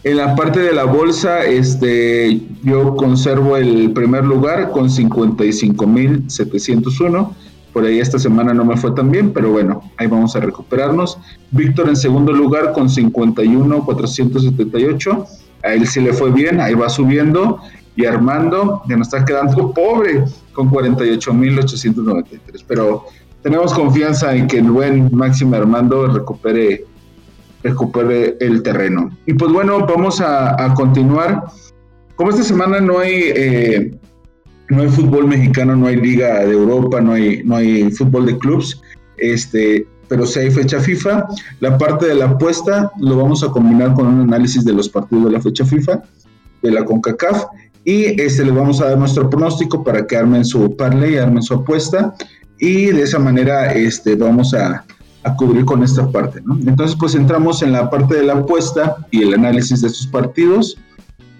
En 0.04 0.18
la 0.18 0.36
parte 0.36 0.60
de 0.60 0.72
la 0.72 0.84
bolsa, 0.84 1.44
este, 1.44 2.40
yo 2.62 2.94
conservo 2.94 3.56
el 3.56 3.90
primer 3.92 4.24
lugar 4.24 4.70
con 4.70 4.88
55.701. 4.88 7.34
Por 7.72 7.84
ahí 7.84 7.98
esta 7.98 8.16
semana 8.18 8.54
no 8.54 8.64
me 8.64 8.76
fue 8.76 8.92
tan 8.92 9.10
bien, 9.10 9.32
pero 9.32 9.50
bueno, 9.50 9.82
ahí 9.96 10.06
vamos 10.06 10.36
a 10.36 10.40
recuperarnos. 10.40 11.18
Víctor 11.50 11.88
en 11.88 11.96
segundo 11.96 12.32
lugar 12.32 12.72
con 12.72 12.88
51.478. 12.88 15.26
A 15.64 15.74
él 15.74 15.88
sí 15.88 16.00
le 16.00 16.12
fue 16.12 16.30
bien, 16.30 16.60
ahí 16.60 16.74
va 16.74 16.88
subiendo. 16.88 17.60
Y 17.96 18.04
Armando, 18.04 18.82
ya 18.88 18.96
nos 18.96 19.08
está 19.08 19.24
quedando 19.24 19.72
pobre 19.74 20.24
con 20.52 20.70
48.893. 20.70 22.64
Pero 22.66 23.06
tenemos 23.42 23.72
confianza 23.72 24.34
en 24.34 24.46
que 24.46 24.58
el 24.58 24.70
buen 24.70 25.08
Máximo 25.12 25.56
Armando 25.56 26.06
recupere 26.06 26.84
recupere 27.62 28.36
el 28.40 28.62
terreno. 28.62 29.10
Y 29.26 29.34
pues 29.34 29.52
bueno, 29.52 29.86
vamos 29.86 30.20
a, 30.20 30.72
continuar. 30.74 31.44
Como 32.14 32.30
esta 32.30 32.42
semana 32.42 32.80
no 32.80 32.98
hay, 32.98 33.32
eh, 33.34 33.98
no 34.68 34.82
hay 34.82 34.88
fútbol 34.88 35.26
mexicano, 35.26 35.76
no 35.76 35.86
hay 35.86 35.96
Liga 35.96 36.44
de 36.44 36.52
Europa, 36.52 37.00
no 37.00 37.12
hay, 37.12 37.42
no 37.44 37.56
hay 37.56 37.90
fútbol 37.90 38.26
de 38.26 38.38
clubs, 38.38 38.80
este, 39.18 39.86
pero 40.08 40.26
si 40.26 40.40
hay 40.40 40.50
fecha 40.50 40.80
FIFA, 40.80 41.26
la 41.60 41.76
parte 41.76 42.06
de 42.06 42.14
la 42.14 42.26
apuesta 42.26 42.90
lo 43.00 43.16
vamos 43.16 43.42
a 43.42 43.48
combinar 43.48 43.94
con 43.94 44.06
un 44.06 44.20
análisis 44.20 44.64
de 44.64 44.72
los 44.72 44.88
partidos 44.88 45.24
de 45.26 45.30
la 45.32 45.40
fecha 45.40 45.64
FIFA, 45.64 46.02
de 46.62 46.70
la 46.70 46.84
CONCACAF, 46.84 47.44
y 47.86 48.20
este, 48.20 48.44
le 48.44 48.50
vamos 48.50 48.82
a 48.82 48.90
dar 48.90 48.98
nuestro 48.98 49.30
pronóstico 49.30 49.82
para 49.82 50.06
que 50.06 50.16
armen 50.16 50.44
su 50.44 50.76
parlay, 50.76 51.16
armen 51.16 51.42
su 51.42 51.54
apuesta, 51.54 52.14
y 52.58 52.86
de 52.86 53.02
esa 53.02 53.18
manera 53.20 53.72
este, 53.72 54.16
vamos 54.16 54.52
a, 54.54 54.84
a 55.22 55.36
cubrir 55.36 55.64
con 55.64 55.82
esta 55.84 56.10
parte. 56.10 56.40
¿no? 56.44 56.58
Entonces, 56.66 56.96
pues 56.98 57.14
entramos 57.14 57.62
en 57.62 57.72
la 57.72 57.88
parte 57.88 58.16
de 58.16 58.24
la 58.24 58.34
apuesta 58.34 58.96
y 59.10 59.22
el 59.22 59.34
análisis 59.34 59.82
de 59.82 59.86
estos 59.88 60.06
partidos. 60.08 60.76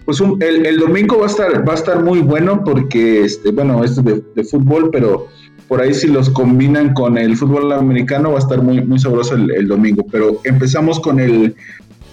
Pues 0.04 0.20
el, 0.20 0.78
domingo 0.78 1.18
va 1.18 1.24
a 1.24 1.28
estar 1.28 1.68
va 1.68 1.72
a 1.72 1.76
estar 1.76 2.04
muy 2.04 2.20
bueno 2.20 2.62
porque 2.64 3.24
este 3.24 3.50
bueno 3.50 3.82
esto 3.82 4.02
de, 4.02 4.22
de, 4.36 4.44
fútbol 4.44 4.90
pero 4.92 5.26
por 5.66 5.80
ahí 5.80 5.92
si 5.92 6.06
los 6.06 6.30
combinan 6.30 6.94
con 6.94 7.18
el 7.18 7.36
fútbol 7.36 7.72
americano 7.72 8.30
va 8.30 8.36
a 8.36 8.38
estar 8.38 8.62
muy 8.62 8.80
muy 8.82 9.00
sabroso 9.00 9.34
el, 9.34 9.66
domingo 9.66 10.06
pero 10.12 10.40
empezamos 10.44 11.00
con 11.00 11.18
el 11.18 11.56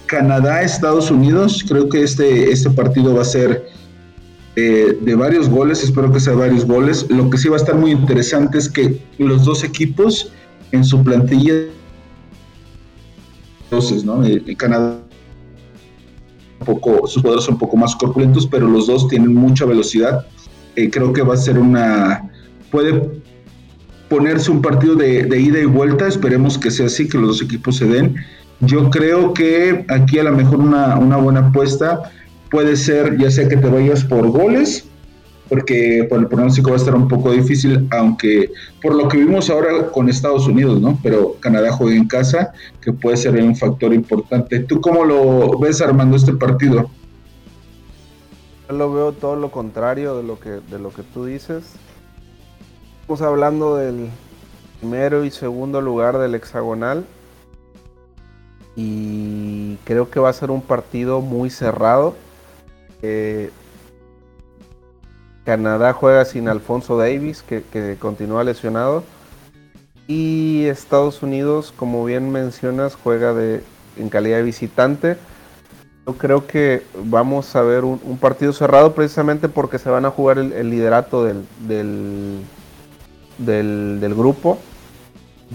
Canadá 0.06 0.62
Estados 0.62 1.08
Unidos 1.08 1.64
creo 1.68 1.88
que 1.88 2.02
este 2.02 2.50
este 2.50 2.68
partido 2.70 3.14
va 3.14 3.22
a 3.22 3.26
ser 3.26 3.64
eh, 4.56 4.96
de 5.00 5.14
varios 5.16 5.48
goles 5.48 5.82
espero 5.82 6.12
que 6.12 6.20
sea 6.20 6.34
varios 6.34 6.64
goles 6.64 7.10
lo 7.10 7.28
que 7.28 7.38
sí 7.38 7.48
va 7.48 7.56
a 7.56 7.58
estar 7.58 7.74
muy 7.74 7.90
interesante 7.90 8.58
es 8.58 8.68
que 8.68 9.00
los 9.18 9.44
dos 9.44 9.64
equipos 9.64 10.30
en 10.74 10.84
su 10.84 11.02
plantilla. 11.02 11.54
Entonces, 13.64 14.04
¿no? 14.04 14.22
El, 14.22 14.42
eh, 14.46 14.56
Canadá, 14.56 14.98
un 16.60 16.66
poco, 16.66 17.06
sus 17.06 17.22
jugadores 17.22 17.44
son 17.44 17.54
un 17.54 17.60
poco 17.60 17.76
más 17.76 17.94
corpulentos, 17.96 18.46
pero 18.46 18.68
los 18.68 18.86
dos 18.86 19.08
tienen 19.08 19.34
mucha 19.34 19.64
velocidad. 19.64 20.26
Eh, 20.76 20.90
creo 20.90 21.12
que 21.12 21.22
va 21.22 21.34
a 21.34 21.36
ser 21.36 21.58
una. 21.58 22.30
Puede 22.70 23.22
ponerse 24.08 24.50
un 24.50 24.60
partido 24.60 24.96
de, 24.96 25.40
ida 25.40 25.60
y 25.60 25.64
vuelta. 25.64 26.08
Esperemos 26.08 26.58
que 26.58 26.70
sea 26.70 26.86
así, 26.86 27.08
que 27.08 27.18
los 27.18 27.28
dos 27.28 27.42
equipos 27.42 27.76
se 27.76 27.86
den. 27.86 28.16
Yo 28.60 28.90
creo 28.90 29.34
que 29.34 29.84
aquí 29.88 30.18
a 30.18 30.24
lo 30.24 30.32
mejor 30.32 30.58
una, 30.58 30.96
una 30.96 31.16
buena 31.16 31.48
apuesta 31.48 32.10
puede 32.54 32.76
ser, 32.76 33.18
ya 33.18 33.32
sea 33.32 33.48
que 33.48 33.56
te 33.56 33.68
vayas 33.68 34.04
por 34.04 34.28
goles 34.28 34.86
porque 35.48 36.06
por 36.08 36.20
el 36.20 36.28
pronóstico 36.28 36.70
va 36.70 36.76
a 36.76 36.78
estar 36.78 36.94
un 36.94 37.08
poco 37.08 37.32
difícil, 37.32 37.88
aunque 37.90 38.52
por 38.80 38.94
lo 38.94 39.08
que 39.08 39.18
vimos 39.18 39.50
ahora 39.50 39.90
con 39.90 40.08
Estados 40.08 40.46
Unidos, 40.46 40.80
¿no? 40.80 40.96
Pero 41.02 41.34
Canadá 41.40 41.72
juega 41.72 41.96
en 41.96 42.06
casa, 42.06 42.52
que 42.80 42.92
puede 42.92 43.16
ser 43.16 43.34
un 43.42 43.56
factor 43.56 43.92
importante. 43.92 44.60
¿Tú 44.60 44.80
cómo 44.80 45.04
lo 45.04 45.58
ves 45.58 45.80
armando 45.80 46.16
este 46.16 46.32
partido? 46.32 46.88
Yo 48.68 48.76
lo 48.76 48.94
veo 48.94 49.10
todo 49.10 49.34
lo 49.34 49.50
contrario 49.50 50.16
de 50.16 50.22
lo 50.22 50.38
que, 50.38 50.60
de 50.70 50.78
lo 50.78 50.90
que 50.90 51.02
tú 51.02 51.24
dices. 51.24 51.64
Estamos 53.00 53.20
hablando 53.20 53.76
del 53.76 54.08
primero 54.78 55.24
y 55.24 55.32
segundo 55.32 55.80
lugar 55.80 56.18
del 56.18 56.36
hexagonal. 56.36 57.04
Y 58.76 59.76
creo 59.84 60.08
que 60.08 60.20
va 60.20 60.30
a 60.30 60.32
ser 60.32 60.52
un 60.52 60.62
partido 60.62 61.20
muy 61.20 61.50
cerrado. 61.50 62.14
Canadá 65.44 65.92
juega 65.92 66.24
sin 66.24 66.48
Alfonso 66.48 66.96
Davis, 66.96 67.42
que, 67.42 67.96
continúa 67.98 68.44
lesionado. 68.44 69.04
Y 70.06 70.64
Estados 70.66 71.22
Unidos, 71.22 71.72
como 71.76 72.04
bien 72.04 72.30
mencionas, 72.32 72.94
juega 72.94 73.34
de, 73.34 73.62
en 73.98 74.08
calidad 74.08 74.38
de 74.38 74.42
visitante. 74.42 75.16
Yo 76.06 76.14
creo 76.14 76.46
que 76.46 76.82
vamos 77.04 77.54
a 77.56 77.62
ver 77.62 77.84
un, 77.84 78.18
partido 78.18 78.52
cerrado 78.52 78.94
precisamente 78.94 79.48
porque 79.48 79.78
se 79.78 79.90
van 79.90 80.04
a 80.04 80.10
jugar 80.10 80.38
el, 80.38 80.70
liderato 80.70 81.24
del, 81.24 81.46
del, 81.60 82.40
del, 83.38 84.14
grupo. 84.14 84.58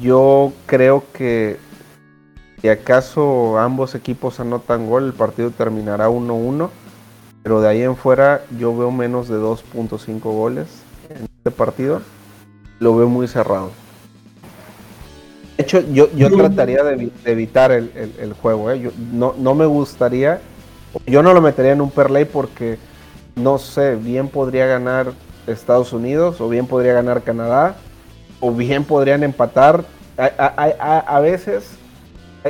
Yo 0.02 0.54
creo 0.66 1.04
que 1.14 1.58
si 2.62 2.70
acaso 2.70 3.58
ambos 3.60 3.96
equipos 3.96 4.40
anotan 4.40 4.88
gol, 4.88 5.06
el 5.06 5.14
partido 5.14 5.52
terminará 5.52 6.10
1-1 6.10 6.70
pero 7.50 7.62
de 7.62 7.68
ahí 7.68 7.82
en 7.82 7.96
fuera 7.96 8.44
yo 8.60 8.78
veo 8.78 8.92
menos 8.92 9.28
de 9.28 9.38
2.5 9.38 10.20
goles 10.22 10.68
en 11.10 11.26
este 11.26 11.50
partido. 11.50 12.00
Lo 12.80 12.96
veo 12.96 13.10
muy 13.10 13.28
cerrado. 13.28 13.72
De 15.58 15.64
hecho, 15.64 15.80
yo, 15.92 16.12
yo 16.14 16.30
trataría 16.30 16.84
de, 16.84 17.12
evitar 17.26 17.72
el, 17.72 18.36
juego. 18.40 18.70
¿eh? 18.70 18.92
no, 19.12 19.34
no 19.36 19.56
me 19.56 19.66
gustaría. 19.66 20.42
Yo 21.08 21.24
no 21.24 21.34
lo 21.34 21.42
metería 21.42 21.72
en 21.72 21.82
un 21.82 21.90
perlay 21.90 22.26
porque 22.26 22.78
no 23.36 23.58
sé, 23.58 23.96
bien 23.96 24.28
podría 24.28 24.68
ganar 24.68 25.14
Estados 25.48 25.92
Unidos 25.92 26.40
o 26.42 26.50
bien 26.50 26.68
podría 26.68 26.94
ganar 26.94 27.24
Canadá 27.24 27.78
o 28.42 28.52
bien 28.52 28.84
podrían 28.84 29.24
empatar. 29.24 29.86
a 30.20 31.20
veces 31.20 31.79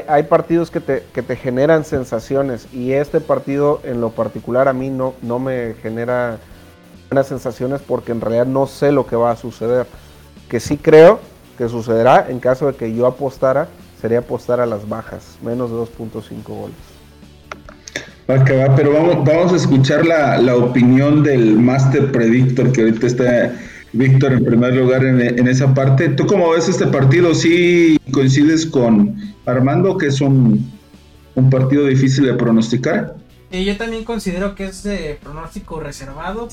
hay 0.07 0.23
partidos 0.23 0.69
que 0.69 0.79
te, 0.79 1.03
que 1.13 1.21
te 1.21 1.35
generan 1.35 1.83
sensaciones 1.83 2.67
y 2.73 2.91
este 2.91 3.21
partido 3.21 3.81
en 3.83 4.01
lo 4.01 4.11
particular 4.11 4.67
a 4.67 4.73
mí 4.73 4.89
no, 4.89 5.13
no 5.21 5.39
me 5.39 5.73
genera 5.81 6.37
buenas 7.09 7.27
sensaciones 7.27 7.81
porque 7.81 8.11
en 8.11 8.21
realidad 8.21 8.45
no 8.45 8.67
sé 8.67 8.91
lo 8.91 9.07
que 9.07 9.15
va 9.15 9.31
a 9.31 9.35
suceder. 9.35 9.87
Que 10.47 10.59
sí 10.59 10.77
creo 10.77 11.19
que 11.57 11.67
sucederá 11.67 12.27
en 12.29 12.39
caso 12.39 12.67
de 12.67 12.73
que 12.75 12.93
yo 12.93 13.07
apostara, 13.07 13.67
sería 13.99 14.19
apostar 14.19 14.59
a 14.59 14.65
las 14.65 14.87
bajas, 14.87 15.37
menos 15.41 15.71
de 15.71 15.77
2.5 15.77 16.43
goles. 16.43 16.75
Va 18.29 18.43
que 18.45 18.55
va, 18.55 18.75
pero 18.75 18.93
vamos, 18.93 19.25
vamos 19.25 19.53
a 19.53 19.55
escuchar 19.55 20.05
la, 20.05 20.37
la 20.37 20.55
opinión 20.55 21.23
del 21.23 21.57
Master 21.57 22.11
Predictor 22.11 22.71
que 22.71 22.81
ahorita 22.81 23.07
está 23.07 23.53
Víctor 23.91 24.33
en 24.33 24.45
primer 24.45 24.75
lugar 24.75 25.03
en, 25.03 25.47
esa 25.47 25.73
parte. 25.73 26.09
¿Tú 26.09 26.27
cómo 26.27 26.51
ves 26.51 26.69
este 26.69 26.87
partido? 26.87 27.33
¿Sí 27.33 27.97
coincides 28.11 28.65
con 28.65 29.15
Armando 29.45 29.97
que 29.97 30.07
es 30.07 30.21
un, 30.21 30.77
partido 31.49 31.85
difícil 31.85 32.25
de 32.25 32.33
pronosticar? 32.33 33.15
yo 33.51 33.77
también 33.77 34.03
considero 34.03 34.53
que 34.53 34.65
es 34.65 34.83
de 34.83 35.17
pronóstico 35.21 35.79
reservado, 35.79 36.49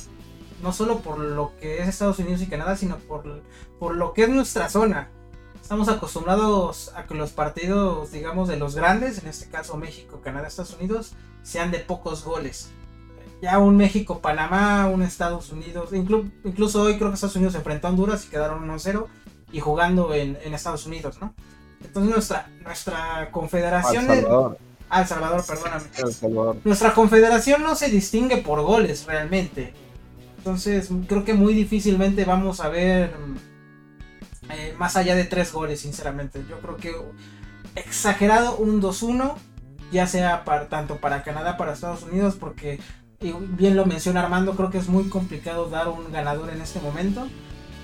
no 0.62 0.72
solo 0.72 1.00
por 1.00 1.18
lo 1.18 1.52
que 1.60 1.80
es 1.80 1.88
Estados 1.88 2.18
Unidos 2.20 2.40
y 2.40 2.46
Canadá, 2.46 2.76
sino 2.76 2.96
por, 2.98 3.42
por 3.78 3.96
lo 3.96 4.14
que 4.14 4.22
es 4.22 4.28
nuestra 4.30 4.70
zona. 4.70 5.10
Estamos 5.60 5.88
acostumbrados 5.88 6.92
a 6.94 7.04
que 7.04 7.14
los 7.14 7.32
partidos, 7.32 8.12
digamos, 8.12 8.48
de 8.48 8.56
los 8.56 8.76
grandes, 8.76 9.18
en 9.18 9.28
este 9.28 9.50
caso 9.50 9.76
México, 9.76 10.20
Canadá, 10.22 10.46
Estados 10.46 10.76
Unidos, 10.78 11.14
sean 11.42 11.70
de 11.70 11.80
pocos 11.80 12.24
goles 12.24 12.70
ya 13.42 13.58
un 13.58 13.76
México-Panamá, 13.76 14.86
un 14.88 15.02
Estados 15.02 15.50
Unidos, 15.50 15.90
incluso 15.92 16.82
hoy 16.82 16.96
creo 16.96 17.10
que 17.10 17.14
Estados 17.14 17.36
Unidos 17.36 17.52
se 17.52 17.58
enfrentó 17.58 17.86
a 17.86 17.90
Honduras 17.90 18.24
y 18.24 18.28
quedaron 18.28 18.66
1-0 18.68 19.06
y 19.52 19.60
jugando 19.60 20.14
en, 20.14 20.36
Estados 20.54 20.86
Unidos, 20.86 21.18
¿no? 21.20 21.34
Entonces 21.84 22.12
nuestra, 22.12 22.50
nuestra 22.62 23.30
confederación... 23.30 24.10
El 24.10 24.22
Salvador. 24.22 24.58
Ah, 24.88 25.02
El 25.02 25.06
Salvador, 25.08 25.44
perdóname. 25.46 26.60
Nuestra 26.64 26.94
confederación 26.94 27.62
no 27.62 27.74
se 27.74 27.88
distingue 27.88 28.38
por 28.38 28.62
goles 28.62 29.06
realmente. 29.06 29.74
Entonces 30.38 30.88
creo 31.08 31.24
que 31.24 31.34
muy 31.34 31.54
difícilmente 31.54 32.24
vamos 32.24 32.60
a 32.60 32.68
ver 32.68 33.12
eh, 34.50 34.74
más 34.78 34.96
allá 34.96 35.14
de 35.14 35.24
tres 35.24 35.52
goles, 35.52 35.80
sinceramente. 35.80 36.44
Yo 36.48 36.60
creo 36.60 36.76
que 36.76 36.94
exagerado 37.74 38.56
un 38.56 38.80
2-1, 38.80 39.34
ya 39.90 40.06
sea 40.06 40.44
para, 40.44 40.68
tanto 40.68 40.98
para 40.98 41.22
Canadá, 41.22 41.56
para 41.56 41.72
Estados 41.72 42.02
Unidos, 42.04 42.36
porque 42.38 42.78
y 43.20 43.32
bien 43.56 43.76
lo 43.76 43.86
menciona 43.86 44.22
Armando, 44.22 44.52
creo 44.52 44.70
que 44.70 44.78
es 44.78 44.88
muy 44.88 45.04
complicado 45.04 45.68
dar 45.68 45.88
un 45.88 46.12
ganador 46.12 46.50
en 46.50 46.60
este 46.60 46.80
momento, 46.80 47.26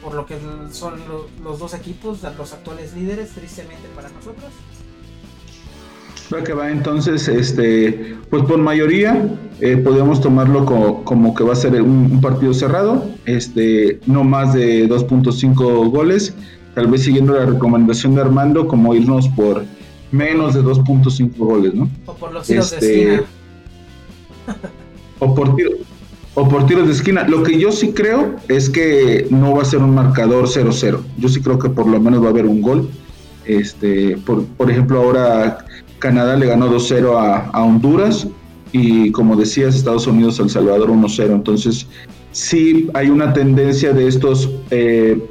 por 0.02 0.14
lo 0.14 0.26
que 0.26 0.36
son 0.70 0.94
los 1.42 1.58
dos 1.58 1.74
equipos, 1.74 2.18
los 2.36 2.52
actuales 2.52 2.94
líderes, 2.94 3.30
tristemente 3.30 3.88
para 3.94 4.08
nosotros. 4.10 4.50
que 6.44 6.52
va 6.52 6.70
entonces, 6.70 7.28
este, 7.28 8.16
pues 8.30 8.42
por 8.44 8.58
mayoría 8.58 9.26
eh, 9.60 9.76
podemos 9.76 10.20
tomarlo 10.20 10.66
como, 10.66 11.34
que 11.34 11.44
va 11.44 11.52
a 11.52 11.56
ser 11.56 11.80
un, 11.80 12.20
partido 12.20 12.52
cerrado, 12.52 13.04
este, 13.24 14.00
no 14.06 14.24
más 14.24 14.52
de 14.52 14.88
2.5 14.88 15.90
goles, 15.90 16.34
tal 16.74 16.88
vez 16.88 17.04
siguiendo 17.04 17.34
la 17.34 17.46
recomendación 17.46 18.14
de 18.14 18.22
Armando, 18.22 18.66
como 18.66 18.94
irnos 18.94 19.28
por 19.28 19.64
menos 20.10 20.54
de 20.54 20.62
2.5 20.62 21.36
goles, 21.36 21.74
¿no? 21.74 21.88
O 22.06 22.14
por 22.14 22.32
los 22.32 22.46
tiros 22.46 22.70
de 22.70 22.76
este, 22.76 23.14
esquina. 23.14 23.24
o 25.22 25.34
por, 25.34 26.66
tiros 26.66 26.86
de 26.86 26.92
esquina. 26.92 27.26
Lo 27.28 27.42
que 27.42 27.58
yo 27.58 27.70
sí 27.70 27.92
creo 27.92 28.36
es 28.48 28.68
que 28.68 29.26
no 29.30 29.54
va 29.54 29.62
a 29.62 29.64
ser 29.64 29.80
un 29.80 29.94
marcador 29.94 30.46
0-0. 30.46 30.98
Yo 31.18 31.28
sí 31.28 31.40
creo 31.40 31.58
que 31.58 31.70
por 31.70 31.86
lo 31.86 32.00
menos 32.00 32.22
va 32.22 32.26
a 32.26 32.30
haber 32.30 32.46
un 32.46 32.60
gol. 32.60 32.88
Este, 33.44 34.16
por, 34.18 34.44
por 34.44 34.70
ejemplo, 34.70 35.00
ahora 35.00 35.64
Canadá 35.98 36.36
le 36.36 36.46
ganó 36.46 36.68
2-0 36.72 37.16
a, 37.52 37.62
Honduras 37.62 38.26
y 38.72 39.12
como 39.12 39.36
decías, 39.36 39.74
Estados 39.74 40.06
Unidos 40.06 40.40
El 40.40 40.50
Salvador 40.50 40.90
1-0. 40.90 41.32
Entonces, 41.32 41.86
sí 42.32 42.88
hay 42.94 43.08
una 43.08 43.32
tendencia 43.32 43.92
de 43.92 44.08
estos 44.08 44.50
eh, 44.70 45.22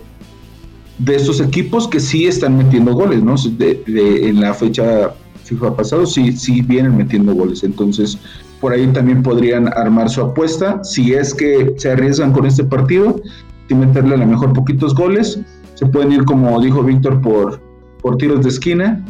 de 0.99 1.15
estos 1.15 1.41
equipos 1.41 1.87
que 1.87 1.99
sí 1.99 2.27
están 2.27 2.57
metiendo 2.57 2.93
goles, 2.93 3.23
¿no? 3.23 3.33
en 3.57 4.39
la 4.39 4.53
fecha 4.53 5.11
FIFA 5.45 5.75
pasado 5.75 6.05
sí, 6.05 6.31
sí 6.33 6.61
vienen 6.61 6.95
metiendo 6.95 7.33
goles. 7.33 7.63
Entonces, 7.63 8.19
por 8.61 8.71
ahí 8.71 8.87
también 8.87 9.21
podrían 9.23 9.67
armar 9.67 10.09
su 10.09 10.21
apuesta. 10.21 10.81
Si 10.83 11.13
es 11.13 11.33
que 11.33 11.73
se 11.77 11.91
arriesgan 11.91 12.31
con 12.31 12.45
este 12.45 12.63
partido, 12.63 13.21
y 13.67 13.75
meterle 13.75 14.15
a 14.15 14.17
lo 14.17 14.27
mejor 14.27 14.53
poquitos 14.53 14.93
goles, 14.93 15.39
se 15.75 15.85
pueden 15.85 16.11
ir, 16.11 16.25
como 16.25 16.59
dijo 16.61 16.83
Víctor, 16.83 17.21
por, 17.21 17.59
por 18.01 18.17
tiros 18.17 18.43
de 18.43 18.49
esquina. 18.49 19.05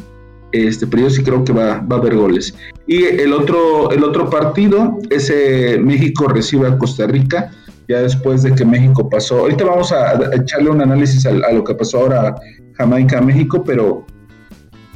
Este, 0.51 0.85
pero 0.85 1.03
yo 1.03 1.09
sí 1.09 1.23
creo 1.23 1.43
que 1.43 1.53
va, 1.53 1.79
va 1.79 1.97
a 1.97 1.99
haber 1.99 2.15
goles. 2.15 2.53
Y 2.87 3.03
el 3.03 3.33
otro, 3.33 3.91
el 3.91 4.03
otro 4.03 4.29
partido 4.29 4.99
es 5.09 5.31
México 5.79 6.27
recibe 6.27 6.67
a 6.67 6.77
Costa 6.77 7.07
Rica 7.07 7.51
ya 7.87 8.01
después 8.01 8.43
de 8.43 8.53
que 8.53 8.65
México 8.65 9.09
pasó. 9.09 9.39
Ahorita 9.39 9.65
vamos 9.65 9.91
a, 9.91 10.19
echarle 10.35 10.69
un 10.69 10.81
análisis 10.81 11.25
a, 11.25 11.31
lo 11.31 11.63
que 11.63 11.75
pasó 11.75 11.99
ahora 11.99 12.35
Jamaica-México, 12.73 13.63
pero 13.65 14.05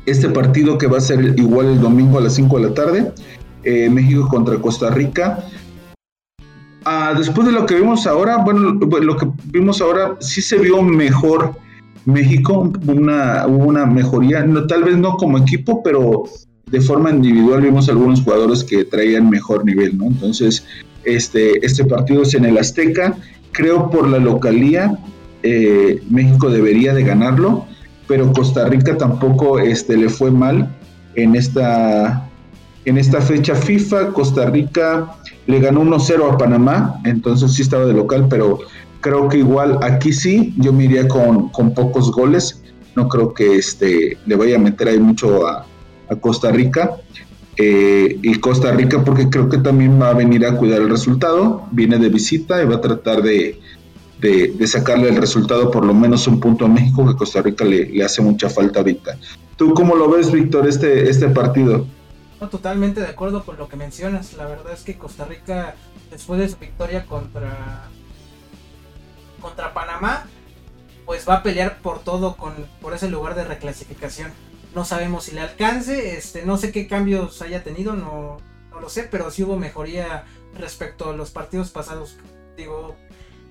este 0.06 0.30
partido 0.30 0.78
que 0.78 0.88
va 0.88 0.98
a 0.98 1.02
ser 1.02 1.38
igual 1.38 1.68
el 1.68 1.82
domingo 1.82 2.18
a 2.18 2.22
las 2.22 2.36
5 2.36 2.60
de 2.60 2.70
la 2.70 2.74
tarde, 2.74 3.12
eh, 3.66 3.90
México 3.90 4.28
contra 4.28 4.60
Costa 4.60 4.90
Rica. 4.90 5.44
Ah, 6.86 7.14
después 7.18 7.48
de 7.48 7.54
lo 7.54 7.66
que 7.66 7.76
vimos 7.76 8.06
ahora, 8.06 8.38
bueno, 8.38 8.74
lo 8.74 9.18
que 9.18 9.28
vimos 9.46 9.82
ahora 9.82 10.18
sí 10.20 10.42
se 10.42 10.58
vio 10.58 10.84
mejor 10.84 11.56
México, 12.06 12.72
una, 12.88 13.48
hubo 13.48 13.66
una 13.66 13.86
mejoría, 13.88 14.44
no, 14.44 14.68
tal 14.68 14.84
vez 14.84 14.96
no 14.96 15.18
como 15.18 15.40
equipo, 15.40 15.82
pero 15.82 16.26
de 16.68 16.82
forma 16.82 17.10
individual 17.10 17.62
vimos 17.62 17.90
algunos 17.90 18.22
jugadores 18.22 18.64
que 18.64 18.86
traían 18.86 19.30
mejor 19.30 19.66
nivel, 19.66 19.98
¿no? 19.98 20.06
Entonces, 20.06 20.66
este, 21.04 21.66
este 21.66 21.86
partido 21.86 22.22
es 22.22 22.34
en 22.36 22.46
el 22.46 22.58
Azteca. 22.58 23.16
Creo 23.52 23.90
por 23.90 24.08
la 24.08 24.20
localía, 24.20 24.98
eh, 25.44 26.02
México 26.10 26.50
debería 26.50 26.94
de 26.94 27.04
ganarlo, 27.04 27.66
pero 28.08 28.32
Costa 28.34 28.68
Rica 28.68 28.98
tampoco 28.98 29.60
este, 29.60 29.98
le 29.98 30.10
fue 30.10 30.30
mal 30.30 30.76
en 31.16 31.36
esta, 31.36 32.30
en 32.86 32.98
esta 32.98 33.22
fecha 33.22 33.56
FIFA. 33.56 34.14
Costa 34.14 34.46
Rica 34.46 35.16
le 35.48 35.60
ganó 35.60 35.84
1-0 35.84 36.34
a 36.34 36.38
Panamá, 36.38 37.02
entonces 37.04 37.54
sí 37.54 37.62
estaba 37.62 37.86
de 37.86 37.94
local, 37.94 38.28
pero 38.30 38.60
creo 39.02 39.30
que 39.30 39.38
igual 39.40 39.78
aquí 39.84 40.14
sí, 40.14 40.54
yo 40.58 40.74
me 40.74 40.86
iría 40.86 41.08
con, 41.08 41.52
pocos 41.52 42.12
goles. 42.12 42.62
No 42.96 43.08
creo 43.10 43.34
que 43.34 43.58
este, 43.58 44.18
le 44.26 44.36
vaya 44.36 44.56
a 44.56 44.60
meter 44.60 44.88
ahí 44.88 45.00
mucho 45.00 45.46
a, 45.48 45.66
Costa 46.22 46.52
Rica. 46.52 46.92
Eh, 47.58 48.20
y 48.22 48.36
Costa 48.36 48.72
Rica 48.72 49.04
porque 49.04 49.30
creo 49.30 49.48
que 49.48 49.58
también 49.58 50.00
va 50.00 50.10
a 50.10 50.14
venir 50.14 50.46
a 50.46 50.58
cuidar 50.58 50.82
el 50.82 50.90
resultado, 50.90 51.66
viene 51.72 51.98
de 51.98 52.10
visita 52.10 52.62
y 52.62 52.66
va 52.66 52.76
a 52.76 52.82
tratar 52.82 53.22
de, 53.22 53.60
sacarle 54.66 55.10
el 55.10 55.16
resultado 55.16 55.72
por 55.72 55.86
lo 55.86 55.94
menos 55.94 56.28
un 56.28 56.40
punto 56.40 56.66
a 56.66 56.68
México 56.68 57.08
que 57.08 57.16
Costa 57.16 57.42
Rica 57.42 57.64
le, 57.64 58.04
hace 58.04 58.22
mucha 58.22 58.50
falta 58.50 58.80
ahorita. 58.80 59.18
¿Tú 59.56 59.74
cómo 59.74 59.96
lo 59.96 60.10
ves, 60.10 60.32
Víctor, 60.32 60.68
este, 60.68 61.10
este 61.10 61.30
partido? 61.30 61.86
Totalmente 62.50 63.02
de 63.02 63.08
acuerdo 63.08 63.46
con 63.46 63.58
lo 63.58 63.68
que 63.68 63.76
mencionas. 63.76 64.34
La 64.34 64.46
verdad 64.46 64.74
es 64.74 64.84
que 64.84 64.98
Costa 64.98 65.26
Rica, 65.26 65.76
después 66.12 66.40
de 66.40 66.50
su 66.50 66.58
victoria 66.58 67.06
contra, 67.06 67.90
contra 69.42 69.74
Panamá, 69.74 70.26
pues 71.06 71.28
va 71.28 71.36
a 71.36 71.44
pelear 71.44 71.80
por 71.82 72.00
todo 72.00 72.36
con, 72.36 72.54
por 72.82 72.94
ese 72.94 73.10
lugar 73.10 73.36
de 73.36 73.44
reclasificación. 73.44 74.32
No 74.74 74.84
sabemos 74.84 75.26
si 75.26 75.32
le 75.32 75.42
alcance, 75.42 76.18
este, 76.18 76.46
no 76.46 76.58
sé 76.58 76.72
qué 76.72 76.88
cambios 76.88 77.42
haya 77.42 77.64
tenido, 77.64 77.94
no, 77.94 78.38
lo 78.80 78.90
sé, 78.90 79.04
pero 79.04 79.32
sí 79.32 79.44
hubo 79.44 79.58
mejoría 79.58 80.26
respecto 80.58 81.10
a 81.10 81.14
los 81.14 81.32
partidos 81.32 81.70
pasados. 81.70 82.18
Digo, 82.58 82.96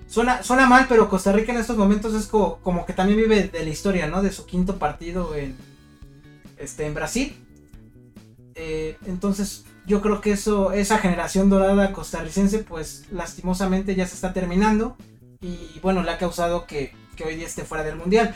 suena, 0.07 0.43
suena 0.43 0.67
mal, 0.67 0.87
pero 0.89 1.09
Costa 1.09 1.33
Rica 1.33 1.53
en 1.53 1.59
estos 1.59 1.77
momentos 1.77 2.13
es 2.15 2.27
como, 2.27 2.85
que 2.87 2.93
también 2.93 3.19
vive 3.19 3.49
de 3.49 3.65
la 3.65 3.71
historia, 3.71 4.07
¿no? 4.07 4.23
De 4.23 4.33
su 4.33 4.45
quinto 4.45 4.79
partido 4.79 5.35
en, 5.35 5.57
este, 6.59 6.87
en 6.87 6.95
Brasil. 6.95 7.41
Eh, 8.55 8.97
entonces, 9.07 9.65
yo 9.87 10.01
creo 10.01 10.21
que 10.21 10.33
eso, 10.33 10.73
esa 10.73 10.99
generación 10.99 11.51
dorada 11.51 11.93
costarricense, 11.93 12.61
pues 12.61 13.05
lastimosamente 13.11 13.95
ya 13.95 14.07
se 14.07 14.15
está 14.15 14.33
terminando. 14.33 14.97
Y 15.41 15.79
bueno, 15.83 16.03
le 16.03 16.11
ha 16.11 16.19
causado 16.19 16.67
que, 16.67 16.95
hoy 17.25 17.37
día 17.37 17.47
esté 17.47 17.65
fuera 17.65 17.85
del 17.85 17.97
mundial. 17.97 18.35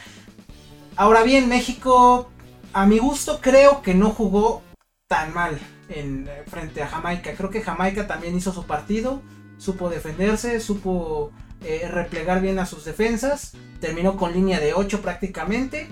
Ahora 0.96 1.22
bien, 1.22 1.48
México 1.48 2.30
a 2.72 2.84
mi 2.86 2.98
gusto 2.98 3.40
creo 3.40 3.80
que 3.80 3.94
no 3.94 4.10
jugó 4.10 4.62
tan 5.06 5.32
mal 5.32 5.58
en, 5.88 6.28
eh, 6.28 6.44
frente 6.46 6.82
a 6.82 6.88
Jamaica. 6.88 7.34
Creo 7.34 7.50
que 7.50 7.62
Jamaica 7.62 8.06
también 8.06 8.36
hizo 8.36 8.52
su 8.52 8.66
partido, 8.66 9.22
supo 9.56 9.88
defenderse, 9.88 10.60
supo 10.60 11.32
eh, 11.64 11.88
replegar 11.90 12.42
bien 12.42 12.58
a 12.58 12.66
sus 12.66 12.84
defensas, 12.84 13.52
terminó 13.80 14.16
con 14.16 14.32
línea 14.32 14.60
de 14.60 14.74
8 14.74 15.00
prácticamente. 15.00 15.88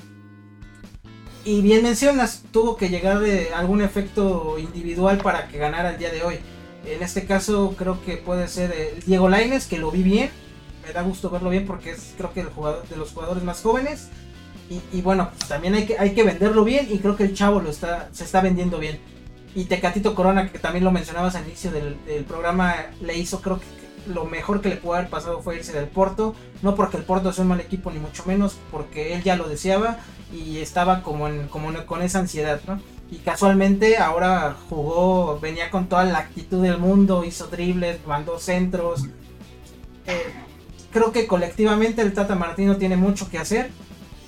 Y 1.47 1.61
bien 1.61 1.85
mencionas, 1.85 2.43
tuvo 2.51 2.77
que 2.77 2.89
llegar 2.89 3.21
de 3.21 3.55
algún 3.55 3.81
efecto 3.81 4.59
individual 4.59 5.19
para 5.19 5.47
que 5.47 5.59
ganara 5.59 5.91
el 5.91 5.99
día 5.99 6.11
de 6.11 6.25
hoy. 6.25 6.41
En 6.85 7.05
este 7.05 7.25
caso 7.25 7.77
creo 7.79 8.05
que 8.05 8.17
puede 8.17 8.49
ser 8.49 8.73
eh, 8.77 8.99
Diego 9.07 9.29
Laines, 9.29 9.67
que 9.67 9.79
lo 9.79 9.93
vi 9.93 10.03
bien. 10.03 10.31
Me 10.85 10.93
da 10.93 11.03
gusto 11.03 11.31
verlo 11.31 11.49
bien 11.49 11.65
porque 11.65 11.93
es 11.93 12.15
creo 12.17 12.33
que 12.33 12.41
el 12.41 12.49
jugador, 12.49 12.89
de 12.89 12.97
los 12.97 13.13
jugadores 13.13 13.45
más 13.45 13.63
jóvenes. 13.63 14.09
Y, 14.93 15.01
bueno, 15.03 15.31
pues, 15.31 15.49
también 15.49 15.75
hay 15.75 15.87
que, 15.87 15.97
hay 15.97 16.13
que 16.13 16.25
venderlo 16.25 16.65
bien 16.65 16.89
y 16.91 16.99
creo 16.99 17.15
que 17.15 17.23
el 17.23 17.35
chavo 17.35 17.61
lo 17.61 17.71
está, 17.71 18.09
se 18.11 18.25
está 18.25 18.41
vendiendo 18.41 18.81
bien. 18.81 18.99
Y 19.55 19.67
Tecatito 19.67 20.17
Corona, 20.17 20.51
que 20.51 20.59
también 20.59 20.83
lo 20.83 20.91
mencionabas 20.91 21.37
al 21.37 21.47
inicio 21.47 21.71
del, 21.71 22.25
programa, 22.27 22.75
le 23.01 23.17
hizo, 23.17 23.41
creo 23.41 23.61
que 23.61 23.67
lo 24.07 24.25
mejor 24.25 24.61
que 24.61 24.69
le 24.69 24.77
pudo 24.77 24.95
haber 24.95 25.09
pasado 25.09 25.41
fue 25.41 25.57
irse 25.57 25.73
del 25.73 25.89
Porto. 25.89 26.35
No 26.63 26.75
porque 26.75 26.97
el 26.97 27.05
Porto 27.05 27.33
sea 27.33 27.43
un 27.43 27.49
mal 27.49 27.61
equipo, 27.61 27.91
ni 27.91 27.99
mucho 27.99 28.25
menos, 28.27 28.57
porque 28.71 29.15
él 29.15 29.23
ya 29.23 29.37
lo 29.37 29.49
deseaba 29.49 29.99
y 30.33 30.59
estaba 30.59 31.03
como, 31.03 31.29
en, 31.29 31.49
como 31.49 31.73
con 31.87 32.03
esa 32.03 32.21
ansiedad, 32.21 32.61
¿no? 32.67 32.81
Y 33.11 33.19
casualmente 33.19 33.99
ahora 33.99 34.57
jugó, 34.69 35.39
venía 35.39 35.71
con 35.71 35.89
toda 35.89 36.05
la 36.05 36.19
actitud 36.19 36.63
del 36.63 36.79
mundo, 36.79 37.25
hizo 37.25 37.47
dribles, 37.47 38.01
mandó 38.07 38.39
centros. 38.39 39.05
Eh, 40.07 40.35
creo 40.91 41.13
que 41.13 41.27
colectivamente 41.27 42.03
el 42.03 42.13
Tata 42.13 42.35
Martino 42.35 42.77
tiene 42.77 42.97
mucho 42.97 43.31
que 43.31 43.39
hacer 43.39 43.71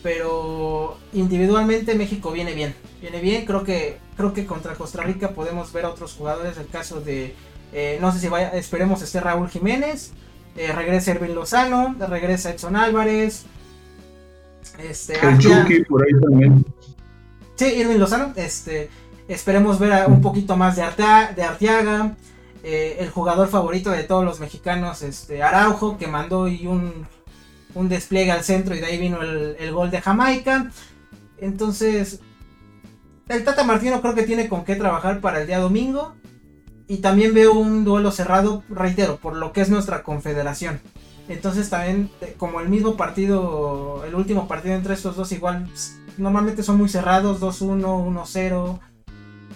pero 0.03 0.97
individualmente 1.13 1.95
México 1.95 2.31
viene 2.31 2.55
bien. 2.55 2.75
Viene 3.01 3.21
bien, 3.21 3.45
creo 3.45 3.65
que 3.65 3.99
creo 4.17 4.33
que 4.33 4.47
contra 4.47 4.75
Costa 4.75 5.03
Rica 5.03 5.31
podemos 5.31 5.73
ver 5.73 5.85
a 5.85 5.91
otros 5.91 6.15
jugadores, 6.15 6.57
el 6.59 6.67
caso 6.67 7.01
de 7.01 7.35
eh, 7.73 7.99
no 8.01 8.13
sé 8.13 8.21
si 8.21 8.29
vaya, 8.29 8.51
esperemos 8.51 9.03
esté 9.03 9.21
Raúl 9.21 9.49
Jiménez, 9.49 10.13
eh, 10.57 10.73
regresa 10.73 11.13
Erwin 11.13 11.35
Lozano, 11.35 11.95
regresa 12.09 12.51
Edson 12.51 12.77
Álvarez, 12.77 13.45
este 14.79 15.19
el 15.27 15.39
Chucky 15.39 15.85
por 15.85 16.05
ahí 16.05 16.21
también. 16.21 16.65
Sí, 17.57 17.67
Irving 17.67 17.99
Lozano, 17.99 18.33
este 18.37 18.91
esperemos 19.27 19.79
ver 19.79 20.07
un 20.07 20.23
poquito 20.23 20.57
más 20.57 20.77
de, 20.77 20.83
de 21.37 21.43
Arteaga, 21.43 22.17
eh, 22.63 22.97
el 23.01 23.11
jugador 23.11 23.49
favorito 23.49 23.91
de 23.91 24.05
todos 24.05 24.25
los 24.25 24.41
mexicanos, 24.41 25.03
este 25.03 25.43
Araujo, 25.43 25.99
que 25.99 26.07
mandó 26.07 26.49
y 26.49 26.67
un 26.67 27.07
un 27.75 27.89
despliegue 27.89 28.31
al 28.31 28.45
centro 28.45 28.75
y 28.75 28.81
de 28.81 28.87
ahí 28.87 28.99
vino 28.99 29.23
el, 29.23 29.73
gol 29.73 29.91
de 29.91 30.01
Jamaica. 30.01 30.71
Entonces, 31.39 32.21
el 33.29 33.45
Tata 33.45 33.65
Martino 33.65 34.01
creo 34.01 34.15
que 34.15 34.25
tiene 34.25 34.49
con 34.49 34.65
qué 34.65 34.75
trabajar 34.77 35.21
para 35.21 35.41
el 35.41 35.47
día 35.47 35.59
domingo. 35.59 36.15
Y 36.89 36.99
también 36.99 37.35
veo 37.35 37.53
un 37.53 37.85
duelo 37.85 38.11
cerrado, 38.11 38.65
reitero, 38.71 39.19
por 39.19 39.37
lo 39.37 39.53
que 39.53 39.61
es 39.61 39.69
nuestra 39.69 40.03
confederación. 40.03 40.81
Entonces 41.29 41.69
también, 41.69 42.11
eh, 42.23 42.35
como 42.39 42.61
el 42.61 42.71
mismo 42.71 42.97
partido, 42.97 44.03
el 44.07 44.15
último 44.15 44.49
partido 44.49 44.75
entre 44.75 44.95
estos 44.95 45.15
dos 45.15 45.31
igual, 45.33 45.69
normalmente 46.17 46.63
son 46.63 46.79
muy 46.79 46.89
cerrados, 46.89 47.41
2-1, 47.41 48.03
1-0. 48.03 48.81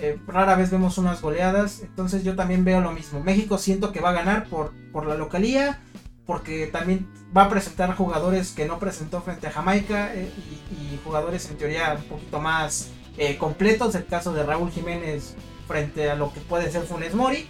eh, 0.00 0.18
rara 0.26 0.56
vez 0.56 0.70
vemos 0.70 0.98
unas 0.98 1.22
goleadas, 1.22 1.80
entonces 1.82 2.24
yo 2.24 2.34
también 2.36 2.64
veo 2.64 2.80
lo 2.80 2.92
mismo. 2.92 3.20
México 3.20 3.56
siento 3.56 3.92
que 3.92 4.00
va 4.00 4.10
a 4.10 4.14
ganar 4.14 4.48
por, 4.48 4.72
por 4.92 5.06
la 5.06 5.14
localía, 5.14 5.80
porque 6.26 6.66
también 6.66 7.08
va 7.34 7.44
a 7.44 7.48
presentar 7.48 7.94
jugadores 7.96 8.50
que 8.50 8.66
no 8.66 8.78
presentó 8.78 9.22
frente 9.22 9.46
a 9.46 9.52
Jamaica 9.52 10.14
eh, 10.14 10.30
y, 10.70 10.98
jugadores 11.04 11.50
en 11.50 11.56
teoría 11.56 11.96
un 11.98 12.04
poquito 12.04 12.40
más 12.40 12.90
completos, 13.38 13.94
el 13.94 14.06
caso 14.06 14.32
de 14.32 14.42
Raúl 14.42 14.70
Jiménez 14.70 15.36
frente 15.66 16.10
a 16.10 16.14
lo 16.14 16.32
que 16.32 16.40
puede 16.40 16.70
ser 16.70 16.82
Funes 16.82 17.14
Mori. 17.14 17.46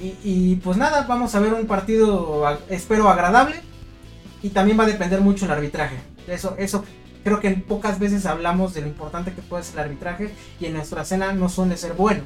Y, 0.00 0.56
pues 0.56 0.76
nada, 0.76 1.06
vamos 1.08 1.34
a 1.34 1.40
ver 1.40 1.52
un 1.52 1.66
partido, 1.66 2.44
espero, 2.68 3.08
agradable. 3.08 3.60
Y 4.42 4.50
también 4.50 4.78
va 4.78 4.84
a 4.84 4.86
depender 4.86 5.20
mucho 5.20 5.46
el 5.46 5.50
arbitraje. 5.50 5.96
Eso, 6.28 6.54
eso 6.56 6.84
creo 7.24 7.40
que 7.40 7.50
pocas 7.50 7.98
veces 7.98 8.24
hablamos 8.24 8.74
de 8.74 8.82
lo 8.82 8.86
importante 8.86 9.32
que 9.32 9.42
puede 9.42 9.64
ser 9.64 9.74
el 9.74 9.86
arbitraje. 9.86 10.32
Y 10.60 10.66
en 10.66 10.74
nuestra 10.74 11.02
escena 11.02 11.32
no 11.32 11.48
suele 11.48 11.76
ser 11.76 11.94
bueno. 11.94 12.22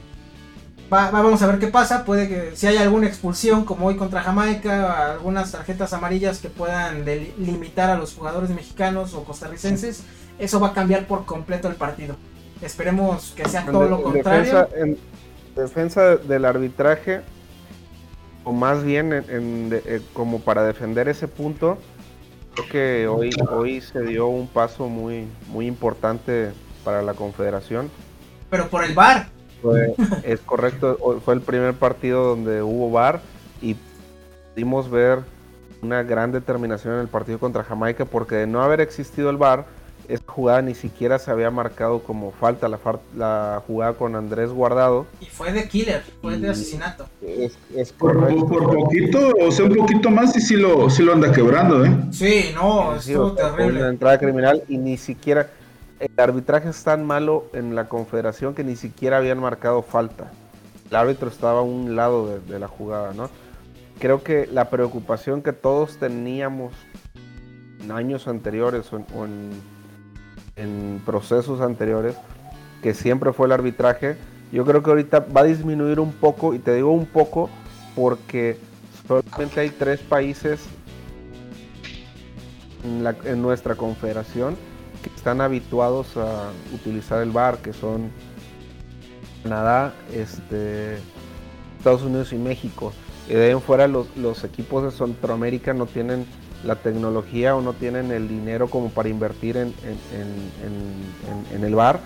vamos 0.90 1.40
a 1.40 1.46
ver 1.46 1.58
qué 1.58 1.68
pasa. 1.68 2.04
Puede 2.04 2.28
que 2.28 2.56
si 2.56 2.66
hay 2.66 2.76
alguna 2.76 3.06
expulsión, 3.06 3.64
como 3.64 3.86
hoy 3.86 3.96
contra 3.96 4.20
Jamaica, 4.20 5.12
algunas 5.12 5.52
tarjetas 5.52 5.94
amarillas 5.94 6.40
que 6.40 6.50
puedan 6.50 7.06
limitar 7.06 7.88
a 7.88 7.96
los 7.96 8.14
jugadores 8.14 8.50
mexicanos 8.50 9.14
o 9.14 9.24
costarricenses, 9.24 10.02
eso 10.38 10.60
va 10.60 10.68
a 10.68 10.72
cambiar 10.74 11.06
por 11.06 11.24
completo 11.24 11.68
el 11.68 11.76
partido. 11.76 12.16
Esperemos 12.62 13.32
que 13.36 13.48
sea 13.48 13.66
todo 13.66 13.88
lo 13.88 14.02
contrario. 14.02 14.68
en 14.76 14.98
defensa 15.56 16.16
del 16.16 16.44
arbitraje, 16.44 17.20
o 18.44 18.52
más 18.52 18.84
bien 18.84 19.12
en, 19.12 19.70
eh, 19.72 20.00
como 20.12 20.40
para 20.40 20.64
defender 20.64 21.08
ese 21.08 21.28
punto, 21.28 21.78
creo 22.54 22.68
que 22.68 23.08
hoy, 23.08 23.30
hoy 23.50 23.80
se 23.80 24.02
dio 24.02 24.28
un 24.28 24.46
paso 24.46 24.88
muy, 24.88 25.26
muy 25.48 25.66
importante 25.66 26.52
para 26.84 27.02
la 27.02 27.14
Confederación. 27.14 27.90
Pero 28.48 28.68
por 28.68 28.84
el 28.84 28.94
VAR. 28.94 29.28
es 30.24 30.40
correcto, 30.40 31.20
fue 31.24 31.34
el 31.34 31.40
primer 31.40 31.74
partido 31.74 32.24
donde 32.24 32.62
hubo 32.62 32.90
VAR 32.90 33.20
y 33.60 33.76
pudimos 34.52 34.90
ver 34.90 35.20
una 35.82 36.02
gran 36.02 36.32
determinación 36.32 36.94
en 36.94 37.00
el 37.00 37.08
partido 37.08 37.38
contra 37.38 37.62
Jamaica 37.64 38.04
porque 38.04 38.36
de 38.36 38.46
no 38.46 38.62
haber 38.62 38.80
existido 38.80 39.30
el 39.30 39.36
VAR, 39.36 39.66
esa 40.08 40.22
jugada 40.26 40.62
ni 40.62 40.74
siquiera 40.74 41.18
se 41.18 41.30
había 41.30 41.50
marcado 41.50 42.02
como 42.02 42.32
falta, 42.32 42.68
la, 42.68 42.78
la 43.16 43.62
jugada 43.66 43.94
con 43.94 44.16
Andrés 44.16 44.50
Guardado. 44.50 45.06
Y 45.20 45.26
fue 45.26 45.52
de 45.52 45.68
killer, 45.68 46.02
fue 46.20 46.38
de 46.38 46.50
asesinato. 46.50 47.06
Es, 47.20 47.92
por, 47.92 48.18
poquito, 48.18 49.32
o 49.40 49.50
sea, 49.50 49.66
un 49.66 49.76
poquito 49.76 50.10
más 50.10 50.36
y 50.36 50.40
sí 50.40 50.56
lo, 50.56 50.90
sí 50.90 51.02
lo 51.02 51.12
anda 51.12 51.32
quebrando, 51.32 51.84
¿eh? 51.84 51.96
Sí, 52.10 52.52
no, 52.54 52.96
estuvo 52.96 53.32
terrible. 53.32 53.80
Una 53.80 53.88
entrada 53.88 54.18
criminal 54.18 54.62
y 54.68 54.78
ni 54.78 54.96
siquiera... 54.96 55.50
El 55.98 56.10
arbitraje 56.16 56.68
es 56.68 56.82
tan 56.82 57.06
malo 57.06 57.46
en 57.52 57.76
la 57.76 57.88
confederación 57.88 58.56
que 58.56 58.64
ni 58.64 58.74
siquiera 58.74 59.18
habían 59.18 59.38
marcado 59.38 59.82
falta. 59.82 60.32
El 60.90 60.96
árbitro 60.96 61.28
estaba 61.28 61.60
a 61.60 61.62
un 61.62 61.94
lado 61.94 62.40
de, 62.40 62.58
la 62.58 62.66
jugada, 62.66 63.12
¿no? 63.14 63.30
Creo 64.00 64.24
que 64.24 64.48
la 64.50 64.68
preocupación 64.68 65.42
que 65.42 65.52
todos 65.52 65.98
teníamos 65.98 66.72
en 67.80 67.92
años 67.92 68.26
anteriores 68.26 68.92
o 68.92 68.96
en 68.96 69.04
en 69.24 69.81
procesos 71.04 71.60
anteriores, 71.60 72.16
que 72.82 72.94
siempre 72.94 73.32
fue 73.32 73.46
el 73.46 73.52
arbitraje, 73.52 74.16
yo 74.52 74.64
creo 74.64 74.82
que 74.82 74.90
ahorita 74.90 75.20
va 75.20 75.42
a 75.42 75.44
disminuir 75.44 75.98
un 75.98 76.12
poco, 76.12 76.54
y 76.54 76.58
te 76.58 76.74
digo 76.74 76.92
un 76.92 77.06
poco 77.06 77.48
porque 77.96 78.58
solamente 79.06 79.60
hay 79.60 79.70
tres 79.70 80.00
países 80.00 80.60
en, 82.84 83.42
nuestra 83.42 83.74
confederación 83.74 84.56
que 85.02 85.10
están 85.10 85.40
habituados 85.40 86.16
a 86.16 86.50
utilizar 86.74 87.22
el 87.22 87.30
VAR, 87.30 87.58
que 87.58 87.72
son 87.72 88.10
Canadá, 89.42 89.94
este, 90.12 90.98
Estados 91.78 92.02
Unidos 92.02 92.32
y 92.32 92.36
México. 92.36 92.92
Y 93.28 93.34
de 93.34 93.46
ahí 93.46 93.50
en 93.52 93.60
fuera 93.60 93.88
los, 93.88 94.14
los 94.16 94.44
equipos 94.44 94.84
de 94.84 94.90
Centroamérica 94.90 95.72
no 95.74 95.86
tienen 95.86 96.26
la 96.64 96.76
tecnología 96.76 97.56
o 97.56 97.60
no 97.60 97.72
tienen 97.72 98.10
el 98.12 98.28
dinero 98.28 98.68
como 98.68 98.90
para 98.90 99.08
invertir 99.08 99.56
en, 99.56 99.74
en, 101.52 101.64
el 101.64 101.74
bar. 101.74 102.00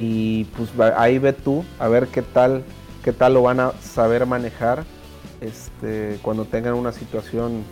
Y 0.00 0.44
pues 0.44 0.70
ahí 0.96 1.18
ve 1.18 1.32
tú 1.32 1.64
a 1.78 1.88
ver 1.88 2.08
qué 2.08 2.22
tal, 2.22 2.64
qué 3.02 3.12
tal 3.12 3.34
lo 3.34 3.42
van 3.42 3.60
a 3.60 3.72
saber 3.80 4.26
manejar 4.26 4.84
este, 5.40 6.18
cuando 6.22 6.44
tengan 6.44 6.74
una 6.74 6.92
situación 6.92 7.64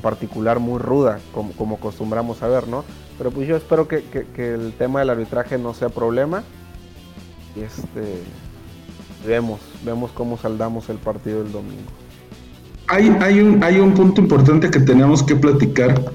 particular 0.00 0.58
muy 0.58 0.80
ruda, 0.80 1.20
como, 1.32 1.52
como 1.52 1.76
acostumbramos 1.76 2.42
a 2.42 2.48
ver, 2.48 2.66
¿no? 2.66 2.84
Pero 3.18 3.30
pues 3.30 3.46
yo 3.46 3.56
espero 3.56 3.86
que, 3.86 4.02
el 4.36 4.72
tema 4.76 5.00
del 5.00 5.10
arbitraje 5.10 5.58
no 5.58 5.74
sea 5.74 5.88
problema. 5.88 6.42
Y 7.54 7.60
este 7.60 8.22
vemos, 9.26 9.60
vemos 9.84 10.10
cómo 10.10 10.36
saldamos 10.36 10.88
el 10.88 10.96
partido 10.96 11.44
del 11.44 11.52
domingo 11.52 12.01
hay, 12.88 13.40
un, 13.40 13.62
hay 13.62 13.78
un 13.78 13.94
punto 13.94 14.20
importante 14.20 14.70
que 14.70 14.80
tenemos 14.80 15.22
que 15.22 15.36
platicar, 15.36 16.12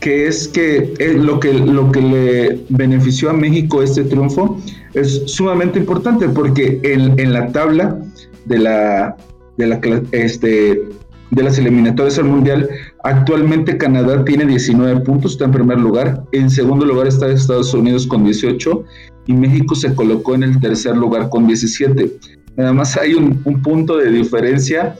que 0.00 0.26
es 0.26 0.48
que 0.48 0.94
eh, 0.98 1.14
lo 1.14 1.40
que, 1.40 1.52
lo 1.52 1.90
que 1.92 2.00
le 2.00 2.64
benefició 2.68 3.30
a 3.30 3.32
México 3.32 3.82
este 3.82 4.04
triunfo 4.04 4.58
es 4.94 5.22
sumamente 5.26 5.78
importante 5.78 6.28
porque 6.28 6.80
en, 6.82 7.18
en 7.18 7.32
la 7.32 7.48
tabla 7.48 7.98
de 8.46 8.58
la, 8.58 9.16
de 9.56 9.66
la 9.66 9.80
este, 10.12 10.82
de 11.30 11.42
las 11.42 11.58
eliminatorias 11.58 12.18
al 12.18 12.24
Mundial, 12.24 12.70
actualmente 13.04 13.76
Canadá 13.76 14.24
tiene 14.24 14.46
19 14.46 15.00
puntos, 15.00 15.32
está 15.32 15.44
en 15.44 15.52
primer 15.52 15.78
lugar, 15.78 16.24
en 16.32 16.48
segundo 16.48 16.86
lugar 16.86 17.06
está 17.06 17.28
Estados 17.28 17.74
Unidos 17.74 18.06
con 18.06 18.24
18 18.24 18.84
y 19.26 19.34
México 19.34 19.74
se 19.74 19.94
colocó 19.94 20.34
en 20.34 20.44
el 20.44 20.60
tercer 20.60 20.96
lugar 20.96 21.28
con 21.28 21.46
17. 21.46 22.10
Nada 22.56 22.72
más 22.72 22.96
hay 22.96 23.14
un 23.14 23.62
punto 23.62 23.98
de 23.98 24.10
diferencia 24.10 24.96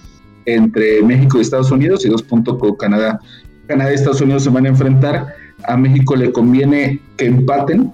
entre 0.54 1.02
México 1.02 1.38
y 1.38 1.42
Estados 1.42 1.70
Unidos 1.70 2.04
y 2.04 2.08
dos 2.08 2.22
puntos 2.22 2.58
con 2.58 2.74
Canadá. 2.76 3.20
Canadá 3.66 3.92
y 3.92 3.94
Estados 3.94 4.20
Unidos 4.20 4.44
se 4.44 4.50
van 4.50 4.66
a 4.66 4.68
enfrentar. 4.68 5.26
A 5.64 5.76
México 5.76 6.16
le 6.16 6.32
conviene 6.32 7.00
que 7.16 7.26
empaten 7.26 7.92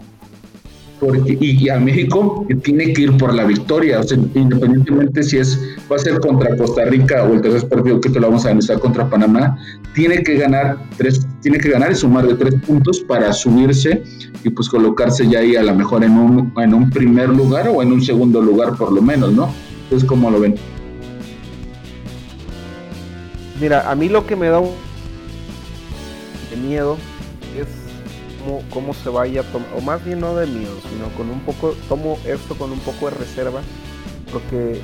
porque, 1.01 1.37
y, 1.41 1.69
a 1.69 1.79
México 1.79 2.47
tiene 2.63 2.93
que 2.93 3.03
ir 3.03 3.17
por 3.17 3.35
la 3.35 3.45
victoria, 3.45 4.01
independientemente 4.35 5.23
si 5.23 5.39
es 5.39 5.61
va 5.91 5.97
a 5.97 5.99
ser 5.99 6.19
contra 6.21 6.57
Costa 6.57 6.85
Rica 6.85 7.25
o 7.25 7.35
el 7.35 7.41
tercer 7.41 7.69
partido 7.69 8.01
que 8.01 8.09
te 8.09 8.21
lo 8.21 8.29
vamos 8.29 8.47
a 8.47 8.51
analizar 8.51 8.79
contra 8.79 9.09
Panamá, 9.09 9.59
tiene 9.95 10.23
que 10.23 10.37
ganar 10.37 10.79
tres, 10.97 11.27
tiene 11.43 11.59
que 11.59 11.69
ganar 11.69 11.93
y 11.93 11.95
sumar 11.95 12.27
de 12.27 12.35
tres 12.35 12.55
puntos 12.67 13.01
para 13.01 13.33
subirse 13.33 14.03
y 14.43 14.51
pues 14.51 14.69
colocarse 14.69 15.29
ya 15.29 15.41
ahí 15.41 15.57
a 15.57 15.63
lo 15.63 15.75
mejor 15.75 16.05
en 16.05 16.13
un, 16.13 16.53
en 16.57 16.75
un 16.75 16.91
primer 16.91 17.29
lugar 17.29 17.69
o 17.69 17.83
en 17.83 17.93
un 17.93 18.03
segundo 18.03 18.41
lugar 18.41 18.77
por 18.77 18.93
lo 18.93 19.03
menos, 19.03 19.33
¿no? 19.33 19.53
Entonces, 19.85 20.09
¿cómo 20.09 20.31
lo 20.31 20.41
ven? 20.41 20.55
Mira, 23.61 23.89
a 23.89 23.95
mí 23.95 24.09
lo 24.09 24.27
que 24.27 24.35
me 24.35 24.49
da 24.49 24.61
de 26.51 26.57
miedo 26.57 26.97
es 27.57 27.69
cómo, 28.71 28.93
se 28.95 29.09
vaya 29.09 29.43
a 29.43 29.45
tomar, 29.45 29.69
o 29.77 29.81
más 29.81 30.05
bien 30.05 30.21
no 30.21 30.35
de 30.35 30.47
miedo, 30.47 30.77
sino 30.91 31.09
con 31.17 31.31
un 31.31 31.41
poco, 31.41 31.75
tomo 31.89 32.19
esto 32.27 32.57
con 32.57 32.73
un 32.73 32.81
poco 32.81 33.07
de 33.07 33.17
reserva, 33.17 33.63
porque 34.33 34.81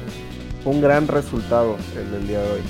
un 0.65 0.81
gran 0.81 1.09
resultado 1.09 1.77
el 1.97 2.13
del 2.13 2.29
día 2.29 2.41
de 2.43 2.53
hoy. 2.53 2.61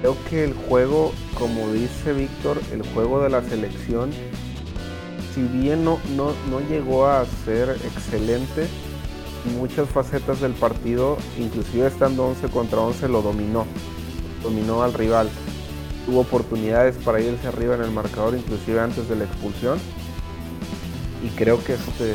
Creo 0.00 0.16
que 0.28 0.44
el 0.44 0.52
juego, 0.52 1.12
como 1.38 1.72
dice 1.72 2.12
Víctor, 2.12 2.60
el 2.70 2.82
juego 2.92 3.22
de 3.22 3.30
la 3.30 3.42
selección, 3.42 4.10
si 5.34 5.40
bien 5.42 5.84
no, 5.84 5.98
no, 6.16 6.32
no 6.50 6.60
llegó 6.68 7.06
a 7.06 7.24
ser 7.46 7.70
excelente, 7.70 8.66
muchas 9.56 9.88
facetas 9.88 10.42
del 10.42 10.52
partido, 10.52 11.16
inclusive 11.38 11.86
estando 11.86 12.26
11 12.26 12.48
contra 12.48 12.80
11, 12.80 13.08
lo 13.08 13.22
dominó 13.22 13.66
dominó 14.44 14.84
al 14.84 14.92
rival. 14.92 15.28
Tuvo 16.06 16.20
oportunidades 16.20 16.96
para 16.96 17.20
irse 17.20 17.48
arriba 17.48 17.74
en 17.74 17.82
el 17.82 17.90
marcador, 17.90 18.36
inclusive 18.36 18.78
antes 18.78 19.08
de 19.08 19.16
la 19.16 19.24
expulsión. 19.24 19.78
Y 21.24 21.28
creo 21.30 21.64
que 21.64 21.72
este, 21.72 22.14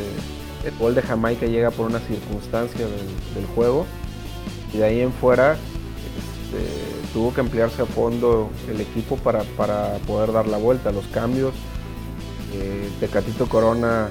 el 0.63 0.77
gol 0.77 0.95
de 0.95 1.01
Jamaica 1.01 1.47
llega 1.47 1.71
por 1.71 1.88
una 1.88 1.99
circunstancia 1.99 2.86
del, 2.86 3.45
juego. 3.55 3.86
Y 4.71 4.77
de 4.77 4.84
ahí 4.86 5.01
en 5.01 5.11
fuera 5.11 5.53
este, 5.53 7.11
tuvo 7.11 7.34
que 7.34 7.41
ampliarse 7.41 7.82
a 7.82 7.86
fondo 7.86 8.49
el 8.69 8.80
equipo 8.80 9.17
para, 9.17 9.41
poder 10.05 10.32
dar 10.32 10.47
la 10.47 10.57
vuelta. 10.57 10.91
Los 10.91 11.07
cambios 11.07 11.53
eh, 12.53 12.89
de 13.01 13.07
Catito 13.07 13.49
Corona, 13.49 14.09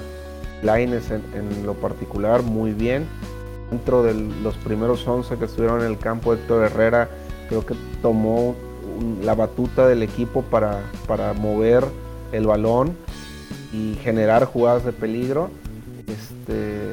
Laines 0.61 1.09
en, 1.09 1.23
en, 1.33 1.65
lo 1.65 1.75
particular, 1.75 2.43
muy 2.43 2.73
bien. 2.73 3.07
Dentro 3.71 4.03
de 4.03 4.13
los 4.13 4.55
primeros 4.57 5.07
11 5.07 5.37
que 5.37 5.45
estuvieron 5.45 5.81
en 5.81 5.87
el 5.87 5.97
campo, 5.97 6.33
Héctor 6.33 6.65
Herrera 6.65 7.09
creo 7.49 7.65
que 7.65 7.75
tomó 8.01 8.55
la 9.23 9.33
batuta 9.33 9.87
del 9.87 10.03
equipo 10.03 10.43
para, 10.43 10.83
mover 11.33 11.83
el 12.31 12.45
balón 12.45 12.95
y 13.73 13.95
generar 13.95 14.45
jugadas 14.45 14.85
de 14.85 14.93
peligro. 14.93 15.49
Este, 16.07 16.91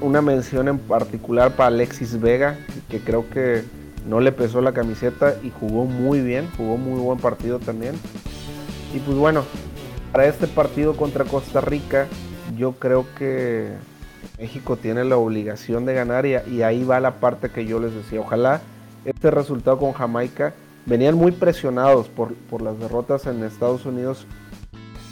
una 0.00 0.20
mención 0.20 0.68
en 0.68 0.78
particular 0.78 1.54
para 1.56 1.68
Alexis 1.68 2.20
Vega, 2.20 2.58
que 2.90 3.00
creo 3.00 3.28
que 3.30 3.62
no 4.06 4.20
le 4.20 4.32
pesó 4.32 4.60
la 4.60 4.72
camiseta 4.72 5.36
y 5.42 5.50
jugó 5.50 5.84
muy 5.84 6.20
bien, 6.20 6.48
jugó 6.56 6.76
muy 6.76 7.00
buen 7.00 7.18
partido 7.18 7.58
también. 7.58 7.94
Y 8.94 8.98
pues 8.98 9.16
bueno, 9.16 9.44
para 10.12 10.26
este 10.26 10.46
partido 10.46 10.96
contra 10.96 11.24
Costa 11.24 11.60
Rica, 11.60 12.06
yo 12.56 12.72
creo 12.72 13.06
que 13.16 13.68
México 14.38 14.76
tiene 14.76 15.04
la 15.04 15.16
obligación 15.16 15.84
de 15.84 15.94
ganar 15.94 16.26
y, 16.26 16.36
y, 16.50 16.62
ahí 16.62 16.82
va 16.84 16.98
la 17.00 17.20
parte 17.20 17.50
que 17.50 17.66
yo 17.66 17.78
les 17.78 17.92
decía. 17.94 18.20
Ojalá 18.20 18.62
este 19.08 19.30
resultado 19.30 19.78
con 19.78 19.92
Jamaica, 19.92 20.54
venían 20.86 21.14
muy 21.14 21.32
presionados 21.32 22.08
por, 22.08 22.34
por 22.34 22.62
las 22.62 22.78
derrotas 22.78 23.26
en 23.26 23.42
Estados 23.42 23.86
Unidos 23.86 24.26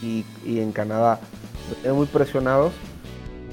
y, 0.02 0.24
y, 0.44 0.60
en 0.60 0.72
Canadá. 0.72 1.20
Venían 1.82 1.96
muy 1.96 2.06
presionados 2.06 2.72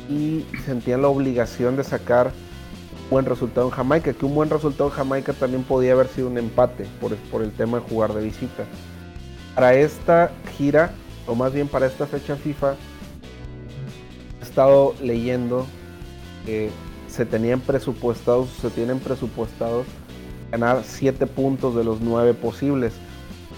y 0.10 0.46
sentían 0.66 1.02
la 1.02 1.08
obligación 1.08 1.78
de 1.78 1.84
sacar 1.84 2.32
un 3.06 3.10
buen 3.10 3.26
resultado 3.26 3.68
en 3.68 3.74
Jamaica, 3.74 4.14
que 4.14 4.26
un 4.26 4.36
buen 4.36 4.50
resultado 4.50 4.90
en 4.90 4.96
Jamaica 4.96 5.34
también 5.34 5.64
podía 5.64 5.94
haber 5.94 6.08
sido 6.08 6.28
un 6.28 6.38
empate 6.38 6.88
por, 7.00 7.16
por 7.16 7.42
el 7.42 7.52
tema 7.52 7.80
de 7.80 7.84
jugar 7.86 8.14
de 8.14 8.24
visita. 8.24 8.66
Para 9.56 9.76
esta 9.76 10.32
gira, 10.58 10.92
o 11.28 11.36
más 11.36 11.54
bien 11.54 11.68
para 11.68 11.86
esta 11.86 12.08
fecha 12.08 12.36
FIFA, 12.36 12.76
he 14.40 14.44
estado 14.44 14.96
leyendo 15.02 15.66
que 16.46 16.70
se 17.08 17.26
tenían 17.26 17.60
presupuestados, 17.60 18.50
se 18.50 18.70
tienen 18.72 19.00
presupuestados 19.00 19.86
ganar 20.54 20.84
7 20.86 21.26
puntos 21.26 21.76
de 21.76 21.84
los 21.84 22.00
9 22.00 22.36
posibles, 22.36 22.94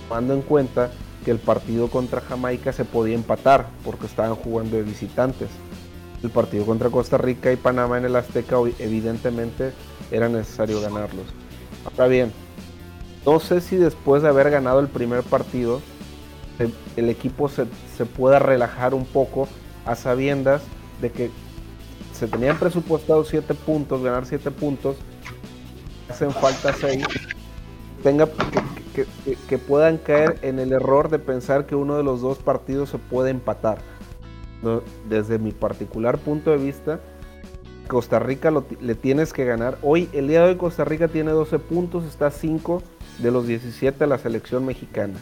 tomando 0.08 0.34
en 0.34 0.41
cuenta 0.41 0.91
que 1.26 1.32
el 1.32 1.39
partido 1.39 1.89
contra 1.89 2.22
Jamaica 2.22 2.72
se 2.72 2.86
podía 2.86 3.16
empatar 3.16 3.68
porque 3.84 4.06
estaban 4.06 4.34
jugando 4.36 4.78
de 4.78 4.84
visitantes. 4.84 5.50
El 6.24 6.30
partido 6.30 6.66
contra 6.66 6.89
Costa 6.89 7.18
Rica 7.18 7.52
y 7.52 7.58
Panamá 7.58 7.98
en 7.98 8.06
el 8.06 8.16
Azteca 8.16 8.56
evidentemente 8.80 9.74
era 10.10 10.30
necesario 10.30 10.80
ganarlos. 10.80 11.26
Ahora 11.84 12.08
bien, 12.08 12.32
no 13.26 13.41
sé 13.41 13.60
si 13.60 13.76
después 13.76 14.24
de 14.24 14.30
haber 14.30 14.50
ganado 14.50 14.80
el 14.80 14.88
primer 14.88 15.24
partido 15.24 15.82
el 16.96 17.10
equipo 17.10 17.50
se, 17.50 17.66
pueda 18.06 18.39
relajar 18.39 18.93
un 18.93 19.04
poco 19.04 19.50
a 19.86 19.96
sabiendas 19.96 20.62
de 21.02 21.12
que 21.12 21.30
se 22.14 22.30
tenían 22.30 22.58
presupuestados 22.58 23.28
7 23.28 23.54
puntos, 23.54 24.02
ganar 24.02 24.26
7 24.26 24.50
puntos, 24.52 24.96
hacen 26.10 26.32
falta 26.32 26.74
6, 26.74 27.06
tenga, 28.03 28.28
que, 28.93 29.06
que, 29.47 29.58
puedan 29.58 29.97
caer 29.97 30.38
en 30.41 30.60
el 30.60 30.72
error 30.72 31.10
de 31.10 31.20
pensar 31.20 31.66
que 31.66 31.76
uno 31.76 31.97
de 31.97 32.03
los 32.03 32.22
dos 32.22 32.38
partidos 32.38 32.89
se 32.89 32.97
puede 32.97 33.32
empatar. 33.32 33.78
Desde 35.08 35.38
mi 35.38 35.51
particular 35.51 36.18
punto 36.18 36.49
de 36.49 36.58
vista, 36.58 36.99
Costa 37.88 38.20
Rica 38.20 38.51
le 38.82 38.95
tienes 38.95 39.32
que 39.32 39.45
ganar. 39.45 39.78
Hoy, 39.84 40.10
el 40.14 40.28
día 40.28 40.41
de 40.41 40.49
hoy, 40.49 40.56
Costa 40.56 40.86
Rica 40.86 41.08
tiene 41.08 41.32
12 41.32 41.60
puntos, 41.60 42.03
está 42.06 42.32
5 42.32 42.82
de 43.20 43.32
los 43.32 43.45
17 43.47 44.03
a 44.03 44.08
la 44.08 44.18
selección 44.18 44.66
mexicana. 44.66 45.14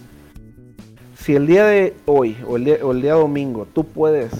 Si 1.17 1.36
el 1.36 1.47
día 1.47 1.65
de 1.65 1.95
hoy 2.05 2.38
o 2.47 2.57
el 2.57 2.65
día, 2.65 2.77
o 2.84 2.91
el 2.91 3.01
día 3.01 3.13
domingo 3.13 3.65
tú 3.73 3.86
puedes 3.86 4.31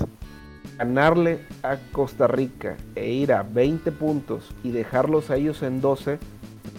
ganarle 0.78 1.40
a 1.62 1.78
Costa 1.92 2.28
Rica 2.28 2.76
e 2.96 3.10
ir 3.10 3.32
a 3.32 3.44
20 3.44 3.92
puntos 3.92 4.54
y 4.64 4.72
dejarlos 4.72 5.30
a 5.30 5.38
ellos 5.38 5.62
en 5.64 5.82
12, 5.82 6.20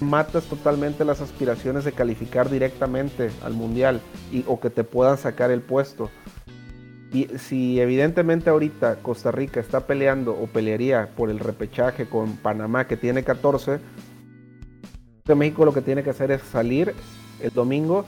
matas 0.00 0.44
totalmente 0.44 1.04
las 1.04 1.20
aspiraciones 1.20 1.84
de 1.84 1.92
calificar 1.92 2.50
directamente 2.50 3.30
al 3.42 3.54
mundial 3.54 4.00
y, 4.32 4.44
o 4.46 4.60
que 4.60 4.70
te 4.70 4.84
puedan 4.84 5.18
sacar 5.18 5.50
el 5.50 5.60
puesto. 5.60 6.10
Y 7.12 7.28
si 7.38 7.80
evidentemente 7.80 8.50
ahorita 8.50 8.96
Costa 8.96 9.30
Rica 9.30 9.60
está 9.60 9.86
peleando 9.86 10.32
o 10.32 10.46
pelearía 10.46 11.10
por 11.16 11.30
el 11.30 11.38
repechaje 11.38 12.06
con 12.06 12.36
Panamá 12.36 12.88
que 12.88 12.96
tiene 12.96 13.22
14, 13.22 13.78
México 15.34 15.64
lo 15.64 15.72
que 15.72 15.80
tiene 15.80 16.02
que 16.02 16.10
hacer 16.10 16.32
es 16.32 16.42
salir 16.42 16.92
el 17.40 17.50
domingo 17.50 18.04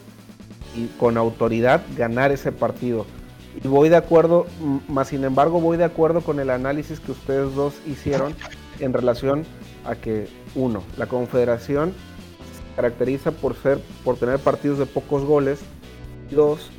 y 0.75 0.87
con 0.99 1.17
autoridad 1.17 1.83
ganar 1.97 2.33
ese 2.33 2.53
partido. 2.53 3.07
Y 3.63 3.67
voy 3.69 3.89
de 3.89 3.97
acuerdo, 3.97 4.47
más 4.89 5.09
sin 5.09 5.25
embargo 5.25 5.61
voy 5.61 5.79
de 5.79 5.85
acuerdo 5.85 6.21
con 6.21 6.41
el 6.41 6.51
análisis 6.51 7.01
que 7.01 7.13
ustedes 7.13 7.55
dos 7.55 7.75
hicieron 7.87 8.35
en 8.81 8.93
relación 8.93 9.45
a 9.87 9.95
que 9.95 10.29
uno, 10.57 10.83
la 10.97 11.07
Confederación 11.07 11.93
se 11.93 12.75
caracteriza 12.75 13.31
por 13.31 13.55
ser, 13.55 13.79
por 14.03 14.17
tener 14.17 14.41
partidos 14.41 14.79
de 14.79 14.87
pocos 14.87 15.25
goles. 15.25 15.61
Dos, 16.31 16.71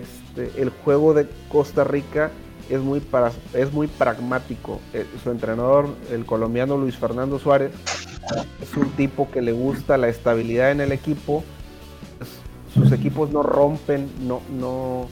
este, 0.00 0.62
el 0.62 0.70
juego 0.70 1.12
de 1.12 1.28
Costa 1.50 1.84
Rica 1.84 2.30
es 2.70 2.80
muy, 2.80 3.02
es 3.52 3.72
muy 3.72 3.88
pragmático. 3.88 4.80
Eh, 4.94 5.04
su 5.22 5.30
entrenador, 5.30 5.88
el 6.10 6.24
colombiano 6.24 6.76
Luis 6.78 6.96
Fernando 6.96 7.38
Suárez, 7.38 7.72
es 8.62 8.76
un 8.76 8.90
tipo 8.90 9.30
que 9.30 9.42
le 9.42 9.52
gusta 9.52 9.96
la 9.96 10.08
estabilidad 10.08 10.70
en 10.70 10.80
el 10.80 10.92
equipo. 10.92 11.44
Sus 12.74 12.92
equipos 12.92 13.30
no 13.30 13.42
rompen, 13.42 14.10
no, 14.26 14.40
no, 14.50 15.08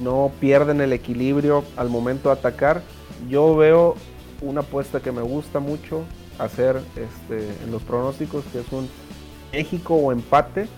no 0.00 0.32
pierden 0.40 0.80
el 0.80 0.92
equilibrio 0.92 1.64
al 1.76 1.88
momento 1.88 2.28
de 2.28 2.34
atacar. 2.34 2.82
Yo 3.28 3.56
veo 3.56 3.94
una 4.40 4.60
apuesta 4.60 5.00
que 5.00 5.12
me 5.12 5.22
gusta 5.22 5.60
mucho 5.60 6.04
hacer 6.38 6.80
este, 6.96 7.64
en 7.64 7.70
los 7.70 7.82
pronósticos, 7.82 8.44
que 8.52 8.60
es 8.60 8.72
un 8.72 8.88
México 9.52 9.94
o 9.94 10.12
empate, 10.12 10.68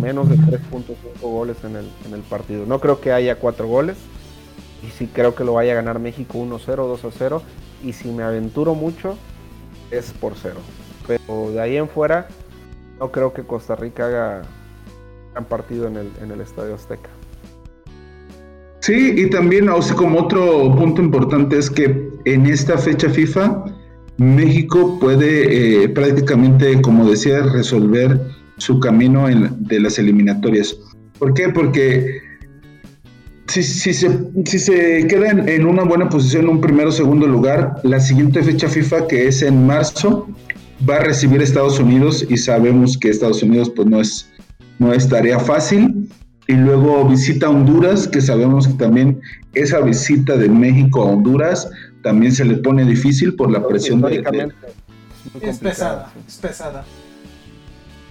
menos 0.00 0.28
de 0.28 0.36
3.5 0.36 1.20
goles 1.20 1.56
en 1.64 1.76
el, 1.76 1.88
en 2.06 2.14
el 2.14 2.22
partido. 2.22 2.66
No 2.66 2.80
creo 2.80 3.00
que 3.00 3.12
haya 3.12 3.36
4 3.36 3.66
goles, 3.66 3.96
y 4.82 4.90
sí 4.90 5.08
creo 5.12 5.34
que 5.34 5.44
lo 5.44 5.54
vaya 5.54 5.72
a 5.72 5.76
ganar 5.76 5.98
México 5.98 6.38
1-0, 6.38 6.58
2-0, 6.66 7.40
y 7.84 7.92
si 7.92 8.10
me 8.10 8.22
aventuro 8.22 8.74
mucho, 8.74 9.16
es 9.90 10.12
por 10.12 10.34
0. 10.36 10.56
Pero 11.06 11.50
de 11.52 11.60
ahí 11.60 11.76
en 11.76 11.88
fuera, 11.88 12.28
no 12.98 13.10
creo 13.10 13.32
que 13.32 13.42
Costa 13.42 13.76
Rica 13.76 14.06
haga 14.06 14.42
gran 15.32 15.44
partido 15.44 15.86
en 15.86 15.96
el, 15.96 16.10
en 16.20 16.30
el 16.30 16.40
Estadio 16.40 16.74
Azteca. 16.74 17.10
Sí, 18.80 19.14
y 19.16 19.30
también 19.30 19.68
como 19.96 20.20
otro 20.20 20.74
punto 20.74 21.02
importante 21.02 21.58
es 21.58 21.70
que 21.70 22.10
en 22.24 22.46
esta 22.46 22.78
fecha 22.78 23.10
FIFA 23.10 23.64
México 24.20 24.98
puede 25.00 25.84
eh, 25.84 25.88
prácticamente, 25.88 26.82
como 26.82 27.08
decía, 27.08 27.40
resolver 27.40 28.20
su 28.58 28.78
camino 28.78 29.30
en, 29.30 29.48
de 29.60 29.80
las 29.80 29.98
eliminatorias. 29.98 30.76
¿Por 31.18 31.32
qué? 31.32 31.48
Porque 31.48 32.20
si, 33.46 33.62
si, 33.62 33.94
se, 33.94 34.10
si 34.44 34.58
se 34.58 35.06
queda 35.06 35.30
en, 35.30 35.48
en, 35.48 35.64
una 35.64 35.84
buena 35.84 36.10
posición, 36.10 36.50
un 36.50 36.60
primero 36.60 36.90
o 36.90 36.92
segundo 36.92 37.26
lugar, 37.26 37.80
la 37.82 37.98
siguiente 37.98 38.42
fecha 38.42 38.68
FIFA, 38.68 39.08
que 39.08 39.26
es 39.26 39.40
en 39.40 39.66
marzo, 39.66 40.28
va 40.86 40.96
a 40.96 41.00
recibir 41.00 41.40
Estados 41.40 41.80
Unidos 41.80 42.26
y 42.28 42.36
sabemos 42.36 42.98
que 42.98 43.08
Estados 43.08 43.42
Unidos 43.42 43.72
pues 43.74 43.88
no 43.88 44.02
es, 44.02 44.30
no 44.78 44.92
es 44.92 45.08
tarea 45.08 45.40
fácil 45.40 46.10
y 46.46 46.52
luego 46.52 47.08
visita 47.08 47.48
Honduras, 47.48 48.06
que 48.06 48.20
sabemos 48.20 48.68
que 48.68 48.74
también 48.74 49.18
esa 49.54 49.80
visita 49.80 50.36
de 50.36 50.50
México 50.50 51.00
a 51.00 51.06
Honduras 51.06 51.70
también 52.02 52.32
se 52.32 52.44
le 52.44 52.56
pone 52.56 52.84
difícil 52.84 53.34
por 53.34 53.50
la 53.50 53.66
presión 53.66 54.00
de, 54.00 54.22
de 54.22 54.52
es 55.42 55.58
pesada, 55.58 56.12
es 56.26 56.36
pesada. 56.36 56.84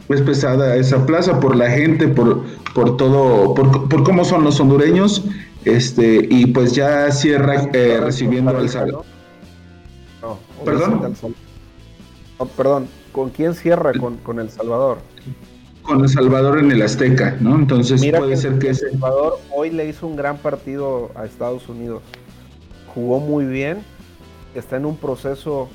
Es 0.07 0.21
pesada 0.21 0.75
esa 0.75 1.05
plaza 1.05 1.39
por 1.39 1.55
la 1.55 1.69
gente, 1.69 2.07
por, 2.07 2.43
por 2.73 2.97
todo, 2.97 3.53
por, 3.53 3.87
por 3.87 4.03
cómo 4.03 4.25
son 4.25 4.43
los 4.43 4.59
hondureños, 4.59 5.23
este, 5.65 6.27
y 6.29 6.47
pues 6.47 6.73
ya 6.73 7.11
cierra 7.11 7.69
eh, 7.73 7.99
recibiendo 8.01 8.57
al 8.57 8.69
Salvador. 8.69 9.05
No, 10.21 10.39
perdón. 10.65 11.15
No, 12.39 12.45
perdón, 12.45 12.87
¿con 13.11 13.29
quién 13.29 13.53
cierra? 13.53 13.91
Con, 13.93 14.17
con 14.17 14.39
El 14.39 14.49
Salvador 14.49 14.97
con 15.89 16.01
El 16.01 16.09
Salvador 16.09 16.59
en 16.59 16.71
el 16.71 16.83
Azteca, 16.83 17.35
¿no? 17.39 17.55
Entonces 17.55 17.99
Mira 18.01 18.19
puede 18.19 18.31
que 18.31 18.37
ser 18.37 18.59
que 18.59 18.67
El 18.67 18.73
ese... 18.73 18.91
Salvador 18.91 19.39
hoy 19.51 19.71
le 19.71 19.89
hizo 19.89 20.05
un 20.05 20.15
gran 20.15 20.37
partido 20.37 21.09
a 21.15 21.25
Estados 21.25 21.67
Unidos. 21.67 22.03
Jugó 22.93 23.19
muy 23.19 23.45
bien, 23.45 23.83
está 24.55 24.77
en 24.77 24.85
un 24.85 24.97
proceso, 24.97 25.69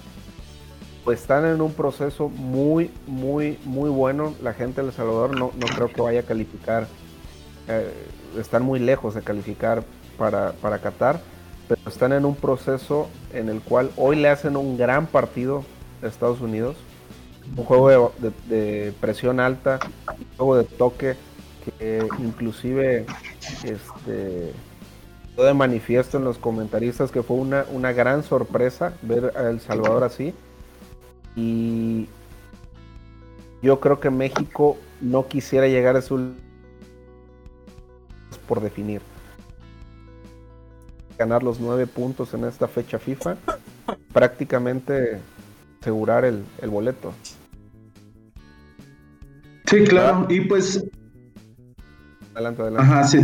pues 1.05 1.21
están 1.21 1.45
en 1.47 1.61
un 1.61 1.73
proceso 1.73 2.29
muy, 2.29 2.91
muy, 3.07 3.59
muy 3.65 3.91
bueno. 3.91 4.35
La 4.43 4.53
gente 4.53 4.83
de 4.83 4.93
Salvador 4.93 5.39
no, 5.39 5.53
no 5.55 5.67
creo 5.67 5.89
que 5.89 6.01
vaya 6.01 6.21
a 6.21 6.25
calificar, 6.25 6.87
eh, 7.69 7.93
están 8.39 8.63
muy 8.63 8.81
lejos 8.81 9.15
de 9.15 9.23
calificar 9.23 9.85
para, 10.19 10.53
para 10.53 10.79
Qatar, 10.79 11.21
pero 11.69 11.81
están 11.87 12.13
en 12.13 12.25
un 12.25 12.35
proceso 12.35 13.09
en 13.33 13.49
el 13.49 13.61
cual 13.61 13.91
hoy 13.97 14.17
le 14.17 14.29
hacen 14.29 14.57
un 14.57 14.77
gran 14.77 15.07
partido 15.07 15.65
a 16.03 16.07
Estados 16.07 16.41
Unidos 16.41 16.77
un 17.57 17.65
juego 17.65 18.13
de, 18.19 18.33
de, 18.49 18.93
presión 18.93 19.41
alta, 19.41 19.79
un 20.09 20.37
juego 20.37 20.57
de 20.57 20.65
toque 20.65 21.17
que 21.65 22.07
inclusive 22.19 23.07
este 23.63 24.53
de 25.43 25.55
manifiesto 25.55 26.19
en 26.19 26.25
los 26.25 26.39
comentaristas 26.39 27.11
que 27.11 27.23
fue 27.23 27.37
una, 27.37 27.65
una 27.73 27.93
gran 27.93 28.23
sorpresa 28.23 28.95
ver 29.03 29.33
a 29.37 29.51
El 29.51 29.61
Salvador 29.61 30.05
así 30.05 30.33
y 31.35 32.09
yo 33.63 33.81
creo 33.81 33.99
que 33.99 34.11
México 34.11 34.77
no 35.01 35.27
quisiera 35.27 35.67
llegar 35.67 35.97
a 35.97 36.03
su 36.03 36.35
por 38.47 38.61
definir 38.61 39.01
ganar 41.19 41.43
los 41.43 41.59
nueve 41.59 41.87
puntos 41.87 42.35
en 42.35 42.45
esta 42.45 42.69
fecha 42.69 42.99
FIFA 42.99 43.37
prácticamente 44.13 45.21
asegurar 45.81 46.25
el, 46.25 46.45
el 46.63 46.71
boleto. 46.71 47.13
Sí, 49.67 49.85
claro, 49.85 50.27
y 50.31 50.41
pues... 50.43 50.85
Adelante, 52.35 52.63
adelante. 52.63 52.93
Ajá, 52.93 53.05
sí. 53.05 53.19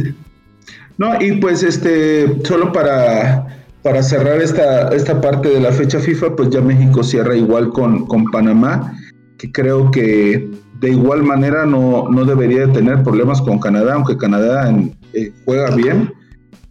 No, 1.01 1.19
y 1.19 1.33
pues 1.41 1.63
este, 1.63 2.45
solo 2.45 2.73
para, 2.73 3.65
para 3.83 4.03
cerrar 4.03 4.39
esta, 4.43 4.91
esta 4.91 5.19
parte 5.19 5.49
de 5.49 5.59
la 5.59 5.73
fecha 5.73 5.99
FIFA, 5.99 6.37
pues 6.37 6.51
ya 6.51 6.61
México 6.61 7.03
cierra 7.03 7.35
igual 7.35 7.71
con, 7.71 8.05
con 8.05 8.27
Panamá, 8.27 8.99
que 9.39 9.51
creo 9.51 9.91
que 9.91 10.51
de 10.79 10.91
igual 10.91 11.23
manera 11.23 11.65
no, 11.65 12.11
no 12.11 12.27
debería 12.27 12.67
de 12.67 12.75
tener 12.75 13.03
problemas 13.03 13.41
con 13.41 13.59
Canadá, 13.59 13.95
aunque 13.95 14.19
Canadá 14.19 14.71
eh, 15.15 15.33
juega 15.47 15.75
bien, 15.75 16.13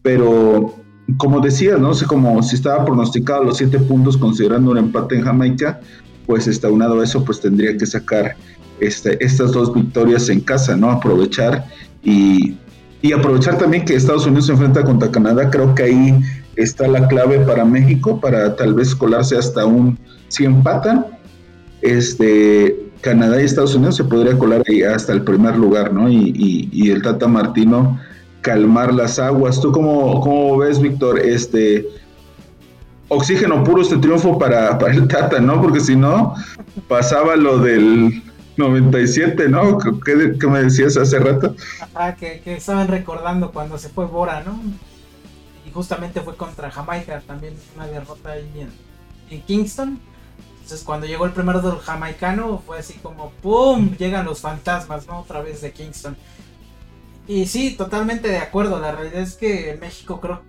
pero 0.04 0.76
como 1.18 1.40
decía, 1.40 1.78
no 1.78 1.96
sé, 1.96 2.06
como 2.06 2.44
si 2.44 2.56
estaba 2.56 2.86
pronosticado 2.86 3.44
los 3.44 3.58
siete 3.58 3.80
puntos 3.80 4.16
considerando 4.16 4.70
un 4.70 4.78
empate 4.78 5.16
en 5.16 5.24
Jamaica, 5.24 5.80
pues 6.28 6.46
está 6.46 6.70
unado 6.70 7.02
a 7.02 7.04
eso, 7.04 7.26
pues 7.26 7.42
tendría 7.42 7.76
que 7.76 7.88
sacar 7.88 8.36
este, 8.80 9.18
estas 9.26 9.54
dos 9.54 9.74
victorias 9.74 10.30
en 10.30 10.42
casa, 10.42 10.78
¿no? 10.78 10.92
Aprovechar 10.92 11.66
y, 12.04 12.59
y 13.02 13.14
aprovechar 13.14 13.58
también 13.58 13.86
que 13.86 13.96
Estados 13.96 14.26
Unidos 14.26 14.48
se 14.48 14.54
enfrenta 14.54 14.84
contra 14.84 15.10
Canadá, 15.10 15.50
creo 15.50 15.74
que 15.74 15.84
ahí 15.84 16.20
está 16.56 16.88
la 16.88 17.08
clave 17.08 17.40
para 17.40 17.64
México, 17.64 18.20
para 18.20 18.56
tal 18.56 18.74
vez 18.74 18.94
colarse 18.94 19.38
hasta 19.38 19.66
un, 19.66 19.98
si 20.28 20.44
empatan, 20.46 21.06
este, 21.82 22.90
Canadá 23.02 23.42
y 23.42 23.46
Estados 23.46 23.76
Unidos 23.76 23.96
se 23.96 24.04
podría 24.04 24.38
colar 24.38 24.64
ahí 24.68 24.84
hasta 24.84 25.14
el 25.14 25.24
primer 25.24 25.56
lugar, 25.58 25.94
¿no? 25.94 26.10
Y, 26.10 26.70
y, 26.72 26.92
el 26.92 27.02
Tata 27.02 27.28
Martino 27.28 27.98
calmar 28.42 28.94
las 28.94 29.20
aguas. 29.20 29.62
¿Tú 29.62 29.72
cómo, 29.72 30.20
cómo 30.22 30.58
ves, 30.58 30.82
Víctor? 30.82 31.20
Este, 31.20 31.88
oxígeno 33.08 33.64
puro 33.64 33.82
este 33.82 33.98
triunfo 33.98 34.38
para, 34.38 34.78
para 34.78 34.94
el 34.94 35.08
Tata, 35.08 35.40
¿no? 35.40 35.62
Porque 35.62 35.80
si 35.80 35.96
no, 35.96 36.34
pasaba 36.88 37.36
lo 37.36 37.60
del 37.60 38.22
97, 38.60 39.50
¿no? 39.50 39.78
¿Qué, 40.06 40.48
me 40.48 40.64
decías 40.64 40.98
hace 40.98 41.18
rato? 41.18 41.56
Ah, 41.96 42.16
que, 42.16 42.42
estaban 42.46 42.88
recordando 42.88 43.52
cuando 43.52 43.78
se 43.78 43.90
fue 43.90 44.06
Bora, 44.06 44.44
¿no? 44.44 44.62
Y 45.66 45.72
justamente 45.72 46.22
fue 46.22 46.36
contra 46.36 46.70
Jamaica, 46.70 47.22
también 47.26 47.56
una 47.76 47.88
derrota 47.88 48.32
ahí 48.32 48.52
en, 48.56 48.70
en 49.36 49.42
Kingston. 49.42 50.00
Entonces 50.62 50.86
cuando 50.86 51.08
llegó 51.08 51.26
el 51.26 51.32
primer 51.32 51.62
del 51.62 51.80
jamaicano 51.80 52.62
fue 52.64 52.78
así 52.78 52.94
como 53.02 53.32
¡pum! 53.42 53.96
Llegan 53.98 54.26
los 54.26 54.42
fantasmas, 54.42 55.08
¿no? 55.08 55.22
Otra 55.22 55.42
vez 55.42 55.62
de 55.62 55.72
Kingston. 55.72 56.16
Y 57.28 57.46
sí, 57.46 57.76
totalmente 57.76 58.28
de 58.28 58.40
acuerdo. 58.40 58.80
La 58.80 58.92
realidad 58.92 59.22
es 59.22 59.36
que 59.36 59.78
México, 59.80 60.20
creo, 60.20 60.42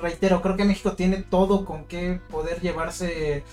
reitero, 0.00 0.42
creo 0.42 0.56
que 0.56 0.64
México 0.64 0.92
tiene 0.92 1.18
todo 1.18 1.64
con 1.64 1.86
que 1.86 2.20
poder 2.30 2.60
llevarse. 2.60 3.44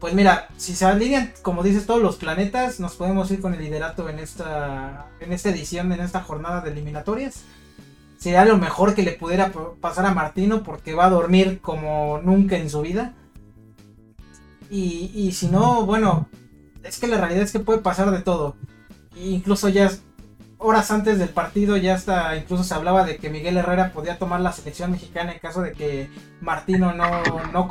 Pues 0.00 0.14
mira, 0.14 0.48
si 0.56 0.74
se 0.74 0.86
alinean, 0.86 1.34
como 1.42 1.62
dices, 1.62 1.84
todos 1.84 2.00
los 2.00 2.16
planetas, 2.16 2.80
nos 2.80 2.96
podemos 2.96 3.30
ir 3.30 3.42
con 3.42 3.52
el 3.52 3.60
liderato 3.60 4.08
en 4.08 4.18
esta, 4.18 5.08
en 5.20 5.32
esta 5.34 5.50
edición, 5.50 5.92
en 5.92 6.00
esta 6.00 6.22
jornada 6.22 6.62
de 6.62 6.70
eliminatorias. 6.70 7.42
Sería 8.16 8.46
lo 8.46 8.56
mejor 8.56 8.94
que 8.94 9.02
le 9.02 9.12
pudiera 9.12 9.52
pasar 9.80 10.06
a 10.06 10.14
Martino 10.14 10.62
porque 10.62 10.94
va 10.94 11.06
a 11.06 11.10
dormir 11.10 11.60
como 11.60 12.18
nunca 12.22 12.56
en 12.56 12.70
su 12.70 12.80
vida. 12.80 13.14
Y, 14.70 15.32
si 15.32 15.48
no, 15.48 15.84
bueno, 15.84 16.28
es 16.82 16.98
que 16.98 17.06
la 17.06 17.18
realidad 17.18 17.42
es 17.42 17.52
que 17.52 17.58
puede 17.58 17.80
pasar 17.80 18.10
de 18.10 18.20
todo. 18.20 18.56
incluso 19.16 19.68
ya 19.68 19.90
horas 20.60 20.90
antes 20.90 21.18
del 21.18 21.30
partido 21.30 21.76
ya 21.76 21.94
hasta 21.94 22.36
incluso 22.36 22.64
se 22.64 22.74
hablaba 22.74 23.04
de 23.04 23.16
que 23.16 23.30
Miguel 23.30 23.56
Herrera 23.56 23.92
podía 23.92 24.18
tomar 24.18 24.40
la 24.40 24.52
selección 24.52 24.92
mexicana 24.92 25.32
en 25.32 25.38
caso 25.38 25.62
de 25.62 25.72
que 25.72 26.10
Martino 26.40 26.92
no, 26.92 27.22
no, 27.52 27.68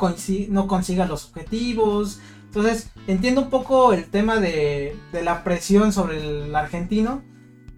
no 0.48 0.66
consiga 0.66 1.06
los 1.06 1.26
objetivos. 1.26 2.20
Entonces, 2.44 2.90
entiendo 3.06 3.42
un 3.42 3.50
poco 3.50 3.92
el 3.92 4.10
tema 4.10 4.40
de, 4.40 4.96
de 5.12 5.22
la 5.22 5.44
presión 5.44 5.92
sobre 5.92 6.18
el 6.18 6.54
argentino. 6.54 7.22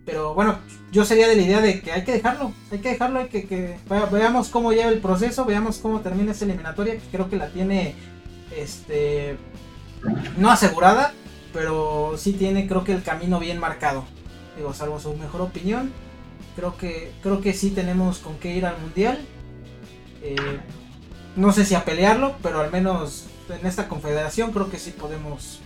Pero 0.05 0.35
bueno, 0.35 0.59
yo 0.91 1.05
sería 1.05 1.29
de 1.29 1.37
la 1.37 1.43
idea 1.43 1.61
de 1.61 1.81
que 1.81 1.93
hay 1.93 2.05
que 2.05 2.13
dejarlo, 2.13 2.53
hay 2.73 2.79
que 2.79 2.89
dejarlo, 2.89 3.21
hay 3.21 3.29
que, 3.29 3.47
que 3.47 3.77
veamos 4.11 4.49
cómo 4.49 4.73
lleva 4.73 4.91
el 4.91 4.99
proceso, 4.99 5.45
veamos 5.45 5.79
cómo 5.79 6.01
termina 6.01 6.33
esa 6.33 6.45
eliminatoria, 6.45 6.95
que 6.95 7.07
creo 7.13 7.31
que 7.31 7.37
la 7.37 7.51
tiene 7.51 7.95
este, 8.57 9.37
no 10.39 10.51
asegurada, 10.51 11.13
pero 11.53 12.15
sí 12.17 12.33
tiene 12.33 12.67
creo 12.67 12.83
que 12.83 12.93
el 12.93 13.05
camino 13.05 13.39
bien 13.39 13.61
marcado. 13.61 14.05
Salvo 14.73 15.01
su 15.01 15.15
mejor 15.15 15.41
opinión, 15.41 15.93
creo 16.57 16.77
que, 16.77 17.13
creo 17.23 17.41
que 17.41 17.53
sí 17.53 17.71
tenemos 17.71 18.19
con 18.19 18.37
qué 18.39 18.55
ir 18.55 18.67
al 18.67 18.79
mundial. 18.79 19.19
Eh, 20.23 20.37
no 21.37 21.53
sé 21.53 21.65
si 21.65 21.75
a 21.75 21.85
pelearlo, 21.85 22.37
pero 22.43 22.61
al 22.61 22.71
menos 22.71 23.27
en 23.49 23.67
esta 23.67 23.89
confederación 23.89 24.53
creo 24.53 24.71
que 24.71 24.79
sí 24.79 24.91
podemos 24.91 25.61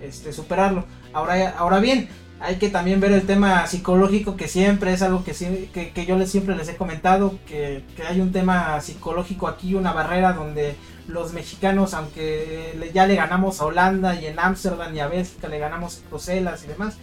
este, 0.00 0.32
superarlo. 0.32 0.84
Ahora, 1.12 1.54
ahora 1.58 1.80
bien, 1.80 2.08
hay 2.40 2.56
que 2.56 2.68
también 2.68 3.00
ver 3.00 3.12
el 3.12 3.26
tema 3.26 3.66
psicológico, 3.66 4.36
que 4.36 4.48
siempre 4.48 4.92
es 4.92 5.02
algo 5.02 5.22
que, 5.24 5.92
que, 5.94 6.06
yo 6.06 6.16
les, 6.16 6.30
siempre 6.30 6.56
les 6.56 6.68
he 6.68 6.76
comentado, 6.76 7.38
que, 7.46 7.84
que, 7.96 8.02
hay 8.02 8.20
un 8.20 8.32
tema 8.32 8.80
psicológico 8.80 9.46
aquí, 9.46 9.74
una 9.74 9.92
barrera 9.92 10.32
donde 10.32 10.74
los 11.06 11.32
mexicanos, 11.32 11.94
aunque 11.94 12.90
ya 12.92 13.06
le 13.06 13.14
ganamos 13.14 13.60
a 13.60 13.66
Holanda 13.66 14.20
y 14.20 14.26
en 14.26 14.38
Ámsterdam 14.38 14.94
y 14.94 15.00
a 15.00 15.06
Bélgica 15.06 15.48
le 15.48 15.58
ganamos 15.58 15.98
a 16.04 16.08
Bruselas 16.08 16.64
y 16.64 16.68
demás, 16.68 16.96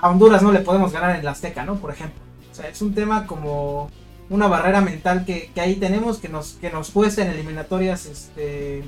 a 0.00 0.10
Honduras 0.10 0.42
no 0.42 0.52
le 0.52 0.60
podemos 0.60 0.92
ganar 0.92 1.16
en 1.16 1.24
la 1.24 1.32
Azteca, 1.32 1.64
¿no? 1.64 1.76
Por 1.76 1.90
ejemplo. 1.90 2.20
O 2.50 2.54
sea, 2.54 2.68
es 2.68 2.80
un 2.82 2.94
tema 2.94 3.26
como 3.26 3.90
una 4.28 4.46
barrera 4.48 4.80
mental 4.80 5.24
que, 5.24 5.50
que 5.54 5.60
ahí 5.60 5.76
tenemos 5.76 6.18
que 6.18 6.28
nos, 6.28 6.54
que 6.54 6.70
nos 6.70 6.90
cuesta 6.90 7.22
en 7.22 7.30
eliminatorias 7.30 8.06
este, 8.06 8.82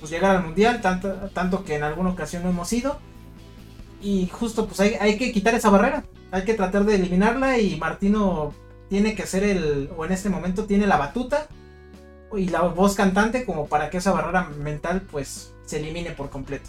pues 0.00 0.10
llegar 0.10 0.36
al 0.36 0.44
Mundial, 0.44 0.80
tanto, 0.80 1.12
tanto 1.32 1.64
que 1.64 1.76
en 1.76 1.82
alguna 1.82 2.10
ocasión 2.10 2.42
no 2.42 2.50
hemos 2.50 2.72
ido. 2.72 2.98
Y 4.02 4.26
justo 4.28 4.66
pues 4.66 4.80
hay, 4.80 4.94
hay 5.00 5.16
que 5.16 5.32
quitar 5.32 5.54
esa 5.54 5.70
barrera, 5.70 6.04
hay 6.30 6.44
que 6.44 6.54
tratar 6.54 6.84
de 6.84 6.96
eliminarla 6.96 7.58
y 7.58 7.76
Martino 7.76 8.52
tiene 8.90 9.14
que 9.14 9.26
ser 9.26 9.44
el, 9.44 9.90
o 9.96 10.04
en 10.04 10.12
este 10.12 10.28
momento 10.28 10.66
tiene 10.66 10.86
la 10.86 10.98
batuta 10.98 11.46
y 12.36 12.48
la 12.48 12.62
voz 12.62 12.94
cantante 12.94 13.44
como 13.44 13.66
para 13.66 13.90
que 13.90 13.98
esa 13.98 14.12
barrera 14.12 14.50
mental 14.58 15.02
pues 15.10 15.54
se 15.64 15.78
elimine 15.78 16.10
por 16.10 16.30
completo. 16.30 16.68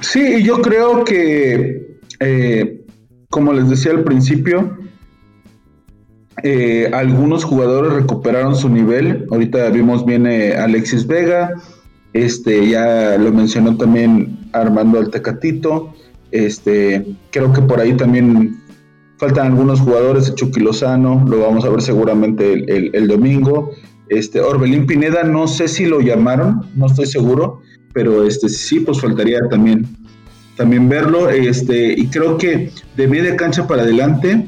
Sí, 0.00 0.42
yo 0.42 0.60
creo 0.62 1.04
que, 1.04 1.98
eh, 2.20 2.84
como 3.30 3.52
les 3.52 3.68
decía 3.68 3.92
al 3.92 4.04
principio, 4.04 4.78
eh, 6.42 6.90
algunos 6.92 7.44
jugadores 7.44 7.92
recuperaron 7.92 8.56
su 8.56 8.68
nivel. 8.68 9.26
Ahorita 9.30 9.68
vimos 9.70 10.04
viene 10.04 10.52
Alexis 10.52 11.06
Vega, 11.06 11.54
este 12.12 12.68
ya 12.68 13.16
lo 13.18 13.32
mencionó 13.32 13.76
también 13.76 14.38
Armando 14.52 14.98
Altecatito. 14.98 15.94
Este, 16.30 17.06
creo 17.30 17.52
que 17.52 17.62
por 17.62 17.80
ahí 17.80 17.94
también 17.96 18.56
Faltan 19.18 19.46
algunos 19.46 19.80
jugadores, 19.80 20.34
Chucky 20.34 20.60
Lozano, 20.60 21.24
lo 21.26 21.40
vamos 21.40 21.64
a 21.64 21.70
ver 21.70 21.80
seguramente 21.80 22.52
el, 22.94 23.08
domingo. 23.08 23.70
Este, 24.10 24.42
Orbelín 24.42 24.86
Pineda, 24.86 25.22
no 25.22 25.48
sé 25.48 25.68
si 25.68 25.86
lo 25.86 26.00
llamaron, 26.00 26.66
no 26.74 26.86
estoy 26.86 27.06
seguro, 27.06 27.62
pero 27.96 28.26
este, 28.26 28.50
sí, 28.50 28.80
pues 28.80 29.00
faltaría 29.00 29.40
también, 29.48 29.86
también 30.54 30.86
verlo. 30.86 31.30
Este, 31.30 31.94
y 31.98 32.06
creo 32.08 32.36
que 32.36 32.70
de 32.94 33.08
media 33.08 33.34
cancha 33.36 33.66
para 33.66 33.84
adelante, 33.84 34.46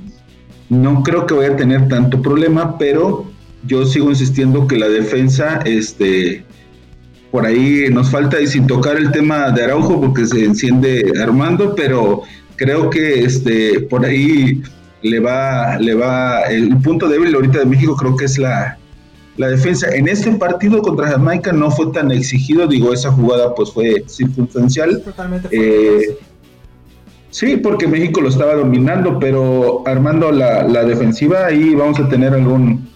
no 0.69 1.03
creo 1.03 1.25
que 1.25 1.33
vaya 1.33 1.55
a 1.55 1.57
tener 1.57 1.89
tanto 1.89 2.21
problema, 2.21 2.77
pero 2.77 3.25
yo 3.67 3.87
sigo 3.87 4.11
insistiendo 4.11 4.67
que 4.69 4.77
la 4.77 4.89
defensa, 4.89 5.61
este, 5.65 6.45
por 7.31 7.47
ahí 7.47 7.87
nos 7.91 8.11
falta, 8.11 8.39
y 8.39 8.47
sin 8.47 8.67
tocar 8.67 8.99
el 8.99 9.11
tema 9.13 9.51
de 9.51 9.65
Araujo, 9.65 9.99
porque 9.99 10.27
se 10.27 10.45
enciende 10.45 11.11
Armando, 11.19 11.75
pero 11.75 12.25
creo 12.57 12.91
que 12.91 13.25
este 13.25 13.81
por 13.81 14.05
ahí 14.05 14.61
le 15.01 15.21
va, 15.21 15.79
le 15.79 15.95
va, 15.95 16.43
el 16.43 16.77
punto 16.83 17.09
débil 17.09 17.35
ahorita 17.35 17.61
de 17.61 17.65
México 17.65 17.97
creo 17.97 18.15
que 18.15 18.27
es 18.27 18.37
la, 18.37 18.78
defensa. 19.47 19.89
En 19.95 20.09
este 20.09 20.33
partido 20.33 20.83
contra 20.83 21.09
Jamaica 21.09 21.53
no 21.53 21.71
fue 21.71 21.93
tan 21.93 22.11
exigido, 22.11 22.67
digo, 22.67 22.93
esa 22.93 23.13
jugada 23.13 23.55
pues 23.55 23.73
fue 23.73 24.03
circunstancial. 24.09 25.01
Totalmente 25.03 25.49
eh, 25.53 26.19
sí, 27.31 27.57
porque 27.57 27.87
México 27.87 28.21
lo 28.21 28.29
estaba 28.29 28.57
dominando, 28.57 29.21
pero 29.21 29.85
armando 29.87 30.33
la, 30.33 30.65
la, 30.65 30.85
defensiva 30.85 31.47
ahí 31.47 31.75
vamos 31.77 32.01
a 32.01 32.09
tener 32.09 32.35
algún 32.35 32.89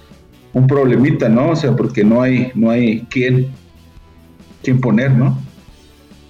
un 0.52 0.66
problemita, 0.66 1.28
¿no? 1.28 1.50
O 1.50 1.56
sea, 1.56 1.74
porque 1.74 2.04
no 2.04 2.20
hay, 2.20 2.52
no 2.54 2.70
hay 2.70 3.02
quien, 3.06 3.52
quien 4.62 4.80
poner, 4.80 5.12
¿no? 5.12 5.38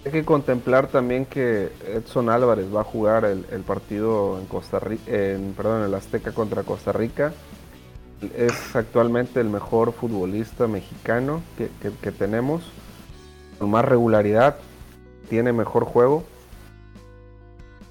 Hay 0.05 0.13
que 0.13 0.25
contemplar 0.25 0.89
también 0.89 1.25
que 1.27 1.71
Edson 1.95 2.29
Álvarez 2.29 2.67
va 2.75 2.81
a 2.81 2.85
jugar 2.85 3.25
el, 3.25 3.61
partido 3.63 4.39
en 4.39 4.47
Costa 4.47 4.79
Rica, 4.81 5.03
en, 5.07 5.55
perdón, 5.57 5.81
en 5.81 5.87
el 5.87 5.95
Azteca 5.95 6.33
contra 6.33 6.65
Costa 6.65 6.93
Rica. 6.93 7.33
Es 8.37 8.77
actualmente 8.77 9.41
el 9.41 9.49
mejor 9.49 9.93
futbolista 9.93 10.67
mexicano 10.67 11.43
que, 11.57 12.13
tenemos, 12.13 12.63
con 13.59 13.71
más 13.71 13.85
regularidad, 13.85 14.57
tiene 15.29 15.53
mejor 15.53 15.85
juego. 15.85 16.25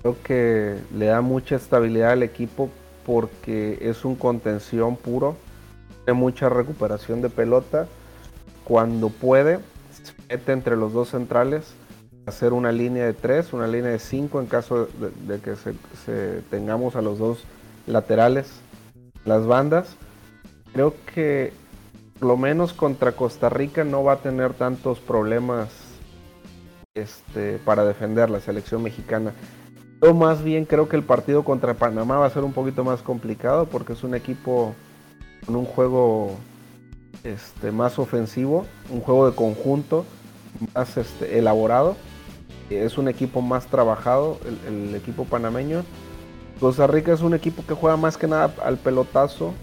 Creo 0.01 0.15
que 0.23 0.77
le 0.95 1.05
da 1.07 1.21
mucha 1.21 1.55
estabilidad 1.55 2.11
al 2.11 2.23
equipo 2.23 2.69
porque 3.05 3.77
es 3.81 4.05
un 4.05 4.15
contención 4.15 4.95
puro, 4.95 5.35
tiene 6.05 6.19
mucha 6.19 6.49
recuperación 6.49 7.21
de 7.21 7.29
pelota. 7.29 7.87
Cuando 8.63 9.09
puede, 9.09 9.59
se 9.91 10.13
mete 10.29 10.51
entre 10.53 10.75
los 10.75 10.93
dos 10.93 11.09
centrales 11.09 11.73
hacer 12.25 12.53
una 12.53 12.71
línea 12.71 13.05
de 13.05 13.13
3, 13.13 13.53
una 13.53 13.67
línea 13.67 13.91
de 13.91 13.99
5 13.99 14.39
en 14.41 14.47
caso 14.47 14.87
de, 15.27 15.39
que 15.39 15.55
se, 15.55 16.41
tengamos 16.49 16.95
a 16.95 17.01
los 17.01 17.17
dos 17.17 17.43
laterales, 17.87 18.47
las 19.25 19.45
bandas. 19.45 19.95
Creo 20.73 20.93
que 21.13 21.53
por 22.19 22.27
lo 22.29 22.37
menos 22.37 22.73
contra 22.73 23.13
Costa 23.13 23.49
Rica 23.49 23.83
no 23.83 24.03
va 24.03 24.13
a 24.13 24.17
tener 24.17 24.53
tantos 24.53 24.99
problemas 24.99 25.69
este, 26.93 27.57
para 27.59 27.83
defender 27.83 28.29
la 28.29 28.39
selección 28.39 28.83
mexicana. 28.83 29.33
Yo 30.01 30.13
más 30.13 30.43
bien 30.43 30.65
creo 30.65 30.89
que 30.89 30.95
el 30.95 31.03
partido 31.03 31.43
contra 31.43 31.73
Panamá 31.73 32.17
va 32.17 32.25
a 32.25 32.29
ser 32.29 32.43
un 32.43 32.53
poquito 32.53 32.83
más 32.83 33.01
complicado 33.01 33.65
porque 33.65 33.93
es 33.93 34.03
un 34.03 34.15
equipo 34.15 34.75
con 35.45 35.55
un 35.55 35.65
juego 35.65 36.37
este, 37.23 37.71
más 37.71 37.99
ofensivo, 37.99 38.65
un 38.89 39.01
juego 39.01 39.29
de 39.29 39.35
conjunto 39.35 40.05
más 40.73 40.97
este, 40.97 41.37
elaborado. 41.37 41.95
Es 42.69 42.97
un 42.97 43.09
equipo 43.09 43.41
más 43.41 43.67
trabajado, 43.67 44.39
el, 44.67 44.95
equipo 44.95 45.25
panameño. 45.25 45.83
Costa 46.59 46.87
Rica 46.87 47.13
es 47.13 47.21
un 47.21 47.33
equipo 47.33 47.63
que 47.67 47.73
juega 47.73 47.97
más 47.97 48.17
que 48.17 48.27
nada 48.27 48.53
al 48.63 48.77
pelotazo, 48.77 49.53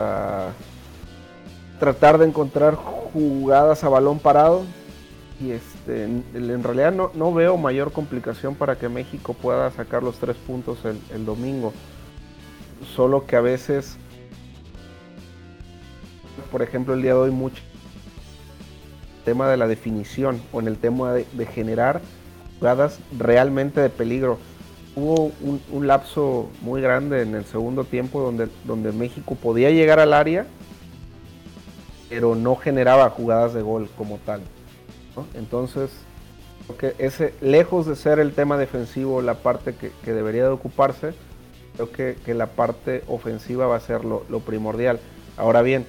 a 0.00 0.48
tratar 1.78 2.18
de 2.18 2.26
encontrar 2.26 2.74
jugadas 2.74 3.84
a 3.84 3.88
balón 3.88 4.18
parado. 4.18 4.64
Y 5.38 5.50
este, 5.50 6.04
en, 6.04 6.62
realidad 6.62 6.92
no, 6.92 7.34
veo 7.34 7.58
mayor 7.58 7.92
complicación 7.92 8.54
para 8.54 8.76
que 8.76 8.88
México 8.88 9.34
pueda 9.34 9.70
sacar 9.70 10.02
los 10.02 10.16
tres 10.18 10.36
puntos 10.36 10.84
el, 10.84 10.98
el 11.14 11.26
domingo. 11.26 11.72
Solo 12.94 13.26
que 13.26 13.36
a 13.36 13.40
veces 13.42 13.98
por 16.50 16.62
ejemplo, 16.62 16.94
el 16.94 17.02
día 17.02 17.12
de 17.12 17.18
hoy 17.18 17.30
mucho 17.30 17.62
tema 19.24 19.48
de 19.48 19.56
la 19.56 19.66
definición 19.66 20.40
o 20.52 20.60
en 20.60 20.68
el 20.68 20.78
tema 20.78 21.12
de, 21.12 21.24
generar 21.46 22.00
jugadas 22.58 23.00
realmente 23.18 23.80
de 23.80 23.90
peligro. 23.90 24.38
Hubo 24.96 25.30
un, 25.42 25.86
lapso 25.86 26.48
muy 26.62 26.80
grande 26.80 27.20
en 27.20 27.34
el 27.34 27.44
segundo 27.44 27.84
tiempo 27.84 28.22
donde, 28.22 28.48
donde 28.64 28.92
México 28.92 29.34
podía 29.34 29.70
llegar 29.70 30.00
al 30.00 30.14
área, 30.14 30.46
pero 32.08 32.34
no 32.34 32.56
generaba 32.56 33.10
jugadas 33.10 33.52
de 33.52 33.60
gol 33.60 33.90
como 33.98 34.16
tal. 34.24 34.40
Entonces, 35.34 35.90
que 36.78 36.94
ese, 36.96 37.34
lejos 37.42 37.84
de 37.84 37.94
ser 37.94 38.18
el 38.18 38.32
tema 38.32 38.56
defensivo 38.56 39.20
la 39.20 39.34
parte 39.34 39.74
que, 39.74 40.12
debería 40.12 40.44
de 40.44 40.50
ocuparse, 40.50 41.12
creo 41.74 41.92
que, 41.92 42.34
la 42.34 42.46
parte 42.46 43.04
ofensiva 43.06 43.66
va 43.66 43.76
a 43.76 43.80
ser 43.80 44.02
lo, 44.02 44.24
lo 44.30 44.40
primordial. 44.40 44.98
Ahora 45.36 45.60
bien, 45.60 45.84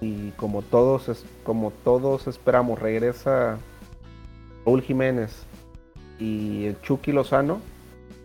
y 0.00 0.30
como 0.32 0.62
todos, 0.62 1.24
como 1.42 1.72
todos 1.82 2.28
esperamos, 2.28 2.78
regresa 2.78 3.58
Raúl 4.64 4.82
Jiménez 4.82 5.32
y 6.20 6.66
el 6.66 6.80
Chucky 6.80 7.10
Lozano 7.10 7.60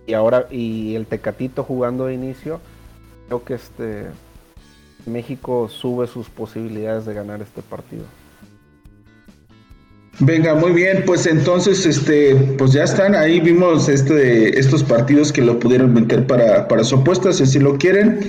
y 0.08 0.14
ahora 0.14 0.48
y 0.50 0.96
el 0.96 1.06
Tecatito 1.06 1.64
jugando 1.64 2.06
de 2.06 2.14
inicio, 2.14 2.60
creo 3.28 3.44
que 3.44 3.54
este 3.56 4.06
México 5.06 5.68
sube 5.70 6.08
sus 6.08 6.30
posibilidades 6.30 7.06
de 7.06 7.14
ganar 7.14 7.42
este 7.42 7.62
partido. 7.62 8.04
Venga, 10.20 10.54
muy 10.54 10.72
bien, 10.72 11.04
pues 11.06 11.26
entonces, 11.26 11.86
este, 11.86 12.36
pues 12.58 12.74
ya 12.74 12.84
están, 12.84 13.16
ahí 13.16 13.40
vimos 13.40 13.90
este, 13.90 14.60
estos 14.60 14.84
partidos 14.84 15.32
que 15.32 15.42
lo 15.42 15.58
pudieron 15.60 15.94
meter 15.94 16.28
para, 16.28 16.68
para 16.68 16.84
su 16.84 16.96
apuesta, 16.98 17.34
si 17.34 17.60
lo 17.60 17.78
quieren. 17.78 18.20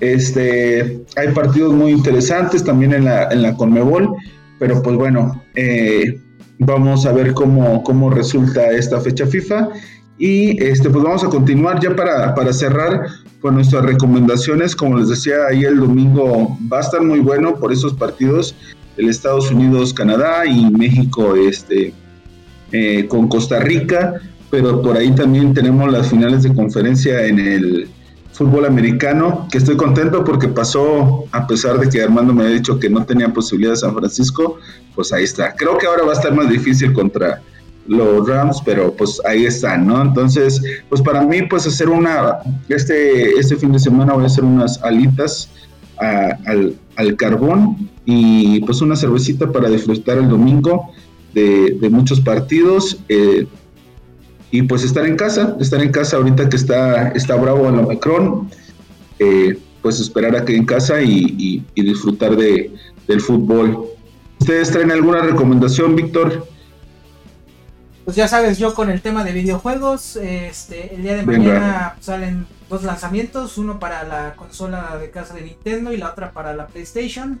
Este, 0.00 1.04
hay 1.16 1.28
partidos 1.34 1.74
muy 1.74 1.92
interesantes 1.92 2.64
también 2.64 2.94
en 2.94 3.04
la, 3.04 3.28
en 3.30 3.42
la 3.42 3.54
Conmebol, 3.54 4.16
pero 4.58 4.82
pues 4.82 4.96
bueno, 4.96 5.44
eh, 5.54 6.18
vamos 6.58 7.04
a 7.04 7.12
ver 7.12 7.34
cómo, 7.34 7.82
cómo 7.82 8.08
resulta 8.08 8.70
esta 8.70 9.00
fecha 9.00 9.26
FIFA. 9.26 9.68
Y 10.18 10.62
este, 10.62 10.90
pues 10.90 11.02
vamos 11.02 11.24
a 11.24 11.28
continuar 11.28 11.80
ya 11.80 11.96
para, 11.96 12.34
para 12.34 12.52
cerrar 12.52 13.06
con 13.40 13.54
nuestras 13.54 13.84
recomendaciones. 13.84 14.76
Como 14.76 14.98
les 14.98 15.08
decía, 15.08 15.34
ahí 15.48 15.64
el 15.64 15.80
domingo 15.80 16.56
va 16.72 16.78
a 16.78 16.82
estar 16.82 17.02
muy 17.02 17.20
bueno 17.20 17.56
por 17.56 17.72
esos 17.72 17.94
partidos. 17.94 18.54
El 18.96 19.08
Estados 19.08 19.50
Unidos, 19.50 19.94
Canadá 19.94 20.46
y 20.46 20.70
México 20.70 21.34
este, 21.34 21.94
eh, 22.72 23.06
con 23.08 23.28
Costa 23.28 23.58
Rica. 23.60 24.20
Pero 24.50 24.82
por 24.82 24.96
ahí 24.96 25.10
también 25.12 25.54
tenemos 25.54 25.90
las 25.90 26.08
finales 26.08 26.42
de 26.42 26.54
conferencia 26.54 27.26
en 27.26 27.38
el, 27.38 27.88
fútbol 28.32 28.64
americano, 28.64 29.46
que 29.50 29.58
estoy 29.58 29.76
contento 29.76 30.24
porque 30.24 30.48
pasó, 30.48 31.24
a 31.32 31.46
pesar 31.46 31.78
de 31.78 31.88
que 31.88 32.02
Armando 32.02 32.32
me 32.32 32.44
había 32.44 32.56
dicho 32.56 32.78
que 32.78 32.88
no 32.88 33.04
tenía 33.04 33.32
posibilidad 33.32 33.72
de 33.72 33.76
San 33.76 33.94
Francisco, 33.94 34.58
pues 34.94 35.12
ahí 35.12 35.24
está. 35.24 35.54
Creo 35.54 35.76
que 35.78 35.86
ahora 35.86 36.04
va 36.04 36.10
a 36.10 36.14
estar 36.14 36.34
más 36.34 36.48
difícil 36.48 36.92
contra 36.92 37.42
los 37.86 38.28
Rams, 38.28 38.62
pero 38.64 38.92
pues 38.94 39.20
ahí 39.24 39.44
están, 39.44 39.86
¿no? 39.86 40.00
Entonces, 40.02 40.62
pues 40.88 41.02
para 41.02 41.22
mí, 41.22 41.42
pues 41.42 41.66
hacer 41.66 41.88
una, 41.88 42.38
este, 42.68 43.32
este 43.38 43.56
fin 43.56 43.72
de 43.72 43.78
semana 43.78 44.12
voy 44.14 44.24
a 44.24 44.26
hacer 44.26 44.44
unas 44.44 44.82
alitas 44.82 45.48
al, 45.98 46.74
al, 46.96 47.16
carbón 47.16 47.88
y 48.04 48.60
pues 48.60 48.80
una 48.80 48.96
cervecita 48.96 49.52
para 49.52 49.68
disfrutar 49.68 50.18
el 50.18 50.28
domingo 50.28 50.90
de, 51.34 51.88
muchos 51.90 52.20
partidos. 52.20 52.98
Eh, 53.08 53.46
y 54.50 54.62
pues 54.62 54.84
estar 54.84 55.06
en 55.06 55.16
casa, 55.16 55.56
estar 55.60 55.82
en 55.82 55.90
casa 55.90 56.18
ahorita 56.18 56.48
que 56.48 56.56
está, 56.56 57.08
está 57.08 57.36
bravo 57.36 57.68
el 57.68 57.78
Omicron, 57.78 58.50
eh, 59.18 59.58
pues 59.80 59.98
esperar 59.98 60.36
a 60.36 60.44
que 60.44 60.54
en 60.54 60.66
casa 60.66 61.00
y, 61.00 61.64
disfrutar 61.74 62.36
de, 62.36 62.70
del 63.08 63.20
fútbol. 63.20 63.86
¿Ustedes 64.40 64.70
traen 64.70 64.90
alguna 64.90 65.22
recomendación, 65.22 65.96
Víctor? 65.96 66.46
Pues 68.04 68.16
ya 68.16 68.26
sabes, 68.26 68.58
yo 68.58 68.74
con 68.74 68.90
el 68.90 69.00
tema 69.00 69.22
de 69.22 69.32
videojuegos, 69.32 70.16
este, 70.16 70.94
el 70.94 71.02
día 71.02 71.14
de 71.14 71.22
mañana 71.22 71.96
salen 72.00 72.46
dos 72.68 72.82
lanzamientos, 72.82 73.58
uno 73.58 73.78
para 73.78 74.02
la 74.02 74.34
consola 74.34 74.96
de 74.96 75.10
casa 75.10 75.34
de 75.34 75.42
Nintendo 75.42 75.92
y 75.92 75.98
la 75.98 76.10
otra 76.10 76.32
para 76.32 76.52
la 76.52 76.66
PlayStation. 76.66 77.40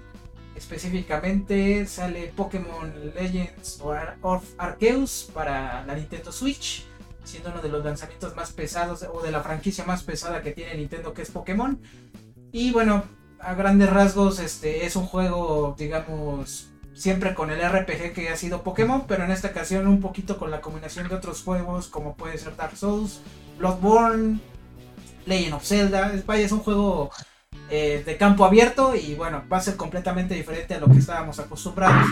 Específicamente 0.54 1.84
sale 1.86 2.32
Pokémon 2.36 2.92
Legends 3.16 3.80
of 4.20 4.44
Arceus 4.56 5.30
para 5.34 5.84
la 5.84 5.94
Nintendo 5.96 6.30
Switch 6.30 6.86
siendo 7.24 7.50
uno 7.50 7.60
de 7.60 7.68
los 7.68 7.84
lanzamientos 7.84 8.34
más 8.36 8.52
pesados 8.52 9.06
o 9.12 9.22
de 9.22 9.30
la 9.30 9.42
franquicia 9.42 9.84
más 9.84 10.02
pesada 10.02 10.42
que 10.42 10.52
tiene 10.52 10.76
Nintendo 10.76 11.12
que 11.12 11.22
es 11.22 11.30
Pokémon. 11.30 11.80
Y 12.52 12.72
bueno, 12.72 13.04
a 13.40 13.54
grandes 13.54 13.90
rasgos 13.90 14.38
este 14.38 14.86
es 14.86 14.96
un 14.96 15.06
juego, 15.06 15.74
digamos, 15.78 16.71
siempre 16.94 17.34
con 17.34 17.50
el 17.50 17.60
RPG 17.60 18.12
que 18.12 18.28
ha 18.28 18.36
sido 18.36 18.62
Pokémon, 18.62 19.06
pero 19.06 19.24
en 19.24 19.30
esta 19.30 19.48
ocasión 19.48 19.86
un 19.86 20.00
poquito 20.00 20.38
con 20.38 20.50
la 20.50 20.60
combinación 20.60 21.08
de 21.08 21.14
otros 21.14 21.42
juegos 21.42 21.88
como 21.88 22.14
puede 22.14 22.38
ser 22.38 22.56
Dark 22.56 22.76
Souls, 22.76 23.20
Bloodborne, 23.58 24.40
Legend 25.26 25.54
of 25.54 25.64
Zelda. 25.64 26.12
Vaya, 26.26 26.44
es 26.44 26.52
un 26.52 26.60
juego 26.60 27.10
eh, 27.70 28.02
de 28.04 28.16
campo 28.16 28.44
abierto 28.44 28.94
y 28.94 29.14
bueno, 29.14 29.42
va 29.50 29.58
a 29.58 29.60
ser 29.60 29.76
completamente 29.76 30.34
diferente 30.34 30.74
a 30.74 30.80
lo 30.80 30.88
que 30.88 30.98
estábamos 30.98 31.38
acostumbrados. 31.38 32.08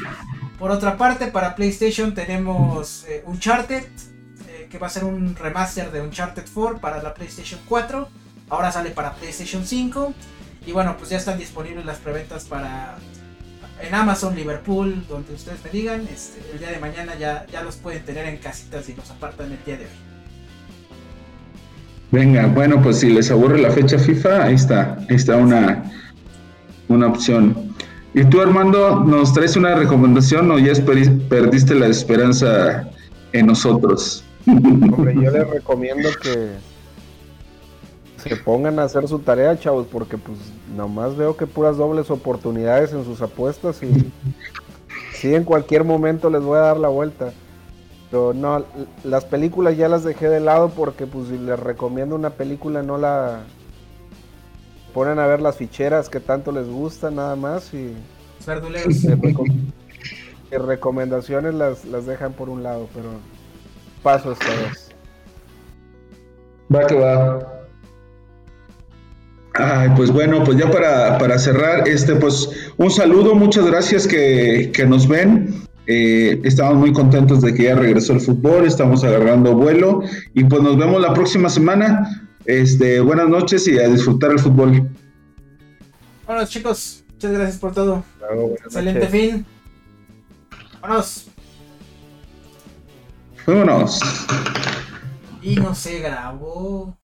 Por 0.59 0.70
otra 0.70 0.97
parte, 0.97 1.26
para 1.26 1.55
PlayStation 1.55 2.14
tenemos 2.14 3.05
eh, 3.09 3.22
Uncharted, 3.26 3.85
que 4.70 4.78
va 4.78 4.87
a 4.87 4.91
ser 4.91 5.05
un 5.05 5.35
remaster 5.35 5.91
de 5.91 6.01
Uncharted 6.01 6.45
4 6.55 6.81
para 6.81 7.03
la 7.03 7.12
PlayStation 7.12 7.61
4. 7.68 8.09
Ahora 8.49 8.70
sale 8.72 8.91
para 8.91 9.14
PlayStation 9.14 9.66
5. 9.66 10.14
Y 10.66 10.72
bueno, 10.72 10.97
pues 10.97 11.11
ya 11.11 11.16
están 11.16 11.39
disponibles 11.39 11.85
las 11.85 11.99
preventas 11.99 12.45
para 12.45 12.97
en 13.83 13.95
Amazon, 13.95 14.35
Liverpool, 14.35 15.05
donde 15.09 15.35
ustedes 15.35 15.59
me 15.64 15.70
digan. 15.70 16.07
Este, 16.12 16.41
el 16.53 16.59
día 16.59 16.70
de 16.70 16.78
mañana 16.78 17.14
ya, 17.18 17.47
ya 17.51 17.62
los 17.62 17.76
pueden 17.76 18.05
tener 18.05 18.26
en 18.26 18.39
casitas 18.39 18.89
y 18.89 18.95
los 18.95 19.11
apartan 19.11 19.53
el 19.53 19.64
día 19.64 19.76
de 19.76 19.85
hoy. 19.85 19.91
Venga, 22.12 22.47
bueno, 22.47 22.83
pues 22.83 22.99
si 22.99 23.11
les 23.11 23.31
aburre 23.31 23.61
la 23.61 23.70
fecha 23.70 23.99
FIFA, 23.99 24.45
ahí 24.45 24.55
está, 24.55 24.99
ahí 25.09 25.16
está 25.16 25.37
una, 25.37 25.85
una 26.89 27.07
opción. 27.07 27.74
¿Y 28.14 28.24
tú, 28.24 28.41
Armando, 28.41 29.05
nos 29.05 29.33
traes 29.33 29.57
una 29.57 29.76
recomendación 29.76 30.51
o 30.51 30.59
ya 30.59 30.72
perdiste 30.85 31.74
la 31.76 31.87
esperanza 31.87 32.89
en 33.33 33.47
nosotros? 33.47 34.24
Hombre, 34.47 35.14
yo 35.14 35.31
les 35.31 35.49
recomiendo 35.49 36.09
que 36.20 36.51
se 38.23 38.37
pongan 38.37 38.79
a 38.79 38.85
hacer 38.85 39.09
su 39.09 39.18
tarea, 39.21 39.59
chavos, 39.59 39.87
porque 39.91 40.18
pues 40.18 40.39
nomás 40.77 41.16
veo 41.16 41.37
que 41.37 41.47
puras 41.47 41.77
dobles 41.77 42.11
oportunidades 42.11 42.93
en 42.93 43.05
sus 43.05 43.21
apuestas 43.23 43.83
y 43.83 44.12
sí 45.12 45.35
en 45.35 45.45
cualquier 45.45 45.85
momento 45.85 46.31
les 46.31 46.43
voy 46.43 46.59
a 46.59 46.62
dar 46.62 46.77
la 46.77 46.89
vuelta. 46.89 47.33
Pero 48.11 48.35
no, 48.35 48.64
las 49.05 49.25
películas 49.25 49.77
ya 49.77 49.89
las 49.89 50.05
dejé 50.05 50.29
de 50.29 50.41
lado 50.41 50.71
porque 50.71 51.07
pues 51.07 51.29
si 51.29 51.39
les 51.39 51.59
recomiendo 51.59 52.16
una 52.16 52.31
película 52.31 52.83
no 52.83 52.99
la 52.99 53.45
ponen 54.93 55.21
a 55.21 55.27
ver 55.27 55.41
las 55.41 55.57
ficheras 55.57 56.09
que 56.09 56.18
tanto 56.18 56.51
les 56.51 56.66
gusta 56.68 57.11
nada 57.11 57.37
más 57.37 57.73
y 57.73 57.95
y 60.51 60.57
recomendaciones 60.57 61.55
las, 61.55 61.85
las 61.85 62.07
dejan 62.07 62.33
por 62.33 62.49
un 62.49 62.62
lado, 62.62 62.89
pero 62.95 63.11
paso 64.03 64.33
esta 64.33 64.49
vez. 64.49 64.91
Va 66.75 66.87
que 66.87 66.95
va. 66.95 67.60
Ay, 69.55 69.90
pues 69.96 70.11
bueno, 70.11 70.44
pues 70.44 70.59
ya 70.59 70.70
para, 70.70 71.38
cerrar, 71.38 71.88
este, 71.88 72.14
pues 72.14 72.48
un 72.76 72.90
saludo, 72.90 73.34
muchas 73.34 73.66
gracias 73.66 74.07
que, 74.07 74.72
nos 74.88 75.09
ven. 75.09 75.55
Eh, 75.86 76.40
estamos 76.44 76.76
muy 76.76 76.92
contentos 76.92 77.42
de 77.42 77.53
que 77.53 77.64
ya 77.64 77.74
regresó 77.74 78.12
el 78.12 78.20
fútbol, 78.20 78.64
estamos 78.64 79.03
agarrando 79.03 79.55
vuelo 79.55 80.03
y 80.34 80.44
pues 80.44 80.62
nos 80.62 80.76
vemos 80.78 81.01
la 81.01 81.12
próxima 81.12 81.48
semana. 81.48 82.28
Este, 82.44 83.01
buenas 83.01 83.28
noches 83.28 83.66
y 83.66 83.78
a 83.78 83.88
disfrutar 83.88 84.30
el 84.30 84.38
fútbol. 84.38 84.88
Bueno 86.26 86.46
chicos, 86.46 87.01
Muchas 87.20 87.32
gracias 87.32 87.59
por 87.59 87.74
todo. 87.74 88.03
Excelente 88.64 89.07
fin. 89.09 89.44
Vámonos. 90.80 91.26
Vámonos. 93.46 94.01
Y 95.42 95.57
no 95.57 95.74
se 95.74 95.98
grabó. 95.98 96.96